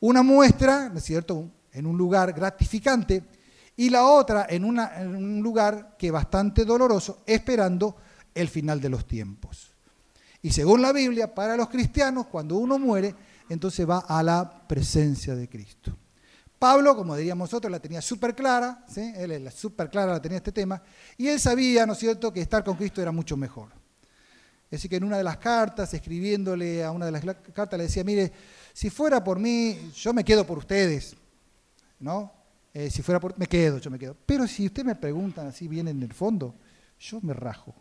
Una 0.00 0.24
muestra, 0.24 0.88
¿no 0.88 0.98
es 0.98 1.04
cierto?, 1.04 1.48
en 1.72 1.86
un 1.86 1.96
lugar 1.96 2.32
gratificante 2.32 3.24
y 3.76 3.90
la 3.90 4.04
otra 4.04 4.46
en, 4.48 4.64
un 4.64 5.42
lugar 5.42 5.96
que 5.98 6.10
bastante 6.10 6.64
doloroso, 6.64 7.22
esperando 7.26 7.96
el 8.34 8.48
final 8.48 8.80
de 8.80 8.88
los 8.88 9.06
tiempos. 9.06 9.72
Y 10.42 10.50
según 10.50 10.82
la 10.82 10.92
Biblia, 10.92 11.34
para 11.34 11.56
los 11.56 11.68
cristianos, 11.68 12.26
cuando 12.26 12.56
uno 12.56 12.78
muere, 12.78 13.14
entonces 13.48 13.88
va 13.88 13.98
a 14.00 14.22
la 14.22 14.66
presencia 14.66 15.34
de 15.34 15.48
Cristo. 15.48 15.96
Pablo, 16.58 16.94
como 16.94 17.16
diríamos 17.16 17.50
nosotros, 17.50 17.70
la 17.70 17.80
tenía 17.80 18.00
súper 18.00 18.34
clara, 18.34 18.84
él 18.94 19.50
súper 19.50 19.90
clara 19.90 20.12
la 20.12 20.22
tenía 20.22 20.38
este 20.38 20.52
tema, 20.52 20.80
y 21.16 21.28
él 21.28 21.40
sabía, 21.40 21.86
¿no 21.86 21.94
es 21.94 21.98
cierto?, 21.98 22.32
que 22.32 22.40
estar 22.40 22.62
con 22.62 22.76
Cristo 22.76 23.02
era 23.02 23.10
mucho 23.10 23.36
mejor. 23.36 23.70
Así 24.70 24.88
que 24.88 24.96
en 24.96 25.04
una 25.04 25.18
de 25.18 25.24
las 25.24 25.36
cartas, 25.36 25.92
escribiéndole 25.92 26.82
a 26.84 26.92
una 26.92 27.06
de 27.06 27.12
las 27.12 27.24
cartas, 27.52 27.76
le 27.76 27.84
decía, 27.84 28.04
mire, 28.04 28.32
si 28.72 28.90
fuera 28.90 29.22
por 29.22 29.38
mí, 29.38 29.90
yo 29.94 30.12
me 30.14 30.24
quedo 30.24 30.46
por 30.46 30.58
ustedes, 30.58 31.14
¿no? 32.02 32.32
Eh, 32.74 32.90
si 32.90 33.02
fuera 33.02 33.20
por, 33.20 33.38
me 33.38 33.46
quedo, 33.46 33.78
yo 33.78 33.90
me 33.90 33.98
quedo. 33.98 34.16
Pero 34.26 34.46
si 34.46 34.66
usted 34.66 34.84
me 34.84 34.94
preguntan 34.94 35.46
así 35.46 35.68
bien 35.68 35.88
en 35.88 36.02
el 36.02 36.12
fondo, 36.12 36.54
yo 36.98 37.20
me 37.22 37.32
rajo. 37.32 37.74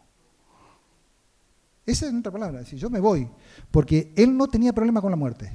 Esa 1.86 2.08
es 2.08 2.14
otra 2.14 2.32
palabra, 2.32 2.64
si 2.64 2.78
yo 2.78 2.90
me 2.90 3.00
voy, 3.00 3.28
porque 3.72 4.14
él 4.16 4.38
no 4.38 4.48
tenía 4.48 4.72
problema 4.72 5.02
con 5.02 5.12
la 5.12 5.18
muerte. 5.18 5.52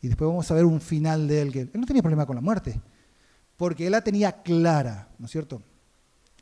Y 0.00 0.08
después 0.08 0.28
vamos 0.28 0.50
a 0.50 0.54
ver 0.54 0.64
un 0.64 0.80
final 0.80 1.28
de 1.28 1.42
él 1.42 1.52
que 1.52 1.60
él 1.60 1.70
no 1.74 1.86
tenía 1.86 2.02
problema 2.02 2.24
con 2.24 2.36
la 2.36 2.42
muerte, 2.42 2.80
porque 3.56 3.86
él 3.86 3.92
la 3.92 4.02
tenía 4.02 4.42
clara, 4.42 5.10
¿no 5.18 5.26
es 5.26 5.32
cierto? 5.32 5.62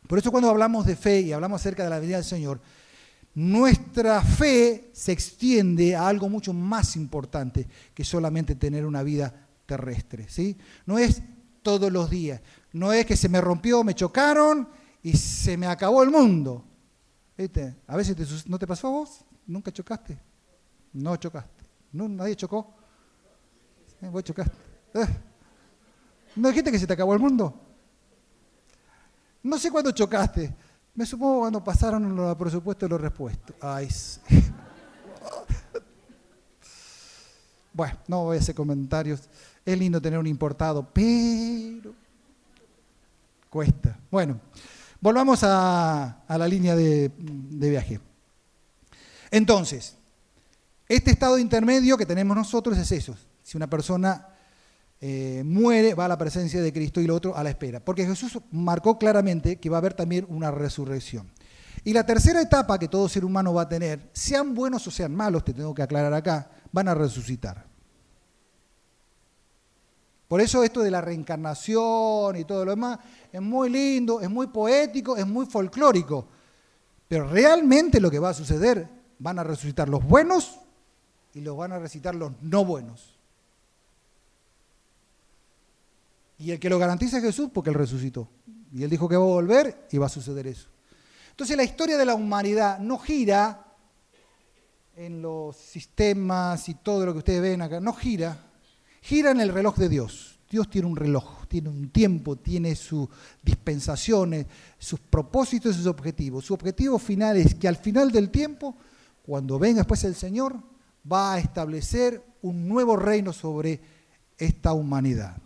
Por 0.07 0.19
eso 0.19 0.31
cuando 0.31 0.49
hablamos 0.49 0.87
de 0.87 0.95
fe 0.95 1.21
y 1.21 1.33
hablamos 1.33 1.61
acerca 1.61 1.83
de 1.83 1.91
la 1.91 1.99
venida 1.99 2.17
del 2.17 2.25
Señor, 2.25 2.61
nuestra 3.35 4.23
fe 4.23 4.91
se 4.93 5.13
extiende 5.13 5.97
a 5.97 6.07
algo 6.07 6.29
mucho 6.29 6.53
más 6.53 6.95
importante 6.95 7.67
que 7.95 8.05
solamente 8.05 8.55
tener 8.55 8.87
una 8.87 9.03
vida 9.03 9.48
terrestre. 9.69 10.27
¿sí? 10.29 10.57
No 10.87 10.99
es 10.99 11.23
todos 11.63 11.93
los 11.93 12.09
días. 12.09 12.41
No 12.73 12.93
es 12.93 13.05
que 13.05 13.17
se 13.17 13.29
me 13.29 13.41
rompió, 13.41 13.85
me 13.85 13.95
chocaron 13.95 14.69
y 15.03 15.17
se 15.17 15.57
me 15.57 15.67
acabó 15.67 16.03
el 16.03 16.11
mundo. 16.11 16.65
¿Viste? 17.37 17.77
A 17.87 17.97
veces 17.97 18.49
no 18.49 18.59
te 18.59 18.67
pasó 18.67 18.89
a 18.89 18.91
vos, 18.91 19.25
nunca 19.47 19.71
chocaste. 19.71 20.19
No 20.95 21.15
chocaste. 21.17 21.65
Nadie 21.93 22.35
chocó. 22.35 22.75
Vos 24.01 24.25
chocaste. 24.25 24.57
¿Eh? 24.95 25.07
¿No 26.37 26.49
dijiste 26.49 26.73
que 26.73 26.79
se 26.79 26.87
te 26.87 26.95
acabó 26.95 27.13
el 27.13 27.21
mundo? 27.21 27.61
No 29.43 29.59
sé 29.59 29.71
cuándo 29.71 29.91
chocaste. 29.93 30.57
Me 30.95 31.05
supongo 31.05 31.41
cuando 31.41 31.63
pasaron 31.63 32.17
los 32.17 32.37
presupuestos 32.37 32.89
y 32.89 32.91
los 32.91 33.01
repuestos. 33.01 33.55
Ay, 33.61 33.89
Bueno, 37.79 37.97
no 38.09 38.25
voy 38.25 38.39
a 38.39 38.41
hacer 38.41 38.57
comentarios. 38.57 39.29
Es 39.69 39.79
lindo 39.79 40.01
tener 40.01 40.19
un 40.19 40.27
importado, 40.27 40.83
pero 40.95 41.93
cuesta. 43.51 44.01
Bueno, 44.11 44.41
volvamos 44.99 45.41
a, 45.43 46.25
la 46.27 46.49
línea 46.49 46.75
de, 46.75 47.13
viaje. 47.51 48.01
Entonces, 49.31 49.95
este 50.89 51.11
estado 51.11 51.39
intermedio 51.39 51.99
que 51.99 52.07
tenemos 52.07 52.35
nosotros 52.35 52.79
es 52.79 52.91
eso. 52.93 53.15
Si 53.43 53.59
una 53.59 53.69
persona 53.69 54.29
eh, 55.03 55.43
muere, 55.45 55.93
va 55.93 56.07
a 56.07 56.09
la 56.09 56.17
presencia 56.17 56.63
de 56.63 56.73
Cristo 56.73 57.03
y 57.03 57.07
lo 57.07 57.17
otro 57.17 57.37
a 57.37 57.45
la 57.45 57.51
espera. 57.51 57.79
Porque 57.81 58.07
Jesús 58.07 58.39
marcó 58.51 58.99
claramente 58.99 59.57
que 59.57 59.69
va 59.69 59.77
a 59.77 59.81
haber 59.81 59.93
también 59.93 60.25
una 60.31 60.51
resurrección. 60.51 61.31
Y 61.85 61.93
la 61.93 62.07
tercera 62.07 62.41
etapa 62.41 62.79
que 62.79 62.89
todo 62.89 63.07
ser 63.07 63.23
humano 63.23 63.53
va 63.53 63.65
a 63.65 63.69
tener, 63.69 64.09
sean 64.15 64.55
buenos 64.55 64.87
o 64.87 64.91
sean 64.91 65.15
malos, 65.15 65.45
te 65.45 65.53
tengo 65.53 65.75
que 65.75 65.83
aclarar 65.83 66.15
acá, 66.15 66.51
van 66.73 66.89
a 66.89 66.95
resucitar. 66.95 67.68
Por 70.29 70.43
eso 70.43 70.63
esto 70.63 70.83
de 70.83 70.91
la 70.91 71.01
reencarnación 71.01 72.37
y 72.37 72.45
todo 72.45 72.67
lo 72.67 72.73
demás 72.73 72.99
es 73.33 73.41
muy 73.41 73.71
lindo, 73.71 74.21
es 74.21 74.29
muy 74.29 74.49
poético, 74.49 75.17
es 75.17 75.27
muy 75.27 75.47
folclórico. 75.47 76.29
Pero 77.09 77.27
realmente 77.27 77.99
lo 77.99 78.11
que 78.11 78.19
va 78.19 78.29
a 78.29 78.35
suceder, 78.35 78.87
van 79.19 79.39
a 79.39 79.45
resucitar 79.45 79.89
los 79.89 80.05
buenos 80.05 80.61
y 81.33 81.41
los 81.41 81.57
van 81.57 81.73
a 81.73 81.79
resucitar 81.79 82.15
los 82.15 82.33
no 82.43 82.65
buenos. 82.67 83.17
Y 86.39 86.51
el 86.51 86.61
que 86.61 86.69
lo 86.69 86.79
garantiza 86.79 87.17
es 87.17 87.25
Jesús 87.25 87.51
porque 87.53 87.71
Él 87.71 87.77
resucitó. 87.77 88.29
Y 88.73 88.83
Él 88.83 88.91
dijo 88.91 89.09
que 89.09 89.17
va 89.17 89.25
a 89.25 89.27
volver 89.27 89.89
y 89.91 89.97
va 89.97 90.07
a 90.07 90.11
suceder 90.11 90.47
eso. 90.47 90.69
Entonces 91.31 91.57
la 91.57 91.65
historia 91.65 91.97
de 91.97 92.05
la 92.05 92.15
humanidad 92.15 92.79
no 92.79 92.99
gira 92.99 93.65
en 94.95 95.23
los 95.23 95.57
sistemas 95.57 96.69
y 96.69 96.75
todo 96.75 97.07
lo 97.07 97.13
que 97.13 97.19
ustedes 97.19 97.41
ven 97.41 97.63
acá, 97.63 97.81
no 97.81 97.93
gira, 97.95 98.48
gira 99.09 99.31
en 99.31 99.41
el 99.41 99.49
reloj 99.49 99.77
de 99.77 99.89
Dios. 99.89 100.39
Dios 100.51 100.69
tiene 100.69 100.87
un 100.87 100.97
reloj, 100.97 101.47
tiene 101.49 101.71
un 101.71 101.89
tiempo, 101.89 102.37
tiene 102.37 102.77
sus 102.77 103.09
dispensaciones, 103.43 104.47
sus 104.79 105.01
propósitos 105.01 105.75
y 105.75 105.79
sus 105.79 105.87
objetivos. 105.87 106.45
Su 106.45 106.53
objetivo 106.53 106.99
final 106.99 107.39
es 107.39 107.55
que 107.55 107.69
al 107.69 107.77
final 107.77 108.13
del 108.13 108.29
tiempo, 108.29 108.77
cuando 109.23 109.59
venga 109.59 109.79
después 109.79 110.05
el 110.05 110.15
Señor, 110.15 110.59
va 111.11 111.35
a 111.35 111.39
establecer 111.39 112.23
un 112.43 112.69
nuevo 112.69 112.97
reino 112.97 113.33
sobre 113.33 113.81
esta 114.37 114.75
humanidad. 114.75 115.39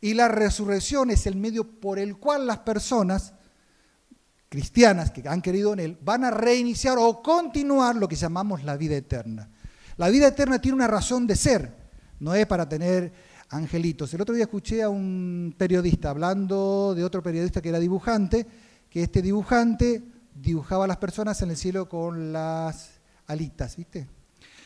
Y 0.00 0.14
la 0.14 0.26
resurrección 0.26 1.12
es 1.12 1.28
el 1.28 1.36
medio 1.36 1.62
por 1.80 2.00
el 2.00 2.16
cual 2.16 2.46
las 2.48 2.58
personas 2.58 3.34
cristianas 4.48 5.12
que 5.12 5.28
han 5.28 5.42
querido 5.42 5.74
en 5.74 5.80
Él 5.80 5.98
van 6.02 6.24
a 6.24 6.32
reiniciar 6.32 6.98
o 6.98 7.22
continuar 7.22 7.94
lo 7.94 8.08
que 8.08 8.16
llamamos 8.16 8.64
la 8.64 8.76
vida 8.76 8.96
eterna. 8.96 9.48
La 9.96 10.08
vida 10.08 10.26
eterna 10.26 10.60
tiene 10.60 10.74
una 10.74 10.88
razón 10.88 11.26
de 11.28 11.36
ser, 11.36 11.75
no 12.20 12.34
es 12.34 12.46
para 12.46 12.68
tener 12.68 13.12
angelitos. 13.50 14.12
El 14.14 14.20
otro 14.20 14.34
día 14.34 14.44
escuché 14.44 14.82
a 14.82 14.88
un 14.88 15.54
periodista 15.56 16.10
hablando 16.10 16.94
de 16.94 17.04
otro 17.04 17.22
periodista 17.22 17.60
que 17.60 17.68
era 17.68 17.78
dibujante, 17.78 18.46
que 18.90 19.02
este 19.02 19.22
dibujante 19.22 20.02
dibujaba 20.34 20.84
a 20.84 20.88
las 20.88 20.96
personas 20.98 21.40
en 21.42 21.50
el 21.50 21.56
cielo 21.56 21.88
con 21.88 22.32
las 22.32 23.00
alitas, 23.26 23.76
¿viste? 23.76 24.06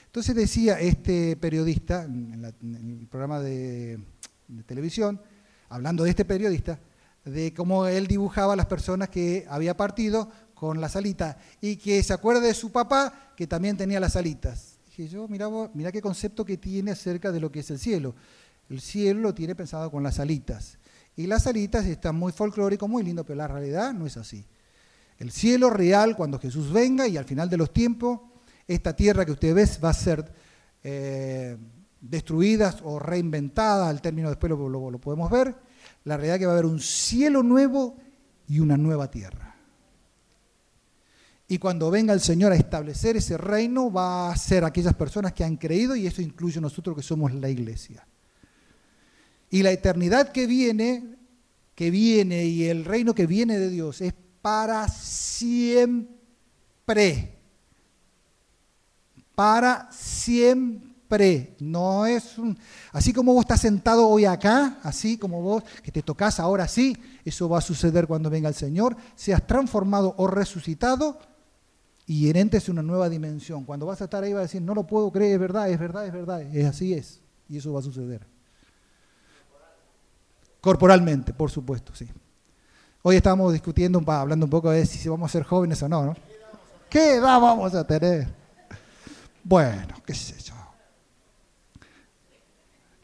Entonces 0.07 0.35
decía 0.35 0.81
este 0.81 1.37
periodista 1.37 2.03
en, 2.05 2.45
el 2.45 3.07
programa 3.07 3.39
de, 3.39 4.01
televisión, 4.67 5.21
hablando 5.69 6.03
de 6.03 6.11
este 6.11 6.25
periodista, 6.25 6.81
de 7.25 7.55
cómo 7.55 7.87
él 7.87 8.09
dibujaba 8.09 8.55
a 8.55 8.57
las 8.57 8.67
personas 8.67 9.09
que 9.09 9.47
había 9.49 9.77
partido 9.77 10.29
con 10.55 10.81
las 10.81 10.97
alitas 10.97 11.37
y 11.61 11.77
que 11.77 12.03
se 12.03 12.13
acuerda 12.13 12.41
de 12.41 12.55
su 12.55 12.73
papá 12.73 13.33
que 13.37 13.47
también 13.47 13.77
tenía 13.77 14.01
las 14.01 14.17
alitas. 14.17 14.70
Yo, 15.09 15.29
mira, 15.29 15.49
mira 15.75 15.93
qué 15.93 16.01
concepto 16.01 16.45
que 16.45 16.57
tiene 16.57 16.91
acerca 16.91 17.33
de 17.33 17.41
lo 17.41 17.51
que 17.51 17.61
es 17.61 17.71
el 17.71 17.79
cielo. 17.79 18.15
El 18.69 18.81
cielo 18.81 19.21
lo 19.21 19.35
tiene 19.35 19.55
pensado 19.55 19.91
con 19.91 20.03
las 20.03 20.21
alitas. 20.21 20.79
Y 21.17 21.27
las 21.27 21.47
alitas 21.47 21.87
están 21.87 22.17
muy 22.17 22.33
folclóricos, 22.33 22.89
muy 22.89 23.03
lindo, 23.03 23.25
pero 23.25 23.37
la 23.37 23.49
realidad 23.49 23.93
no 23.93 24.07
es 24.07 24.17
así. 24.17 24.47
El 25.19 25.31
cielo 25.31 25.69
real, 25.71 26.17
cuando 26.17 26.39
Jesús 26.39 26.73
venga 26.73 27.07
y 27.07 27.17
al 27.17 27.25
final 27.25 27.51
de 27.51 27.59
los 27.59 27.73
tiempos, 27.73 28.21
esta 28.67 28.95
tierra 28.95 29.27
que 29.27 29.33
usted 29.33 29.55
ve 29.55 29.69
va 29.85 29.91
a 29.91 29.95
ser 29.95 30.33
eh, 30.83 31.59
destruida 32.01 32.75
o 32.85 32.99
reinventada, 32.99 33.89
al 33.89 34.01
término 34.01 34.29
después 34.29 34.51
lo, 34.51 34.69
lo, 34.69 34.99
podemos 34.99 35.31
ver, 35.31 35.55
la 36.05 36.17
realidad 36.17 36.37
es 36.37 36.41
que 36.41 36.47
va 36.47 36.53
a 36.53 36.55
haber 36.55 36.67
un 36.67 36.81
cielo 36.81 37.43
nuevo 37.43 37.97
y 38.49 38.61
una 38.61 38.77
nueva 38.77 39.11
tierra. 39.11 39.50
Y 41.51 41.59
cuando 41.59 41.91
venga 41.91 42.15
el 42.15 42.21
Señor 42.21 42.53
a 42.53 42.57
establecer 42.57 43.19
ese 43.19 43.37
reino, 43.37 43.93
va 43.93 44.31
a 44.31 44.37
ser 44.37 44.65
aquellas 44.65 44.95
personas 44.95 45.35
que 45.35 45.45
han 45.45 45.57
creído, 45.57 45.95
y 45.95 46.07
eso 46.07 46.23
incluye 46.23 46.59
a 46.59 46.63
nosotros 46.63 46.97
que 46.97 47.03
somos 47.03 47.35
la 47.35 47.51
iglesia. 47.51 48.07
Y 49.51 49.63
la 49.63 49.73
eternidad 49.73 50.33
que 50.33 50.47
viene, 50.47 51.17
que 51.75 51.91
viene, 51.91 52.47
y 52.47 52.65
el 52.67 52.87
reino 52.87 53.15
que 53.15 53.27
viene 53.27 53.59
de 53.59 53.69
Dios 53.69 54.01
es 54.01 54.15
para 54.41 54.89
siempre 54.89 56.21
para 59.41 59.89
siempre. 59.91 61.57
No 61.61 62.05
es 62.05 62.37
un, 62.37 62.59
así 62.93 63.11
como 63.15 63.33
vos 63.33 63.45
estás 63.45 63.63
sentado 63.63 64.07
hoy 64.07 64.27
acá, 64.27 64.79
así 64.83 65.17
como 65.17 65.41
vos 65.41 65.65
que 65.83 65.91
te 65.91 66.03
tocas 66.03 66.39
ahora 66.39 66.69
sí, 66.69 66.95
eso 67.25 67.49
va 67.49 67.57
a 67.57 67.63
suceder 67.63 68.07
cuando 68.07 68.29
venga 68.29 68.51
el 68.51 68.55
Señor, 68.55 68.99
seas 69.15 69.47
transformado 69.47 70.15
o 70.19 70.27
resucitado 70.27 71.19
y 72.13 72.29
entres 72.37 72.69
en 72.69 72.73
una 72.73 72.83
nueva 72.83 73.09
dimensión. 73.09 73.65
Cuando 73.65 73.87
vas 73.87 74.01
a 74.01 74.05
estar 74.05 74.25
ahí 74.25 74.33
vas 74.33 74.41
a 74.41 74.43
decir, 74.43 74.61
no 74.61 74.75
lo 74.75 74.85
puedo 74.85 75.13
creer, 75.13 75.35
es 75.35 75.39
verdad, 75.39 75.71
es 75.71 75.79
verdad, 75.79 76.05
es 76.07 76.13
verdad, 76.13 76.43
es 76.43 76.67
así 76.67 76.93
es. 76.93 77.21
Y 77.49 77.59
eso 77.59 77.73
va 77.73 77.79
a 77.79 77.85
suceder. 77.85 78.27
Corporalmente, 80.61 81.33
por 81.33 81.53
supuesto, 81.53 81.95
sí. 81.95 82.09
Hoy 83.03 83.15
estamos 83.15 83.53
discutiendo, 83.53 84.03
hablando 84.09 84.45
un 84.45 84.51
poco 84.51 84.73
de 84.73 84.85
si 84.87 85.09
vamos 85.09 85.31
a 85.31 85.33
ser 85.33 85.45
jóvenes 85.45 85.81
o 85.85 85.89
no, 85.89 86.07
¿no? 86.07 86.17
¿Qué 86.89 87.15
edad 87.15 87.41
vamos 87.41 87.77
a 87.77 87.87
tener? 87.87 88.27
Bueno, 89.45 89.95
qué 90.05 90.13
sé 90.13 90.37
yo. 90.43 90.55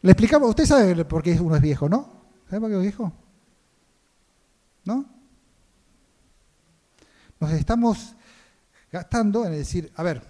Le 0.01 0.11
explicamos, 0.11 0.49
usted 0.49 0.65
sabe 0.65 1.05
por 1.05 1.23
qué 1.23 1.39
uno 1.39 1.55
es 1.55 1.61
viejo, 1.61 1.87
¿no? 1.87 2.09
¿Sabe 2.49 2.59
por 2.59 2.69
qué 2.71 2.75
es 2.75 2.81
viejo? 2.81 3.13
¿No? 4.83 5.05
Nos 7.39 7.51
estamos 7.53 8.17
gastando 8.91 9.45
en 9.45 9.51
decir, 9.51 9.91
a 9.95 10.03
ver, 10.03 10.21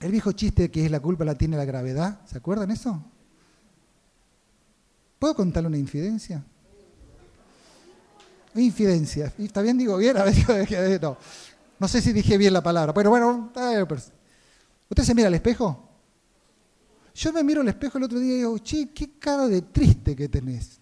el 0.00 0.10
viejo 0.10 0.32
chiste 0.32 0.70
que 0.70 0.84
es 0.84 0.90
la 0.90 1.00
culpa 1.00 1.24
la 1.24 1.34
tiene 1.34 1.56
la 1.56 1.64
gravedad, 1.64 2.20
¿se 2.26 2.38
acuerdan 2.38 2.70
eso? 2.70 3.04
¿Puedo 5.18 5.34
contarle 5.34 5.68
una 5.68 5.78
infidencia? 5.78 6.42
Infidencia, 8.54 9.32
¿está 9.38 9.62
bien 9.62 9.78
digo 9.78 9.96
bien? 9.96 10.16
A 10.16 10.24
ver, 10.24 11.00
no. 11.02 11.16
no 11.78 11.88
sé 11.88 12.00
si 12.00 12.12
dije 12.12 12.36
bien 12.38 12.52
la 12.52 12.62
palabra, 12.62 12.92
pero 12.94 13.10
bueno, 13.10 13.52
¿Usted 13.54 15.04
se 15.04 15.14
mira 15.14 15.28
al 15.28 15.34
espejo? 15.34 15.88
Yo 17.14 17.32
me 17.32 17.44
miro 17.44 17.60
al 17.60 17.68
espejo 17.68 17.98
el 17.98 18.04
otro 18.04 18.18
día 18.18 18.34
y 18.34 18.36
digo, 18.38 18.58
che, 18.58 18.90
qué 18.92 19.18
cara 19.18 19.46
de 19.46 19.62
triste 19.62 20.16
que 20.16 20.28
tenés. 20.28 20.80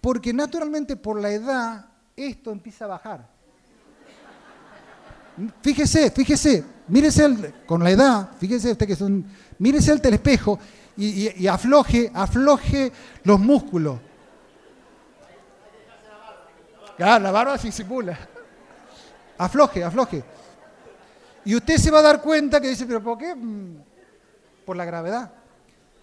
Porque 0.00 0.32
naturalmente 0.32 0.96
por 0.96 1.20
la 1.20 1.30
edad 1.30 1.86
esto 2.16 2.52
empieza 2.52 2.84
a 2.84 2.88
bajar. 2.88 3.33
Fíjese, 5.62 6.10
fíjese, 6.10 6.64
mírese 6.88 7.52
con 7.66 7.82
la 7.82 7.90
edad, 7.90 8.30
fíjese 8.38 8.72
usted 8.72 8.86
que 8.86 8.96
son, 8.96 9.24
mírese 9.58 9.92
el 9.92 10.00
telespejo 10.00 10.58
y, 10.96 11.42
y 11.42 11.46
afloje, 11.46 12.10
afloje 12.14 12.92
los 13.24 13.40
músculos. 13.40 13.98
Claro, 16.96 17.24
la 17.24 17.30
barba 17.32 17.58
se 17.58 17.72
simula. 17.72 18.16
Afloje, 19.36 19.82
afloje. 19.82 20.22
Y 21.44 21.54
usted 21.54 21.76
se 21.76 21.90
va 21.90 21.98
a 21.98 22.02
dar 22.02 22.22
cuenta 22.22 22.60
que 22.60 22.68
dice, 22.68 22.86
pero 22.86 23.02
¿por 23.02 23.18
qué? 23.18 23.34
Mm, 23.34 23.76
por 24.64 24.76
la 24.76 24.84
gravedad. 24.84 25.30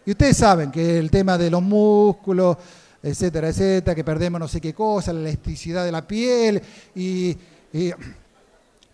Y 0.06 0.12
ustedes 0.12 0.38
saben 0.38 0.72
que 0.72 1.00
el 1.00 1.10
tema 1.10 1.38
de 1.38 1.50
los 1.50 1.62
músculos, 1.62 2.58
etcétera, 3.02 3.50
etcétera, 3.50 3.96
que 3.96 4.04
perdemos 4.04 4.40
no 4.40 4.48
sé 4.48 4.60
qué 4.60 4.74
cosa, 4.74 5.14
la 5.14 5.22
elasticidad 5.22 5.86
de 5.86 5.92
la 5.92 6.06
piel 6.06 6.62
y, 6.96 7.38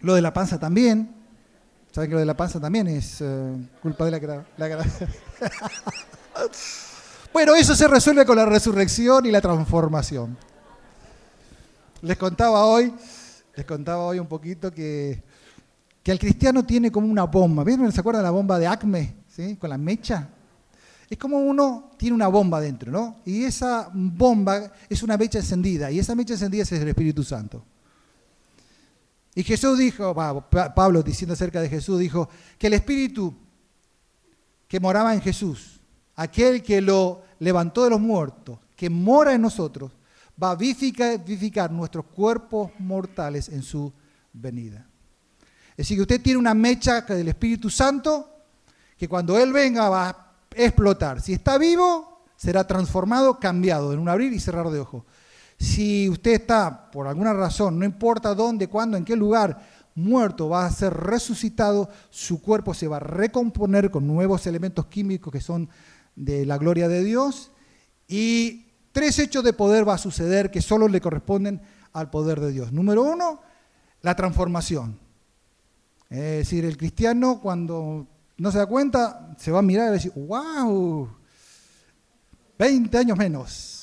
lo 0.02 0.16
de 0.16 0.22
la 0.22 0.34
panza 0.34 0.60
también. 0.60 1.16
¿Saben 1.91 2.10
que 2.10 2.14
lo 2.14 2.20
de 2.20 2.26
la 2.26 2.38
panza 2.38 2.60
también 2.60 2.88
es 2.88 3.22
eh, 3.22 3.56
culpa 3.82 4.06
de 4.06 4.12
la, 4.12 4.20
gravedad? 4.20 5.10
bueno, 7.34 7.56
eso 7.56 7.76
se 7.76 7.88
resuelve 7.88 8.26
con 8.26 8.36
la 8.36 8.45
resurrección 8.45 9.26
y 9.26 9.32
la 9.32 9.41
transformación. 9.41 10.38
Les 12.02 12.18
contaba 12.18 12.66
hoy, 12.66 12.93
les 13.56 13.66
contaba 13.66 14.04
hoy 14.04 14.20
un 14.20 14.28
poquito 14.28 14.72
que 14.72 15.24
que 16.08 16.14
el 16.14 16.20
cristiano 16.20 16.64
tiene 16.64 16.89
como 16.89 17.06
una 17.06 17.26
bomba. 17.26 17.66
¿Ven? 17.66 17.91
¿Se 17.91 18.00
acuerdan 18.00 18.22
de 18.22 18.28
la 18.28 18.32
bomba 18.32 18.58
de 18.58 18.66
Acme? 18.66 19.14
¿Sí? 19.28 19.58
Con 19.58 19.70
la 19.70 19.78
mecha. 19.78 20.30
Es 21.10 21.18
como 21.18 21.38
uno 21.38 21.91
tiene 21.98 22.16
una 22.16 22.30
bomba 22.30 22.62
dentro, 22.62 22.89
¿no? 22.89 23.18
Y 23.26 23.43
esa 23.43 23.89
bomba 23.93 24.72
es 24.88 25.04
una 25.04 25.18
mecha 25.18 25.39
encendida, 25.39 25.91
y 25.91 26.00
esa 26.00 26.16
mecha 26.16 26.32
encendida 26.32 26.64
es 26.64 26.72
el 26.72 26.88
Espíritu 26.88 27.26
Santo. 27.26 27.62
Y 29.38 29.44
Jesús 29.44 29.78
dijo, 29.78 30.16
Pablo 30.50 31.04
diciendo 31.04 31.36
acerca 31.36 31.62
de 31.62 31.70
Jesús, 31.70 32.00
dijo 32.00 32.28
que 32.58 32.66
el 32.66 32.74
Espíritu 32.74 33.36
que 34.68 34.80
moraba 34.80 35.14
en 35.14 35.22
Jesús, 35.22 35.80
aquel 36.16 36.64
que 36.64 36.82
lo 36.82 37.22
levantó 37.38 37.84
de 37.84 37.92
los 37.92 38.00
muertos, 38.00 38.58
que 38.76 38.90
mora 38.90 39.36
en 39.36 39.44
nosotros, 39.44 39.92
va 40.42 40.50
a 40.50 40.56
vivificar 40.56 41.72
nuestros 41.72 42.06
cuerpos 42.06 42.72
mortales 42.80 43.50
en 43.50 43.62
su 43.62 43.94
venida. 44.34 44.88
Es 45.70 45.86
decir, 45.86 45.98
que 45.98 46.02
usted 46.02 46.22
tiene 46.24 46.40
una 46.40 46.56
mecha 46.56 47.02
del 47.02 47.28
Espíritu 47.28 47.70
Santo 47.70 48.28
que 48.98 49.08
cuando 49.08 49.38
Él 49.38 49.54
venga 49.54 49.88
va 49.88 50.10
a 50.10 50.34
explotar. 50.56 51.22
Si 51.22 51.34
está 51.34 51.60
vivo, 51.60 52.24
será 52.36 52.66
transformado, 52.66 53.40
cambiado 53.40 53.94
en 53.94 54.00
un 54.00 54.10
abrir 54.10 54.34
y 54.34 54.40
cerrar 54.40 54.72
de 54.72 54.80
ojos. 54.80 55.04
Si 55.58 56.08
usted 56.10 56.32
está, 56.34 56.91
por 56.91 57.08
alguna 57.08 57.34
razón, 57.34 57.80
no 57.80 57.86
importa 57.86 58.36
dónde, 58.36 58.68
cuándo, 58.68 58.97
en 58.97 59.05
qué 59.05 59.16
lugar, 59.16 59.60
muerto, 59.95 60.49
va 60.49 60.66
a 60.66 60.72
ser 60.72 60.93
resucitado, 60.93 61.89
su 62.12 62.41
cuerpo 62.41 62.74
se 62.74 62.88
va 62.88 62.97
a 62.97 62.99
recomponer 63.01 63.89
con 63.89 64.05
nuevos 64.05 64.45
elementos 64.45 64.86
químicos 64.86 65.34
que 65.34 65.41
son 65.41 65.70
de 66.16 66.45
la 66.45 66.58
gloria 66.58 66.88
de 66.88 67.03
Dios 67.03 67.51
y 68.08 68.68
tres 68.91 69.18
hechos 69.20 69.43
de 69.43 69.53
poder 69.53 69.88
va 69.88 69.95
a 69.95 69.99
suceder 69.99 70.51
que 70.51 70.62
solo 70.62 70.88
le 70.88 71.01
corresponden 71.01 71.62
al 71.93 72.10
poder 72.12 72.39
de 72.39 72.51
Dios. 72.51 72.72
Número 72.72 73.03
uno, 73.03 73.41
la 74.01 74.16
transformación. 74.16 74.99
Es 76.10 76.20
decir, 76.20 76.64
el 76.64 76.78
cristiano 76.78 77.39
cuando 77.41 78.08
no 78.38 78.51
se 78.51 78.60
da 78.60 78.68
cuenta, 78.68 79.36
se 79.38 79.51
va 79.51 79.60
a 79.60 79.64
mirar 79.64 79.86
y 79.86 79.88
va 79.88 79.91
a 79.91 79.93
decir, 79.93 80.14
wow, 80.16 81.10
20 82.58 82.97
años 82.97 83.18
menos. 83.18 83.77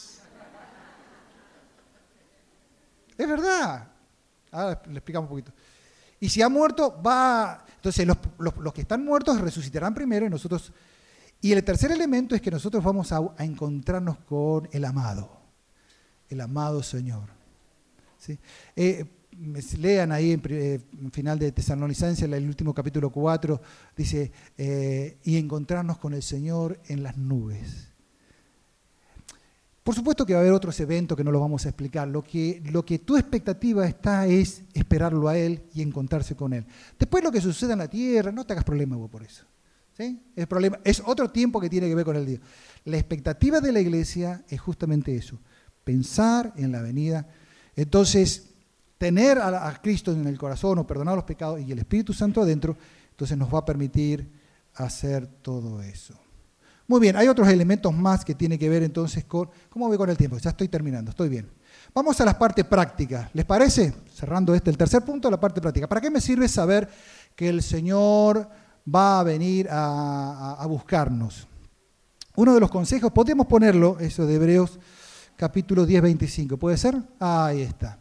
Es 3.16 3.28
verdad. 3.28 3.88
Ahora 4.50 4.82
le 4.86 4.94
explicamos 4.94 5.28
un 5.30 5.36
poquito. 5.36 5.52
Y 6.20 6.28
si 6.28 6.42
ha 6.42 6.48
muerto, 6.48 7.00
va... 7.02 7.64
Entonces 7.76 8.06
los, 8.06 8.72
que 8.72 8.80
están 8.80 9.04
muertos 9.04 9.40
resucitarán 9.40 9.94
primero 9.94 10.26
y 10.26 10.30
nosotros... 10.30 10.72
Y 11.40 11.52
el 11.52 11.62
tercer 11.62 11.92
elemento 11.92 12.34
es 12.34 12.40
que 12.40 12.50
nosotros 12.50 12.82
vamos 12.82 13.12
a, 13.12 13.20
encontrarnos 13.40 14.18
con 14.20 14.66
el 14.72 14.84
amado, 14.86 15.30
el 16.30 16.40
amado 16.40 16.82
Señor. 16.82 17.28
¿Sí? 18.18 18.38
Eh, 18.74 19.04
lean 19.78 20.12
ahí 20.12 20.32
en, 20.32 20.42
eh, 20.48 20.80
final 21.12 21.38
de 21.38 21.52
Tesalonicenses, 21.52 22.30
el 22.30 22.46
último 22.46 22.72
capítulo 22.72 23.10
4, 23.10 23.60
dice, 23.94 24.32
eh, 24.56 25.18
y 25.24 25.36
encontrarnos 25.36 25.98
con 25.98 26.14
el 26.14 26.22
Señor 26.22 26.80
en 26.86 27.02
las 27.02 27.18
nubes. 27.18 27.93
Por 29.84 29.94
supuesto 29.94 30.24
que 30.24 30.32
va 30.32 30.38
a 30.38 30.42
haber 30.42 30.54
otros 30.54 30.80
eventos 30.80 31.14
que 31.14 31.22
no 31.22 31.30
los 31.30 31.42
vamos 31.42 31.66
a 31.66 31.68
explicar. 31.68 32.08
Lo 32.08 32.22
que, 32.24 33.02
tu 33.04 33.18
expectativa 33.18 33.86
está 33.86 34.26
es 34.26 34.64
esperarlo 34.72 35.28
a 35.28 35.36
Él 35.36 35.62
y 35.74 35.82
encontrarse 35.82 36.34
con 36.34 36.54
Él. 36.54 36.64
Después 36.98 37.22
lo 37.22 37.30
que 37.30 37.42
suceda 37.42 37.74
en 37.74 37.80
la 37.80 37.88
tierra, 37.88 38.32
no 38.32 38.46
te 38.46 38.54
hagas 38.54 38.64
problema 38.64 38.96
vos 38.96 39.10
por 39.10 39.22
eso. 39.22 39.44
Es, 40.84 41.02
otro 41.04 41.30
tiempo 41.30 41.60
que 41.60 41.68
tiene 41.68 41.86
que 41.86 41.94
ver 41.94 42.06
con 42.06 42.16
el 42.16 42.24
Dios. 42.24 42.40
La 42.86 42.96
expectativa 42.96 43.60
de 43.60 43.72
la 43.72 43.80
iglesia 43.80 44.42
es 44.48 44.58
justamente 44.58 45.14
eso, 45.14 45.38
pensar 45.84 46.54
en 46.56 46.72
la 46.72 46.80
venida. 46.80 47.28
Entonces, 47.76 48.54
tener 48.96 49.38
a, 49.38 49.82
Cristo 49.82 50.12
en 50.12 50.26
el 50.26 50.38
corazón 50.38 50.78
o 50.78 50.86
perdonar 50.86 51.14
los 51.14 51.24
pecados 51.24 51.60
y 51.60 51.70
el 51.70 51.78
Espíritu 51.78 52.14
Santo 52.14 52.40
adentro, 52.40 52.74
entonces 53.10 53.36
nos 53.36 53.52
va 53.52 53.58
a 53.58 53.64
permitir 53.66 54.30
hacer 54.76 55.26
todo 55.26 55.82
eso. 55.82 56.23
Muy 56.86 57.00
bien, 57.00 57.16
hay 57.16 57.28
otros 57.28 57.48
elementos 57.48 57.94
más 57.94 58.24
que 58.24 58.34
tienen 58.34 58.58
que 58.58 58.68
ver 58.68 58.82
entonces 58.82 59.24
con... 59.24 59.48
¿Cómo 59.70 59.88
voy 59.88 59.96
con 59.96 60.10
el 60.10 60.18
tiempo? 60.18 60.36
Ya 60.36 60.50
estoy 60.50 60.68
terminando, 60.68 61.10
estoy 61.10 61.30
bien. 61.30 61.50
Vamos 61.94 62.20
a 62.20 62.24
las 62.24 62.34
partes 62.34 62.64
prácticas. 62.64 63.30
¿Les 63.32 63.44
parece? 63.44 63.94
Cerrando 64.12 64.54
este, 64.54 64.70
el 64.70 64.76
tercer 64.76 65.02
punto, 65.02 65.30
la 65.30 65.40
parte 65.40 65.60
práctica. 65.60 65.88
¿Para 65.88 66.00
qué 66.00 66.10
me 66.10 66.20
sirve 66.20 66.46
saber 66.46 66.88
que 67.34 67.48
el 67.48 67.62
Señor 67.62 68.48
va 68.92 69.20
a 69.20 69.22
venir 69.22 69.68
a, 69.70 70.64
buscarnos? 70.68 71.46
Uno 72.36 72.52
de 72.52 72.60
los 72.60 72.70
consejos, 72.70 73.12
podemos 73.12 73.46
ponerlo, 73.46 73.96
eso 74.00 74.26
de 74.26 74.34
Hebreos 74.34 74.78
capítulo 75.36 75.86
10, 75.86 76.02
25, 76.02 76.56
¿puede 76.56 76.76
ser? 76.76 76.96
Ahí 77.18 77.62
está. 77.62 77.98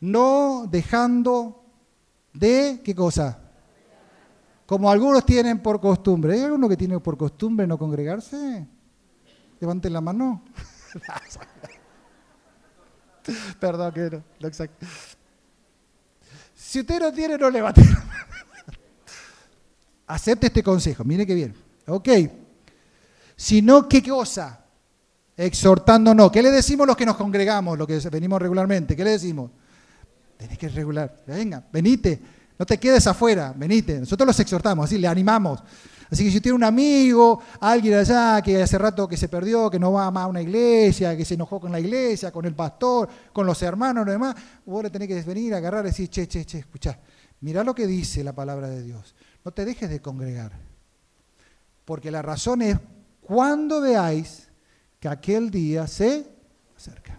No 0.00 0.66
dejando 0.70 1.64
de, 2.32 2.80
¿qué 2.82 2.94
cosa? 2.94 3.41
Como 4.72 4.90
algunos 4.90 5.26
tienen 5.26 5.58
por 5.58 5.82
costumbre. 5.82 6.32
¿Hay 6.32 6.44
alguno 6.44 6.66
que 6.66 6.78
tiene 6.78 6.98
por 6.98 7.18
costumbre 7.18 7.66
no 7.66 7.76
congregarse? 7.76 8.66
Levanten 9.60 9.92
la 9.92 10.00
mano. 10.00 10.42
Perdón, 13.60 13.92
que 13.92 14.10
no. 14.10 14.24
Si 16.54 16.80
usted 16.80 17.00
no 17.00 17.12
tiene, 17.12 17.36
no 17.36 17.50
levante 17.50 17.84
la 17.84 17.98
mano. 17.98 18.24
Acepte 20.06 20.46
este 20.46 20.62
consejo, 20.62 21.04
mire 21.04 21.26
qué 21.26 21.34
bien. 21.34 21.54
Ok. 21.88 22.08
Si 23.36 23.60
no, 23.60 23.86
¿qué 23.86 24.02
cosa? 24.02 24.64
Exhortándonos. 25.36 26.32
¿Qué 26.32 26.42
le 26.42 26.50
decimos 26.50 26.86
los 26.86 26.96
que 26.96 27.04
nos 27.04 27.18
congregamos, 27.18 27.76
los 27.76 27.86
que 27.86 27.98
venimos 28.08 28.40
regularmente? 28.40 28.96
¿Qué 28.96 29.04
le 29.04 29.10
decimos? 29.10 29.50
Tenés 30.38 30.56
que 30.56 30.70
regular. 30.70 31.24
Venga, 31.26 31.62
venite 31.70 32.40
no 32.62 32.66
te 32.66 32.78
quedes 32.78 33.08
afuera, 33.08 33.52
venite. 33.56 33.98
Nosotros 33.98 34.24
los 34.24 34.38
exhortamos, 34.38 34.84
así 34.84 34.96
le 34.96 35.08
animamos. 35.08 35.60
Así 36.08 36.24
que 36.24 36.30
si 36.30 36.40
tiene 36.40 36.54
un 36.54 36.62
amigo, 36.62 37.42
alguien 37.58 37.94
allá 37.94 38.40
que 38.40 38.62
hace 38.62 38.78
rato 38.78 39.08
que 39.08 39.16
se 39.16 39.28
perdió, 39.28 39.68
que 39.68 39.80
no 39.80 39.90
va 39.90 40.08
más 40.12 40.22
a 40.22 40.26
una 40.28 40.40
iglesia, 40.40 41.16
que 41.16 41.24
se 41.24 41.34
enojó 41.34 41.58
con 41.58 41.72
la 41.72 41.80
iglesia, 41.80 42.30
con 42.30 42.44
el 42.44 42.54
pastor, 42.54 43.08
con 43.32 43.46
los 43.46 43.60
hermanos, 43.62 44.06
lo 44.06 44.12
demás, 44.12 44.36
vos 44.64 44.80
le 44.80 44.90
tenés 44.90 45.08
que 45.08 45.20
venir, 45.22 45.52
agarrar 45.54 45.84
y 45.84 45.88
decir, 45.88 46.08
che, 46.08 46.28
che, 46.28 46.44
che, 46.44 46.60
escuchá, 46.60 47.00
mirá 47.40 47.64
lo 47.64 47.74
que 47.74 47.88
dice 47.88 48.22
la 48.22 48.32
palabra 48.32 48.68
de 48.68 48.84
Dios. 48.84 49.16
No 49.44 49.50
te 49.50 49.64
dejes 49.64 49.90
de 49.90 50.00
congregar. 50.00 50.52
Porque 51.84 52.12
la 52.12 52.22
razón 52.22 52.62
es 52.62 52.78
cuando 53.22 53.80
veáis 53.80 54.48
que 55.00 55.08
aquel 55.08 55.50
día 55.50 55.88
se 55.88 56.28
acerca. 56.76 57.18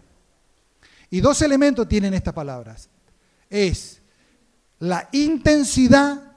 Y 1.09 1.19
dos 1.19 1.41
elementos 1.41 1.85
tienen 1.89 2.13
estas 2.13 2.33
palabras. 2.33 2.87
Es 3.49 4.02
la 4.83 5.07
intensidad 5.13 6.33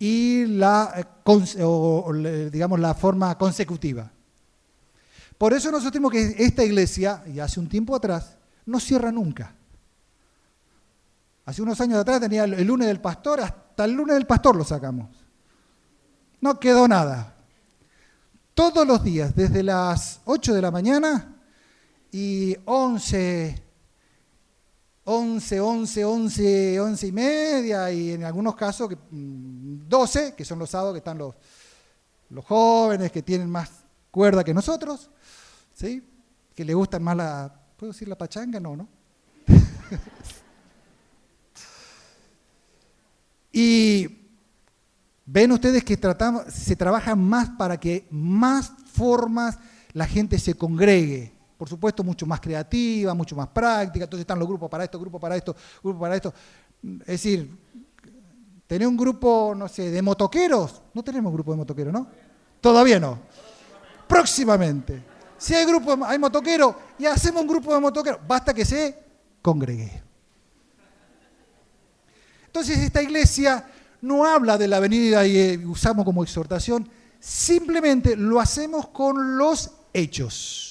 y 0.00 0.46
la, 0.46 0.92
eh, 0.96 2.50
digamos, 2.52 2.80
la 2.80 2.92
forma 2.94 3.38
consecutiva. 3.38 4.10
Por 5.36 5.52
eso 5.52 5.70
nosotros 5.70 5.92
tenemos 5.92 6.10
que 6.10 6.44
esta 6.44 6.64
iglesia, 6.64 7.22
y 7.32 7.38
hace 7.38 7.60
un 7.60 7.68
tiempo 7.68 7.94
atrás, 7.94 8.36
no 8.66 8.80
cierra 8.80 9.12
nunca. 9.12 9.54
Hace 11.44 11.62
unos 11.62 11.80
años 11.80 12.00
atrás 12.00 12.20
tenía 12.20 12.44
el 12.44 12.66
lunes 12.66 12.88
del 12.88 13.00
pastor, 13.00 13.40
hasta 13.40 13.84
el 13.84 13.92
lunes 13.92 14.16
del 14.16 14.26
pastor 14.26 14.56
lo 14.56 14.64
sacamos. 14.64 15.10
No 16.40 16.58
quedó 16.58 16.88
nada. 16.88 17.36
Todos 18.54 18.84
los 18.88 19.04
días, 19.04 19.36
desde 19.36 19.62
las 19.62 20.20
8 20.24 20.52
de 20.52 20.62
la 20.62 20.72
mañana 20.72 21.36
y 22.10 22.56
11, 22.64 23.62
11, 25.10 25.58
11, 25.58 26.04
11, 26.04 26.80
11 26.80 27.06
y 27.06 27.12
media 27.12 27.90
y 27.90 28.12
en 28.12 28.24
algunos 28.24 28.54
casos 28.54 28.90
12, 29.10 30.32
mm, 30.32 30.34
que 30.36 30.44
son 30.44 30.58
los 30.58 30.68
sábados 30.68 30.92
que 30.92 30.98
están 30.98 31.16
los, 31.16 31.34
los 32.28 32.44
jóvenes 32.44 33.10
que 33.10 33.22
tienen 33.22 33.48
más 33.48 33.70
cuerda 34.10 34.44
que 34.44 34.52
nosotros, 34.52 35.10
¿sí? 35.72 36.06
que 36.54 36.62
le 36.62 36.74
gustan 36.74 37.02
más 37.02 37.16
la, 37.16 37.58
¿puedo 37.78 37.94
decir 37.94 38.06
la 38.06 38.18
pachanga? 38.18 38.60
No, 38.60 38.76
¿no? 38.76 38.86
y 43.50 44.28
ven 45.24 45.52
ustedes 45.52 45.84
que 45.84 45.96
tratamos, 45.96 46.52
se 46.52 46.76
trabaja 46.76 47.16
más 47.16 47.48
para 47.48 47.80
que 47.80 48.06
más 48.10 48.74
formas 48.92 49.58
la 49.94 50.06
gente 50.06 50.38
se 50.38 50.52
congregue 50.52 51.37
por 51.58 51.68
supuesto, 51.68 52.04
mucho 52.04 52.24
más 52.24 52.40
creativa, 52.40 53.12
mucho 53.14 53.34
más 53.34 53.48
práctica. 53.48 54.04
Entonces 54.04 54.22
están 54.22 54.38
los 54.38 54.46
grupos 54.46 54.70
para 54.70 54.84
esto, 54.84 54.98
grupos 55.00 55.20
para 55.20 55.36
esto, 55.36 55.54
grupos 55.82 56.00
para 56.00 56.14
esto. 56.14 56.32
Es 57.00 57.06
decir, 57.06 57.50
tener 58.64 58.86
un 58.86 58.96
grupo, 58.96 59.54
no 59.56 59.66
sé, 59.66 59.90
de 59.90 60.00
motoqueros. 60.00 60.82
No 60.94 61.02
tenemos 61.02 61.32
grupo 61.32 61.50
de 61.50 61.56
motoqueros, 61.56 61.92
¿no? 61.92 62.06
Todavía 62.60 63.00
no. 63.00 63.18
Próximamente. 64.06 65.02
Si 65.36 65.52
hay 65.52 65.66
grupo, 65.66 65.98
hay 66.04 66.18
motoqueros 66.18 66.76
y 66.96 67.06
hacemos 67.06 67.42
un 67.42 67.48
grupo 67.48 67.74
de 67.74 67.80
motoqueros, 67.80 68.20
basta 68.26 68.54
que 68.54 68.64
se 68.64 68.96
congregue. 69.42 70.02
Entonces 72.46 72.78
esta 72.78 73.02
iglesia 73.02 73.68
no 74.00 74.24
habla 74.24 74.56
de 74.56 74.68
la 74.68 74.78
venida 74.78 75.26
y 75.26 75.36
eh, 75.36 75.66
usamos 75.66 76.04
como 76.04 76.22
exhortación, 76.22 76.88
simplemente 77.18 78.16
lo 78.16 78.40
hacemos 78.40 78.88
con 78.88 79.36
los 79.36 79.72
hechos 79.92 80.67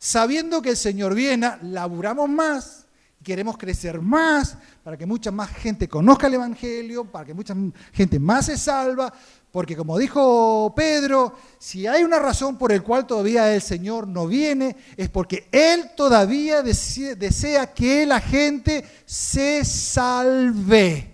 sabiendo 0.00 0.62
que 0.62 0.70
el 0.70 0.76
Señor 0.78 1.14
viene, 1.14 1.52
laburamos 1.60 2.26
más, 2.26 2.86
queremos 3.22 3.58
crecer 3.58 4.00
más, 4.00 4.56
para 4.82 4.96
que 4.96 5.04
mucha 5.04 5.30
más 5.30 5.50
gente 5.50 5.86
conozca 5.86 6.26
el 6.26 6.34
Evangelio, 6.34 7.04
para 7.04 7.26
que 7.26 7.34
mucha 7.34 7.54
gente 7.92 8.18
más 8.18 8.46
se 8.46 8.56
salva, 8.56 9.12
porque 9.52 9.76
como 9.76 9.98
dijo 9.98 10.72
Pedro, 10.74 11.36
si 11.58 11.86
hay 11.86 12.02
una 12.02 12.18
razón 12.18 12.56
por 12.56 12.72
la 12.72 12.80
cual 12.80 13.06
todavía 13.06 13.54
el 13.54 13.60
Señor 13.60 14.08
no 14.08 14.26
viene, 14.26 14.74
es 14.96 15.10
porque 15.10 15.48
Él 15.52 15.90
todavía 15.94 16.62
desea 16.62 17.74
que 17.74 18.06
la 18.06 18.20
gente 18.20 18.82
se 19.04 19.66
salve. 19.66 21.09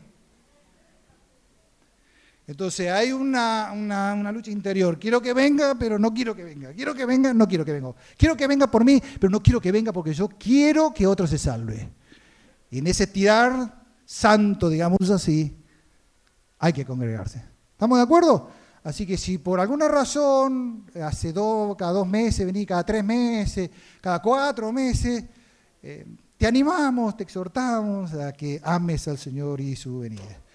Entonces 2.46 2.90
hay 2.90 3.12
una, 3.12 4.32
lucha 4.32 4.50
interior. 4.50 4.98
Quiero 4.98 5.20
que 5.20 5.32
venga, 5.32 5.74
pero 5.74 5.98
no 5.98 6.14
quiero 6.14 6.34
que 6.34 6.44
venga. 6.44 6.72
Quiero 6.72 6.94
que 6.94 7.04
venga, 7.04 7.34
no 7.34 7.48
quiero 7.48 7.64
que 7.64 7.72
venga. 7.72 7.92
Quiero 8.16 8.36
que 8.36 8.46
venga 8.46 8.70
por 8.70 8.84
mí, 8.84 9.02
pero 9.20 9.30
no 9.30 9.42
quiero 9.42 9.60
que 9.60 9.72
venga 9.72 9.92
porque 9.92 10.14
yo 10.14 10.28
quiero 10.28 10.94
que 10.94 11.06
otro 11.06 11.26
se 11.26 11.38
salve. 11.38 11.90
Y 12.70 12.78
en 12.78 12.86
ese 12.86 13.08
tirar 13.08 13.82
santo, 14.04 14.68
digamos 14.68 15.10
así, 15.10 15.56
hay 16.58 16.72
que 16.72 16.84
congregarse. 16.84 17.42
¿Estamos 17.72 17.98
de 17.98 18.04
acuerdo? 18.04 18.48
Así 18.84 19.04
que 19.04 19.16
si 19.16 19.38
por 19.38 19.58
alguna 19.58 19.88
razón, 19.88 20.86
hace 21.02 21.32
dos, 21.32 21.76
cada 21.76 21.90
dos 21.90 22.06
meses, 22.06 22.46
vení 22.46 22.64
cada 22.64 22.84
tres 22.84 23.02
meses, 23.02 23.68
cada 24.00 24.22
cuatro 24.22 24.72
meses, 24.72 25.24
eh, 25.82 26.06
te 26.36 26.46
animamos, 26.46 27.16
te 27.16 27.24
exhortamos 27.24 28.12
a 28.14 28.32
que 28.32 28.60
ames 28.62 29.08
al 29.08 29.18
Señor 29.18 29.60
y 29.60 29.74
su 29.74 29.98
venida. 29.98 30.45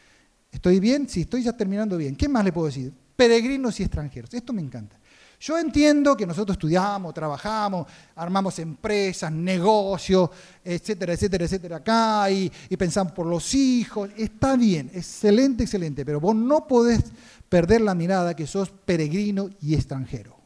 ¿Estoy 0.51 0.79
bien? 0.79 1.07
Sí, 1.07 1.21
estoy 1.21 1.43
ya 1.43 1.53
terminando 1.53 1.97
bien. 1.97 2.15
¿Qué 2.15 2.27
más 2.27 2.43
le 2.43 2.51
puedo 2.51 2.67
decir? 2.67 2.91
Peregrinos 3.15 3.79
y 3.79 3.83
extranjeros. 3.83 4.33
Esto 4.33 4.51
me 4.53 4.61
encanta. 4.61 4.97
Yo 5.39 5.57
entiendo 5.57 6.15
que 6.15 6.27
nosotros 6.27 6.55
estudiamos, 6.55 7.15
trabajamos, 7.15 7.87
armamos 8.15 8.59
empresas, 8.59 9.31
negocios, 9.31 10.29
etcétera, 10.63 11.13
etcétera, 11.13 11.45
etcétera, 11.45 11.75
acá 11.77 12.29
y, 12.29 12.51
y, 12.69 12.77
pensamos 12.77 13.11
por 13.13 13.25
los 13.25 13.55
hijos. 13.55 14.11
Está 14.15 14.55
bien, 14.55 14.91
excelente, 14.93 15.63
excelente, 15.63 16.05
pero 16.05 16.19
vos 16.19 16.35
no 16.35 16.67
podés 16.67 17.05
perder 17.49 17.81
la 17.81 17.95
mirada 17.95 18.35
que 18.35 18.45
sos 18.45 18.69
peregrino 18.69 19.49
y 19.61 19.73
extranjero. 19.73 20.37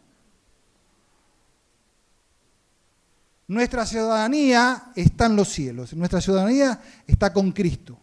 Nuestra 3.47 3.86
ciudadanía 3.86 4.91
está 4.95 5.26
en 5.26 5.36
los 5.36 5.49
cielos, 5.49 5.93
nuestra 5.93 6.22
ciudadanía 6.22 6.80
está 7.06 7.34
con 7.34 7.51
Cristo. 7.51 7.99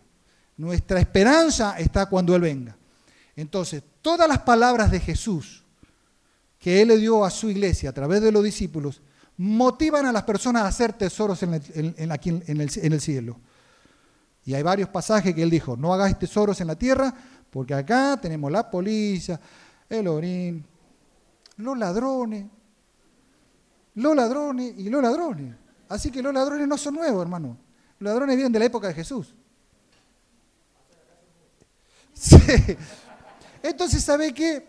Nuestra 0.57 1.01
esperanza 1.01 1.79
está 1.79 2.07
cuando 2.07 2.35
Él 2.35 2.43
venga. 2.43 2.77
Entonces, 3.35 3.83
todas 4.01 4.29
las 4.29 4.41
palabras 4.41 4.91
de 4.91 5.01
Jesús 5.01 5.65
que 6.59 6.83
Él 6.83 6.89
le 6.89 6.99
dio 6.99 7.25
a 7.25 7.31
su 7.31 7.51
iglesia 7.51 7.91
a 7.91 7.93
través 7.93 8.23
de 8.23 8.31
los 8.31 8.45
discípulos 8.45 9.03
motivan 9.37 10.07
a 10.07 10.13
las 10.13 10.23
personas 10.23 10.63
a 10.63 10.69
hacer 10.69 10.93
tesoros 10.93 11.43
en, 11.43 12.13
aquí 12.13 12.29
en 12.47 12.61
el, 12.61 13.01
cielo. 13.01 13.41
Y 14.45 14.55
hay 14.55 14.63
varios 14.63 14.89
pasajes 14.89 15.35
que 15.35 15.43
él 15.43 15.51
dijo, 15.51 15.77
no 15.77 15.93
hagáis 15.93 16.19
tesoros 16.19 16.61
en 16.61 16.69
la 16.69 16.77
tierra, 16.77 17.13
porque 17.51 17.75
acá 17.75 18.19
tenemos 18.21 18.53
la 18.53 18.71
policía, 18.71 19.41
el 19.89 20.07
orín, 20.07 20.65
los 21.57 21.77
ladrones, 21.77 22.47
los 23.95 24.15
ladrones 24.17 24.75
y 24.77 24.89
los 24.89 25.03
ladrones. 25.03 25.55
Así 25.89 26.11
que 26.11 26.23
los 26.23 26.33
ladrones 26.33 26.67
no 26.69 26.79
son 26.79 26.95
nuevos, 26.95 27.23
hermano. 27.23 27.57
Los 27.99 28.13
ladrones 28.13 28.37
vienen 28.37 28.53
de 28.53 28.59
la 28.59 28.65
época 28.67 28.89
de 28.89 28.95
Jesús. 28.95 29.35
Entonces, 33.63 34.03
¿sabe 34.03 34.33
qué? 34.33 34.67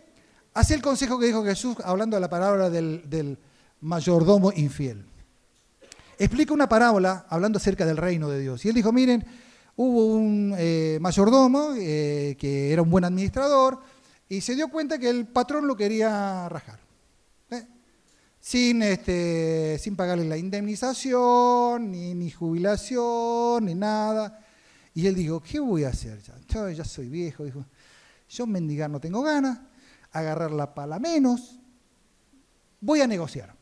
Hace 0.53 0.75
el 0.75 0.81
consejo 0.81 1.17
que 1.19 1.25
dijo 1.27 1.43
Jesús 1.43 1.77
hablando 1.83 2.15
de 2.15 2.21
la 2.21 2.29
parábola 2.29 2.69
del, 2.69 3.37
mayordomo 3.81 4.51
infiel. 4.53 5.05
Explica 6.17 6.53
una 6.53 6.69
parábola 6.69 7.25
hablando 7.27 7.57
acerca 7.57 7.85
del 7.85 7.97
reino 7.97 8.29
de 8.29 8.39
Dios. 8.39 8.63
Y 8.63 8.69
él 8.69 8.75
dijo, 8.75 8.91
miren, 8.93 9.25
hubo 9.75 10.05
un 10.05 10.53
eh, 10.57 10.99
mayordomo 11.01 11.73
eh, 11.75 12.37
que 12.39 12.71
era 12.71 12.81
un 12.81 12.89
buen 12.89 13.03
administrador 13.03 13.81
y 14.29 14.41
se 14.41 14.55
dio 14.55 14.69
cuenta 14.69 14.97
que 14.97 15.09
el 15.09 15.27
patrón 15.27 15.67
lo 15.67 15.75
quería 15.75 16.47
rajar. 16.49 16.79
¿eh? 17.49 17.67
Sin, 18.39 18.83
este, 18.83 19.77
sin 19.79 19.95
pagarle 19.95 20.25
la 20.25 20.37
indemnización, 20.37 21.91
ni, 21.91 22.13
ni, 22.13 22.29
jubilación, 22.29 23.65
ni 23.65 23.75
nada. 23.75 24.42
Y 24.93 25.07
él 25.07 25.15
dijo, 25.15 25.41
¿qué 25.41 25.59
voy 25.59 25.83
a 25.83 25.89
hacer? 25.89 26.19
Yo 26.47 26.69
ya 26.69 26.83
soy 26.83 27.09
viejo, 27.09 27.43
dijo, 27.43 27.65
yo 28.29 28.47
mendigar 28.47 28.89
no 28.89 28.99
tengo 28.99 29.21
ganas, 29.23 29.59
agarrar 30.11 30.51
la 30.51 30.73
pala 30.73 30.99
menos, 30.99 31.59
voy 32.79 33.01
a 33.01 33.07
negociar. 33.07 33.55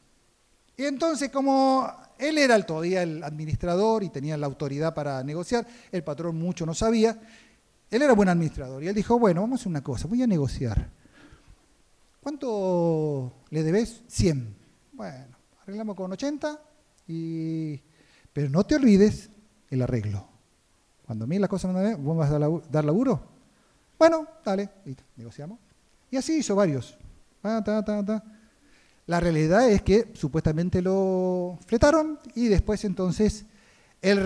Y 0.75 0.83
entonces, 0.83 1.29
como 1.29 1.89
él 2.17 2.37
era 2.37 2.61
todavía 2.65 3.03
el 3.03 3.23
administrador 3.23 4.03
y 4.03 4.09
tenía 4.09 4.37
la 4.37 4.47
autoridad 4.47 4.93
para 4.93 5.23
negociar, 5.23 5.65
el 5.91 6.03
patrón 6.03 6.37
mucho 6.37 6.65
no 6.65 6.73
sabía, 6.73 7.19
él 7.89 8.01
era 8.01 8.13
buen 8.13 8.29
administrador. 8.29 8.83
Y 8.83 8.87
él 8.87 8.95
dijo, 8.95 9.17
bueno, 9.19 9.41
vamos 9.41 9.59
a 9.59 9.61
hacer 9.61 9.69
una 9.69 9.83
cosa, 9.83 10.07
voy 10.07 10.23
a 10.23 10.27
negociar. 10.27 10.89
¿Cuánto 12.21 13.33
le 13.49 13.63
debes? 13.63 14.03
100. 14.07 14.55
Bueno, 14.93 15.37
arreglamos 15.61 15.95
con 15.95 16.11
80, 16.11 16.61
y... 17.07 17.81
pero 18.31 18.49
no 18.49 18.65
te 18.65 18.75
olvides 18.75 19.29
el 19.69 19.81
arreglo. 19.81 20.30
Cuando 21.11 21.25
a 21.25 21.39
las 21.39 21.49
cosas 21.49 21.73
no 21.73 21.77
me 21.77 21.83
ven, 21.83 22.01
¿vos 22.01 22.15
vas 22.15 22.31
a 22.31 22.39
dar 22.39 22.85
laburo? 22.85 23.21
Bueno, 23.99 24.25
dale, 24.45 24.69
negociamos. 25.17 25.59
Y 26.09 26.15
así 26.15 26.37
hizo 26.37 26.55
varios. 26.55 26.97
La 29.07 29.19
realidad 29.19 29.69
es 29.69 29.81
que 29.81 30.13
supuestamente 30.13 30.81
lo 30.81 31.59
fletaron 31.65 32.17
y 32.33 32.47
después 32.47 32.85
entonces 32.85 33.43
él 34.01 34.25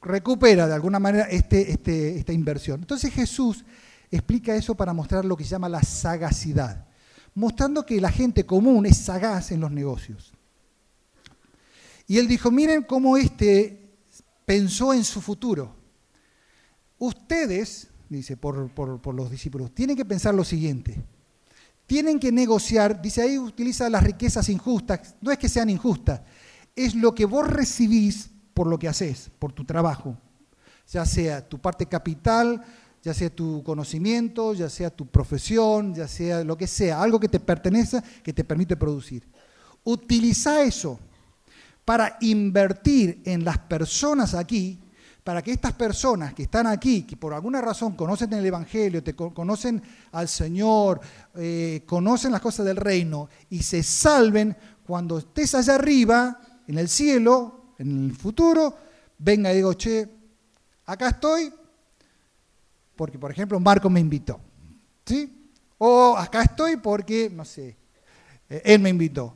recupera 0.00 0.68
de 0.68 0.74
alguna 0.74 1.00
manera 1.00 1.24
este, 1.24 1.72
este, 1.72 2.18
esta 2.18 2.32
inversión. 2.32 2.82
Entonces 2.82 3.12
Jesús 3.12 3.64
explica 4.12 4.54
eso 4.54 4.76
para 4.76 4.92
mostrar 4.92 5.24
lo 5.24 5.36
que 5.36 5.42
se 5.42 5.50
llama 5.50 5.68
la 5.68 5.82
sagacidad, 5.82 6.86
mostrando 7.34 7.84
que 7.84 8.00
la 8.00 8.12
gente 8.12 8.46
común 8.46 8.86
es 8.86 8.96
sagaz 8.96 9.50
en 9.50 9.58
los 9.58 9.72
negocios. 9.72 10.34
Y 12.06 12.18
él 12.18 12.28
dijo, 12.28 12.52
miren 12.52 12.84
cómo 12.84 13.16
este 13.16 13.90
pensó 14.46 14.94
en 14.94 15.02
su 15.02 15.20
futuro. 15.20 15.79
Ustedes 17.00 17.88
dice, 18.10 18.36
por, 18.36 19.14
los 19.14 19.30
discípulos, 19.30 19.74
tienen 19.74 19.96
que 19.96 20.04
pensar 20.04 20.34
lo 20.34 20.44
siguiente. 20.44 21.02
Tienen 21.86 22.20
que 22.20 22.30
negociar, 22.30 23.00
dice 23.00 23.22
ahí 23.22 23.38
utiliza 23.38 23.88
las 23.88 24.04
riquezas 24.04 24.50
injustas, 24.50 25.14
no 25.22 25.32
es 25.32 25.38
que 25.38 25.48
sean 25.48 25.70
injustas, 25.70 26.20
es 26.76 26.94
lo 26.94 27.14
que 27.14 27.24
vos 27.24 27.48
recibís 27.48 28.30
por 28.52 28.66
lo 28.66 28.78
que 28.78 28.86
haces, 28.86 29.30
por 29.38 29.52
tu 29.52 29.64
trabajo, 29.64 30.16
ya 30.86 31.06
sea 31.06 31.48
tu 31.48 31.58
parte 31.58 31.86
capital, 31.86 32.62
ya 33.02 33.14
sea 33.14 33.34
tu 33.34 33.64
conocimiento, 33.64 34.52
ya 34.52 34.68
sea 34.68 34.90
tu 34.90 35.06
profesión, 35.06 35.94
ya 35.94 36.06
sea 36.06 36.44
lo 36.44 36.56
que 36.56 36.66
sea, 36.66 37.02
algo 37.02 37.18
que 37.18 37.28
te 37.28 37.40
pertenece, 37.40 38.02
que 38.22 38.34
te 38.34 38.44
permite 38.44 38.76
producir. 38.76 39.26
Utiliza 39.82 40.62
eso 40.62 41.00
para 41.84 42.18
invertir 42.20 43.22
en 43.24 43.42
las 43.42 43.58
personas 43.58 44.34
aquí 44.34 44.78
para 45.22 45.42
que 45.42 45.52
estas 45.52 45.72
personas 45.74 46.34
que 46.34 46.44
están 46.44 46.66
aquí, 46.66 47.02
que 47.02 47.16
por 47.16 47.34
alguna 47.34 47.60
razón 47.60 47.94
conocen 47.94 48.32
el 48.32 48.46
Evangelio, 48.46 49.02
te 49.02 49.14
conocen 49.14 49.82
al 50.12 50.28
Señor, 50.28 51.00
eh, 51.34 51.82
conocen 51.86 52.32
las 52.32 52.40
cosas 52.40 52.66
del 52.66 52.76
reino 52.76 53.28
y 53.50 53.62
se 53.62 53.82
salven, 53.82 54.56
cuando 54.86 55.18
estés 55.18 55.54
allá 55.54 55.76
arriba, 55.76 56.40
en 56.66 56.78
el 56.78 56.88
cielo, 56.88 57.74
en 57.78 58.06
el 58.06 58.16
futuro, 58.16 58.76
venga 59.18 59.52
y 59.52 59.56
digo, 59.56 59.74
che, 59.74 60.08
acá 60.86 61.10
estoy, 61.10 61.52
porque 62.96 63.18
por 63.18 63.30
ejemplo 63.30 63.60
Marco 63.60 63.88
me 63.90 64.00
invitó, 64.00 64.40
¿sí? 65.04 65.52
O 65.78 66.16
acá 66.16 66.42
estoy 66.42 66.76
porque, 66.76 67.30
no 67.30 67.44
sé, 67.44 67.76
eh, 68.48 68.62
él 68.64 68.80
me 68.80 68.90
invitó. 68.90 69.34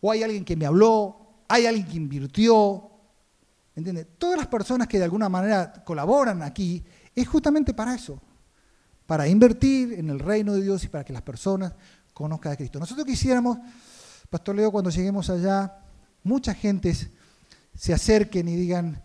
O 0.00 0.10
hay 0.10 0.22
alguien 0.22 0.44
que 0.44 0.56
me 0.56 0.66
habló, 0.66 1.44
hay 1.48 1.66
alguien 1.66 1.86
que 1.86 1.96
invirtió, 1.96 2.90
Todas 4.18 4.38
las 4.38 4.46
personas 4.46 4.88
que 4.88 4.98
de 4.98 5.04
alguna 5.04 5.28
manera 5.28 5.72
colaboran 5.84 6.42
aquí 6.42 6.84
es 7.14 7.26
justamente 7.28 7.74
para 7.74 7.94
eso, 7.94 8.20
para 9.06 9.26
invertir 9.28 9.94
en 9.94 10.10
el 10.10 10.18
reino 10.18 10.54
de 10.54 10.62
Dios 10.62 10.84
y 10.84 10.88
para 10.88 11.04
que 11.04 11.12
las 11.12 11.22
personas 11.22 11.74
conozcan 12.12 12.52
a 12.52 12.56
Cristo. 12.56 12.78
Nosotros 12.78 13.06
quisiéramos, 13.06 13.58
Pastor 14.30 14.56
Leo, 14.56 14.72
cuando 14.72 14.90
lleguemos 14.90 15.30
allá, 15.30 15.78
muchas 16.22 16.56
gentes 16.56 17.08
se 17.74 17.94
acerquen 17.94 18.48
y 18.48 18.56
digan, 18.56 19.02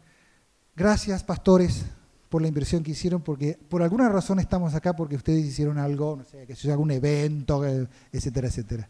gracias 0.76 1.24
pastores 1.24 1.86
por 2.30 2.42
la 2.42 2.48
inversión 2.48 2.82
que 2.84 2.92
hicieron, 2.92 3.22
porque 3.22 3.60
por 3.70 3.84
alguna 3.84 4.10
razón 4.10 4.40
estamos 4.40 4.74
acá 4.74 4.96
porque 4.96 5.16
ustedes 5.16 5.46
hicieron 5.46 5.78
algo, 5.78 6.16
no 6.18 6.24
sé, 6.24 6.48
que 6.48 6.56
se 6.56 6.72
algún 6.72 6.90
evento, 6.90 7.64
etcétera, 8.12 8.48
etcétera. 8.48 8.90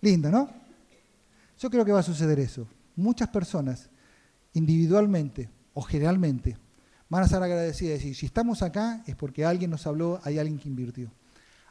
Lindo, 0.00 0.30
¿no? 0.30 0.50
Yo 1.60 1.70
creo 1.70 1.84
que 1.84 1.92
va 1.92 2.00
a 2.00 2.02
suceder 2.02 2.40
eso. 2.40 2.66
Muchas 2.96 3.28
personas 3.28 3.88
individualmente 4.52 5.50
o 5.74 5.82
generalmente, 5.82 6.56
van 7.08 7.22
a 7.22 7.26
estar 7.26 7.42
agradecidas. 7.42 8.04
Y 8.04 8.14
si 8.14 8.26
estamos 8.26 8.62
acá 8.62 9.02
es 9.06 9.16
porque 9.16 9.44
alguien 9.44 9.70
nos 9.70 9.86
habló, 9.86 10.20
hay 10.22 10.38
alguien 10.38 10.58
que 10.58 10.68
invirtió. 10.68 11.12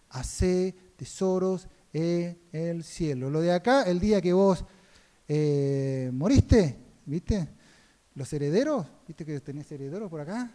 Hace 0.09 0.75
tesoros 0.95 1.67
en 1.93 2.37
el 2.51 2.83
cielo. 2.83 3.29
Lo 3.29 3.41
de 3.41 3.53
acá, 3.53 3.83
el 3.83 3.99
día 3.99 4.21
que 4.21 4.33
vos 4.33 4.65
eh, 5.27 6.09
moriste, 6.13 6.77
¿viste? 7.05 7.47
Los 8.15 8.31
herederos, 8.33 8.85
¿viste 9.07 9.25
que 9.25 9.39
tenés 9.39 9.71
herederos 9.71 10.09
por 10.09 10.21
acá? 10.21 10.51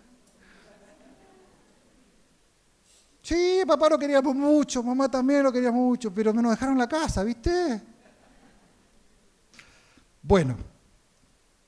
Sí, 3.23 3.63
papá 3.67 3.89
lo 3.89 3.99
queríamos 3.99 4.35
mucho, 4.35 4.83
mamá 4.83 5.11
también 5.11 5.43
lo 5.43 5.51
quería 5.51 5.73
mucho, 5.73 6.13
pero 6.13 6.35
me 6.35 6.43
nos 6.43 6.51
dejaron 6.51 6.77
la 6.77 6.87
casa, 6.87 7.25
¿viste? 7.25 7.81
Bueno, 10.21 10.57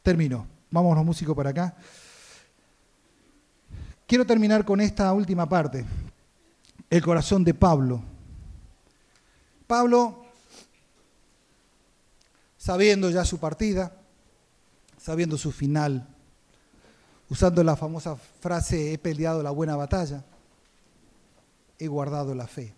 Termino. 0.07 0.46
Vámonos 0.70 1.04
músicos 1.04 1.34
para 1.34 1.50
acá. 1.50 1.74
Quiero 4.07 4.24
terminar 4.24 4.64
con 4.64 4.80
esta 4.80 5.12
última 5.12 5.48
parte. 5.48 5.84
El 6.88 7.02
corazón 7.02 7.42
de 7.42 7.52
Pablo. 7.52 8.00
Pablo, 9.66 10.24
sabiendo 12.57 13.11
ya 13.11 13.24
su 13.24 13.40
partida, 13.40 13.96
sabiendo 14.96 15.36
su 15.36 15.50
final, 15.50 16.07
usando 17.28 17.64
la 17.64 17.74
famosa 17.74 18.14
frase, 18.14 18.92
he 18.92 18.98
peleado 18.98 19.42
la 19.42 19.50
buena 19.50 19.74
batalla, 19.74 20.22
he 21.80 21.88
guardado 21.88 22.32
la 22.32 22.46
fe. 22.46 22.72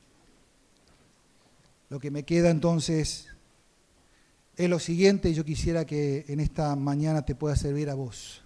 Lo 1.91 2.01
que 2.01 2.11
me 2.11 2.23
queda 2.23 2.49
entonces 2.49 3.29
es 4.59 4.69
lo 4.69 4.81
siguiente, 4.81 5.33
yo 5.33 5.45
quisiera 5.45 5.87
que 5.87 6.25
en 6.27 6.41
esta 6.41 6.75
mañana 6.75 7.25
te 7.25 7.37
pueda 7.37 7.55
servir 7.55 7.89
a 7.91 7.95
vos. 7.95 8.43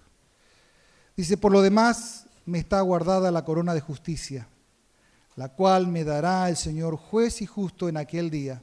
Dice, 1.17 1.37
por 1.37 1.51
lo 1.51 1.63
demás 1.63 2.27
me 2.45 2.59
está 2.59 2.79
guardada 2.81 3.31
la 3.31 3.43
corona 3.43 3.73
de 3.73 3.81
justicia, 3.81 4.47
la 5.35 5.49
cual 5.49 5.87
me 5.87 6.03
dará 6.03 6.47
el 6.49 6.55
Señor 6.55 6.97
juez 6.97 7.41
y 7.41 7.47
justo 7.47 7.89
en 7.89 7.97
aquel 7.97 8.29
día, 8.29 8.61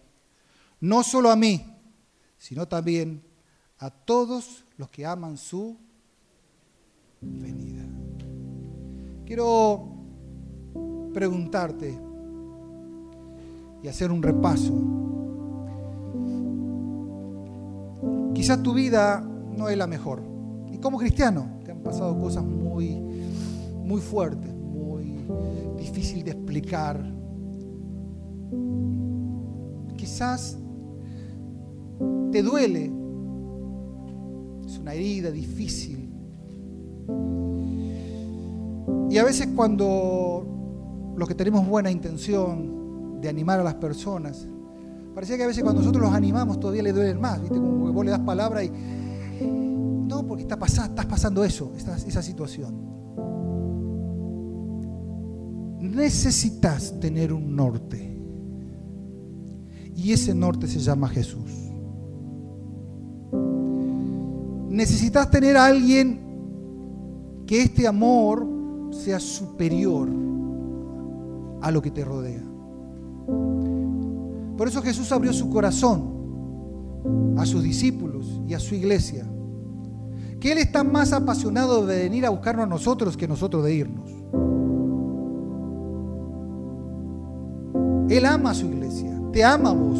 no 0.78 1.03
solo 1.03 1.28
a 1.28 1.34
mí, 1.34 1.76
sino 2.38 2.68
también 2.68 3.20
a 3.80 3.90
todos 3.90 4.64
los 4.76 4.88
que 4.88 5.05
aman 5.05 5.36
su 5.36 5.76
venida. 7.20 7.84
Quiero 9.26 9.88
preguntarte 11.12 11.98
y 13.82 13.88
hacer 13.88 14.12
un 14.12 14.22
repaso 14.22 15.09
Quizás 18.34 18.62
tu 18.62 18.74
vida 18.74 19.20
no 19.56 19.68
es 19.68 19.76
la 19.76 19.86
mejor. 19.86 20.22
Y 20.72 20.78
como 20.78 20.98
cristiano, 20.98 21.60
te 21.64 21.72
han 21.72 21.82
pasado 21.82 22.18
cosas 22.18 22.44
muy, 22.44 23.00
muy 23.84 24.00
fuertes, 24.00 24.54
muy 24.54 25.16
difíciles 25.78 26.24
de 26.24 26.30
explicar. 26.30 27.04
Quizás 29.96 30.56
te 32.32 32.42
duele, 32.42 32.90
es 34.64 34.78
una 34.78 34.94
herida 34.94 35.30
difícil. 35.30 36.08
Y 39.10 39.18
a 39.18 39.24
veces 39.24 39.48
cuando 39.56 40.46
los 41.16 41.28
que 41.28 41.34
tenemos 41.34 41.66
buena 41.66 41.90
intención 41.90 43.20
de 43.20 43.28
animar 43.28 43.60
a 43.60 43.64
las 43.64 43.74
personas, 43.74 44.48
parecía 45.14 45.36
que 45.36 45.44
a 45.44 45.46
veces 45.46 45.62
cuando 45.62 45.80
nosotros 45.80 46.04
los 46.04 46.12
animamos 46.12 46.58
todavía 46.61 46.82
le 46.82 46.92
duelen 46.92 47.20
más, 47.20 47.40
¿viste? 47.40 47.56
Como 47.56 47.86
que 47.86 47.92
vos 47.92 48.04
le 48.04 48.11
das 48.11 48.20
palabra 48.20 48.64
y... 48.64 48.70
No, 48.70 50.26
porque 50.26 50.42
está 50.42 50.58
pasando, 50.58 50.90
estás 50.90 51.06
pasando 51.06 51.44
eso, 51.44 51.72
esa 51.76 52.22
situación. 52.22 52.74
Necesitas 55.80 56.98
tener 57.00 57.32
un 57.32 57.54
norte. 57.54 58.18
Y 59.94 60.12
ese 60.12 60.34
norte 60.34 60.66
se 60.66 60.78
llama 60.78 61.08
Jesús. 61.08 61.50
Necesitas 64.68 65.30
tener 65.30 65.56
a 65.56 65.66
alguien 65.66 66.20
que 67.46 67.62
este 67.62 67.86
amor 67.86 68.46
sea 68.92 69.20
superior 69.20 70.08
a 71.61 71.70
lo 71.70 71.82
que 71.82 71.90
te 71.90 72.04
rodea. 72.04 72.42
Por 74.61 74.68
eso 74.68 74.82
Jesús 74.82 75.11
abrió 75.11 75.32
su 75.32 75.48
corazón 75.48 77.32
a 77.38 77.46
sus 77.46 77.62
discípulos 77.62 78.42
y 78.46 78.52
a 78.52 78.58
su 78.58 78.74
iglesia. 78.74 79.26
Que 80.38 80.52
Él 80.52 80.58
está 80.58 80.84
más 80.84 81.14
apasionado 81.14 81.86
de 81.86 82.02
venir 82.02 82.26
a 82.26 82.28
buscarnos 82.28 82.64
a 82.64 82.68
nosotros 82.68 83.16
que 83.16 83.26
nosotros 83.26 83.64
de 83.64 83.74
irnos. 83.74 84.11
Él 88.11 88.26
ama 88.26 88.50
a 88.50 88.54
su 88.54 88.66
iglesia, 88.66 89.18
te 89.32 89.42
ama 89.42 89.70
a 89.70 89.72
vos. 89.72 89.98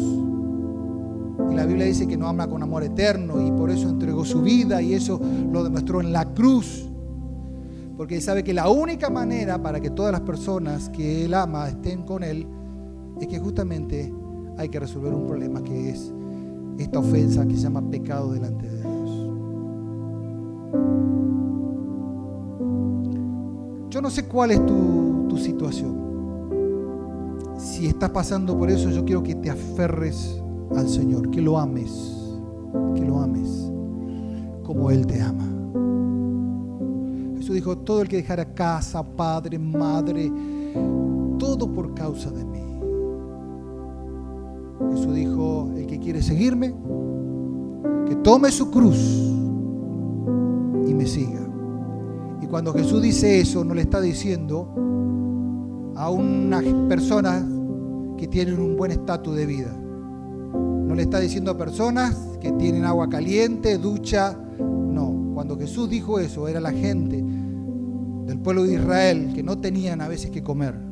Y 1.51 1.55
la 1.55 1.65
Biblia 1.65 1.87
dice 1.87 2.07
que 2.07 2.15
no 2.15 2.27
ama 2.27 2.47
con 2.47 2.61
amor 2.61 2.83
eterno 2.83 3.41
y 3.41 3.49
por 3.53 3.71
eso 3.71 3.89
entregó 3.89 4.23
su 4.25 4.43
vida 4.43 4.79
y 4.79 4.93
eso 4.93 5.19
lo 5.51 5.63
demostró 5.63 6.01
en 6.01 6.13
la 6.13 6.35
cruz. 6.35 6.87
Porque 7.97 8.17
Él 8.17 8.21
sabe 8.21 8.43
que 8.43 8.53
la 8.53 8.69
única 8.69 9.09
manera 9.09 9.59
para 9.59 9.79
que 9.79 9.89
todas 9.89 10.11
las 10.11 10.21
personas 10.21 10.87
que 10.89 11.25
Él 11.25 11.33
ama 11.33 11.67
estén 11.67 12.03
con 12.03 12.21
Él 12.21 12.45
es 13.19 13.25
que 13.25 13.39
justamente 13.39 14.20
hay 14.61 14.69
que 14.69 14.79
resolver 14.79 15.13
un 15.13 15.25
problema 15.25 15.63
que 15.63 15.89
es 15.89 16.13
esta 16.77 16.99
ofensa 16.99 17.45
que 17.47 17.55
se 17.55 17.61
llama 17.61 17.81
pecado 17.81 18.31
delante 18.31 18.69
de 18.69 18.77
Dios. 18.81 19.09
Yo 23.89 24.01
no 24.01 24.09
sé 24.09 24.25
cuál 24.25 24.51
es 24.51 24.65
tu, 24.65 25.25
tu 25.27 25.37
situación. 25.37 25.99
Si 27.57 27.87
estás 27.87 28.09
pasando 28.11 28.57
por 28.57 28.69
eso, 28.69 28.89
yo 28.89 29.03
quiero 29.03 29.21
que 29.21 29.35
te 29.35 29.49
aferres 29.49 30.41
al 30.75 30.87
Señor, 30.87 31.29
que 31.29 31.41
lo 31.41 31.57
ames, 31.59 32.17
que 32.95 33.01
lo 33.03 33.19
ames 33.19 33.71
como 34.63 34.89
Él 34.89 35.05
te 35.05 35.21
ama. 35.21 35.47
Jesús 37.37 37.55
dijo, 37.55 37.77
todo 37.79 38.03
el 38.03 38.07
que 38.07 38.17
dejara 38.17 38.53
casa, 38.53 39.03
padre, 39.03 39.59
madre, 39.59 40.31
todo 41.37 41.71
por 41.71 41.93
causa 41.93 42.29
de 42.31 42.45
mí. 42.45 42.60
Jesús 44.91 45.13
dijo, 45.13 45.71
el 45.75 45.85
que 45.85 45.99
quiere 45.99 46.21
seguirme, 46.21 46.73
que 48.07 48.15
tome 48.17 48.51
su 48.51 48.69
cruz 48.71 48.97
y 50.87 50.93
me 50.93 51.05
siga. 51.05 51.47
Y 52.41 52.47
cuando 52.47 52.73
Jesús 52.73 53.01
dice 53.01 53.39
eso, 53.39 53.63
no 53.63 53.73
le 53.73 53.81
está 53.81 54.01
diciendo 54.01 55.93
a 55.95 56.09
unas 56.09 56.63
personas 56.89 57.43
que 58.17 58.27
tienen 58.27 58.59
un 58.59 58.75
buen 58.75 58.91
estatus 58.91 59.35
de 59.35 59.45
vida. 59.45 59.71
No 59.71 60.95
le 60.95 61.03
está 61.03 61.19
diciendo 61.19 61.51
a 61.51 61.57
personas 61.57 62.17
que 62.41 62.51
tienen 62.51 62.85
agua 62.85 63.07
caliente, 63.07 63.77
ducha. 63.77 64.37
No, 64.59 65.31
cuando 65.33 65.57
Jesús 65.57 65.89
dijo 65.89 66.19
eso, 66.19 66.47
era 66.47 66.59
la 66.59 66.71
gente 66.71 67.23
del 68.25 68.39
pueblo 68.39 68.63
de 68.63 68.73
Israel 68.73 69.31
que 69.33 69.43
no 69.43 69.57
tenían 69.59 70.01
a 70.01 70.07
veces 70.07 70.31
que 70.31 70.43
comer. 70.43 70.90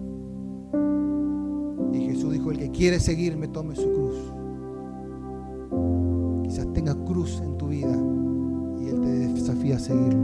El 2.51 2.57
que 2.57 2.71
quiere 2.71 2.99
seguirme, 2.99 3.47
tome 3.47 3.75
su 3.75 3.91
cruz. 3.91 4.15
Quizás 6.43 6.71
tenga 6.73 6.95
cruz 7.05 7.41
en 7.43 7.57
tu 7.57 7.67
vida 7.67 7.95
y 8.79 8.87
Él 8.87 9.01
te 9.01 9.09
desafía 9.09 9.75
a 9.75 9.79
seguirlo. 9.79 10.19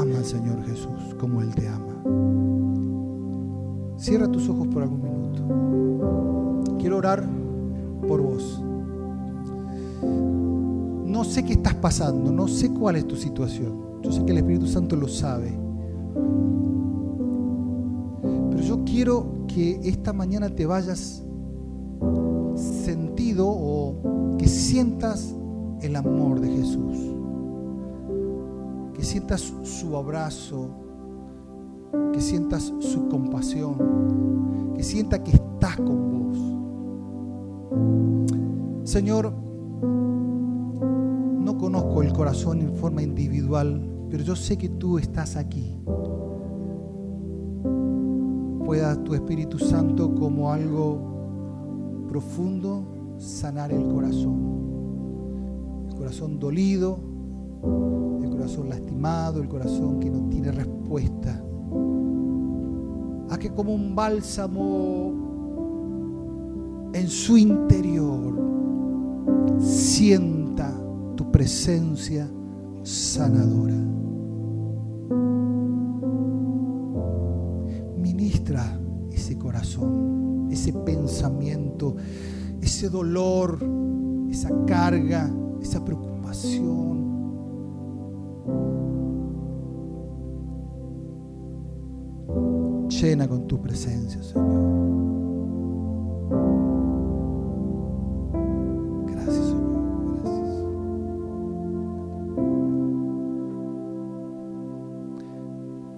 Ama 0.00 0.18
al 0.18 0.24
Señor 0.24 0.62
Jesús 0.64 1.16
como 1.18 1.42
Él 1.42 1.54
te 1.54 1.68
ama. 1.68 2.02
Cierra 3.96 4.28
tus 4.28 4.48
ojos 4.48 4.68
por 4.68 4.82
algún 4.82 5.02
minuto. 5.02 6.76
Quiero 6.78 6.98
orar 6.98 7.28
por 8.06 8.20
vos. 8.20 8.62
No 11.06 11.24
sé 11.24 11.44
qué 11.44 11.54
estás 11.54 11.74
pasando, 11.74 12.30
no 12.30 12.46
sé 12.46 12.72
cuál 12.72 12.96
es 12.96 13.06
tu 13.06 13.16
situación. 13.16 14.02
Yo 14.02 14.12
sé 14.12 14.24
que 14.24 14.32
el 14.32 14.38
Espíritu 14.38 14.66
Santo 14.66 14.96
lo 14.96 15.08
sabe. 15.08 15.58
Pero 18.50 18.62
yo 18.62 18.84
quiero 18.84 19.35
que 19.56 19.80
esta 19.88 20.12
mañana 20.12 20.50
te 20.50 20.66
vayas 20.66 21.24
sentido 22.56 23.48
o 23.48 24.36
que 24.36 24.46
sientas 24.48 25.34
el 25.80 25.96
amor 25.96 26.40
de 26.40 26.50
Jesús. 26.50 26.98
Que 28.92 29.02
sientas 29.02 29.54
su 29.62 29.96
abrazo, 29.96 30.68
que 32.12 32.20
sientas 32.20 32.70
su 32.80 33.08
compasión, 33.08 34.74
que 34.74 34.82
sienta 34.82 35.24
que 35.24 35.30
estás 35.30 35.76
con 35.76 36.10
vos. 38.82 38.90
Señor, 38.90 39.32
no 41.40 41.56
conozco 41.56 42.02
el 42.02 42.12
corazón 42.12 42.60
en 42.60 42.76
forma 42.76 43.02
individual, 43.02 43.88
pero 44.10 44.22
yo 44.22 44.36
sé 44.36 44.58
que 44.58 44.68
tú 44.68 44.98
estás 44.98 45.34
aquí. 45.34 45.80
Pueda 48.66 48.96
tu 49.04 49.14
Espíritu 49.14 49.60
Santo 49.60 50.12
como 50.16 50.52
algo 50.52 50.98
profundo 52.08 53.14
sanar 53.16 53.70
el 53.70 53.86
corazón. 53.86 55.86
El 55.88 55.94
corazón 55.94 56.40
dolido, 56.40 56.98
el 58.22 58.28
corazón 58.28 58.68
lastimado, 58.68 59.40
el 59.40 59.48
corazón 59.48 60.00
que 60.00 60.10
no 60.10 60.28
tiene 60.28 60.50
respuesta 60.50 61.40
a 63.30 63.38
que 63.38 63.50
como 63.50 63.72
un 63.72 63.94
bálsamo 63.94 65.12
en 66.92 67.08
su 67.08 67.36
interior 67.36 68.34
sienta 69.60 70.74
tu 71.14 71.30
presencia 71.30 72.28
sanadora. 72.82 73.76
Ese 82.60 82.88
dolor, 82.88 83.58
esa 84.30 84.50
carga, 84.66 85.30
esa 85.60 85.84
preocupación 85.84 86.16
llena 93.00 93.28
con 93.28 93.46
tu 93.46 93.60
presencia, 93.60 94.22
Señor. 94.22 94.46
Gracias, 99.10 99.44
Señor. 99.46 100.22
Gracias. 100.22 100.64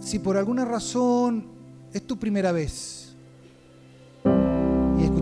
Si 0.01 0.19
por 0.19 0.37
alguna 0.37 0.65
razón 0.65 1.47
es 1.93 2.07
tu 2.07 2.19
primera 2.19 2.53
vez 2.53 2.98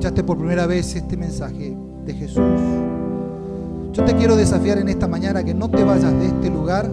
escuchaste 0.07 0.22
por 0.22 0.38
primera 0.38 0.66
vez 0.68 0.94
este 0.94 1.16
mensaje 1.16 1.76
de 2.04 2.14
Jesús, 2.14 2.38
yo 3.92 4.04
te 4.04 4.14
quiero 4.14 4.36
desafiar 4.36 4.78
en 4.78 4.88
esta 4.88 5.09
mañana 5.09 5.42
que 5.42 5.52
no 5.52 5.68
te 5.68 5.82
vayas 5.82 6.12
de 6.12 6.26
este 6.26 6.48
lugar 6.48 6.88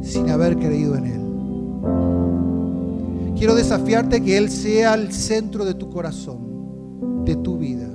sin 0.00 0.30
haber 0.30 0.56
creído 0.58 0.94
en 0.94 1.06
Él. 1.06 1.20
Quiero 3.36 3.56
desafiarte 3.56 4.22
que 4.22 4.38
Él 4.38 4.48
sea 4.48 4.94
el 4.94 5.10
centro 5.12 5.64
de 5.64 5.74
tu 5.74 5.90
corazón, 5.90 7.24
de 7.24 7.34
tu 7.34 7.58
vida. 7.58 7.88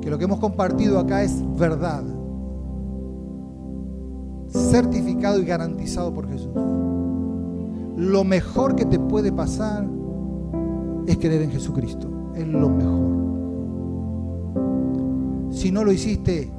Que 0.00 0.10
lo 0.10 0.18
que 0.18 0.24
hemos 0.24 0.40
compartido 0.40 0.98
acá 0.98 1.22
es 1.22 1.44
verdad, 1.56 2.02
certificado 4.48 5.38
y 5.40 5.44
garantizado 5.44 6.12
por 6.12 6.28
Jesús. 6.28 6.50
Lo 7.96 8.24
mejor 8.24 8.74
que 8.74 8.84
te 8.84 8.98
puede 8.98 9.30
pasar 9.30 9.86
es 11.08 11.16
creer 11.16 11.42
en 11.42 11.50
Jesucristo. 11.50 12.32
Es 12.34 12.46
lo 12.46 12.68
mejor. 12.68 13.08
Si 15.50 15.72
no 15.72 15.82
lo 15.82 15.90
hiciste, 15.90 16.52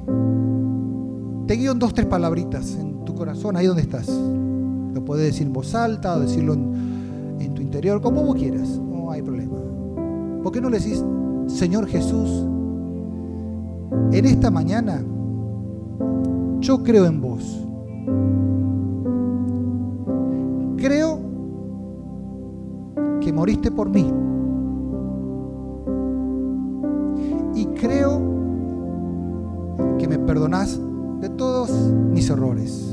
te 1.46 1.54
guío 1.54 1.72
en 1.72 1.78
dos, 1.78 1.94
tres 1.94 2.06
palabritas 2.06 2.74
en 2.74 3.04
tu 3.04 3.14
corazón, 3.14 3.56
ahí 3.56 3.66
donde 3.66 3.82
estás. 3.82 4.08
Lo 4.08 5.04
puedes 5.04 5.26
decir 5.26 5.46
en 5.46 5.52
voz 5.52 5.74
alta 5.74 6.16
o 6.16 6.20
decirlo 6.20 6.54
en, 6.54 7.54
tu 7.54 7.62
interior, 7.62 8.00
como 8.00 8.22
vos 8.22 8.34
quieras, 8.36 8.68
no 8.78 9.10
hay 9.10 9.22
problema. 9.22 9.56
¿Por 10.42 10.52
qué 10.52 10.60
no 10.60 10.68
le 10.68 10.78
decís, 10.78 11.04
Señor 11.46 11.86
Jesús, 11.86 12.46
en 14.12 14.24
esta 14.24 14.50
mañana 14.50 15.02
yo 16.60 16.82
creo 16.82 17.06
en 17.06 17.20
vos. 17.20 17.66
Creo 20.76 21.20
que 23.20 23.32
moriste 23.32 23.70
por 23.70 23.90
mí. 23.90 24.12
Errores. 32.40 32.89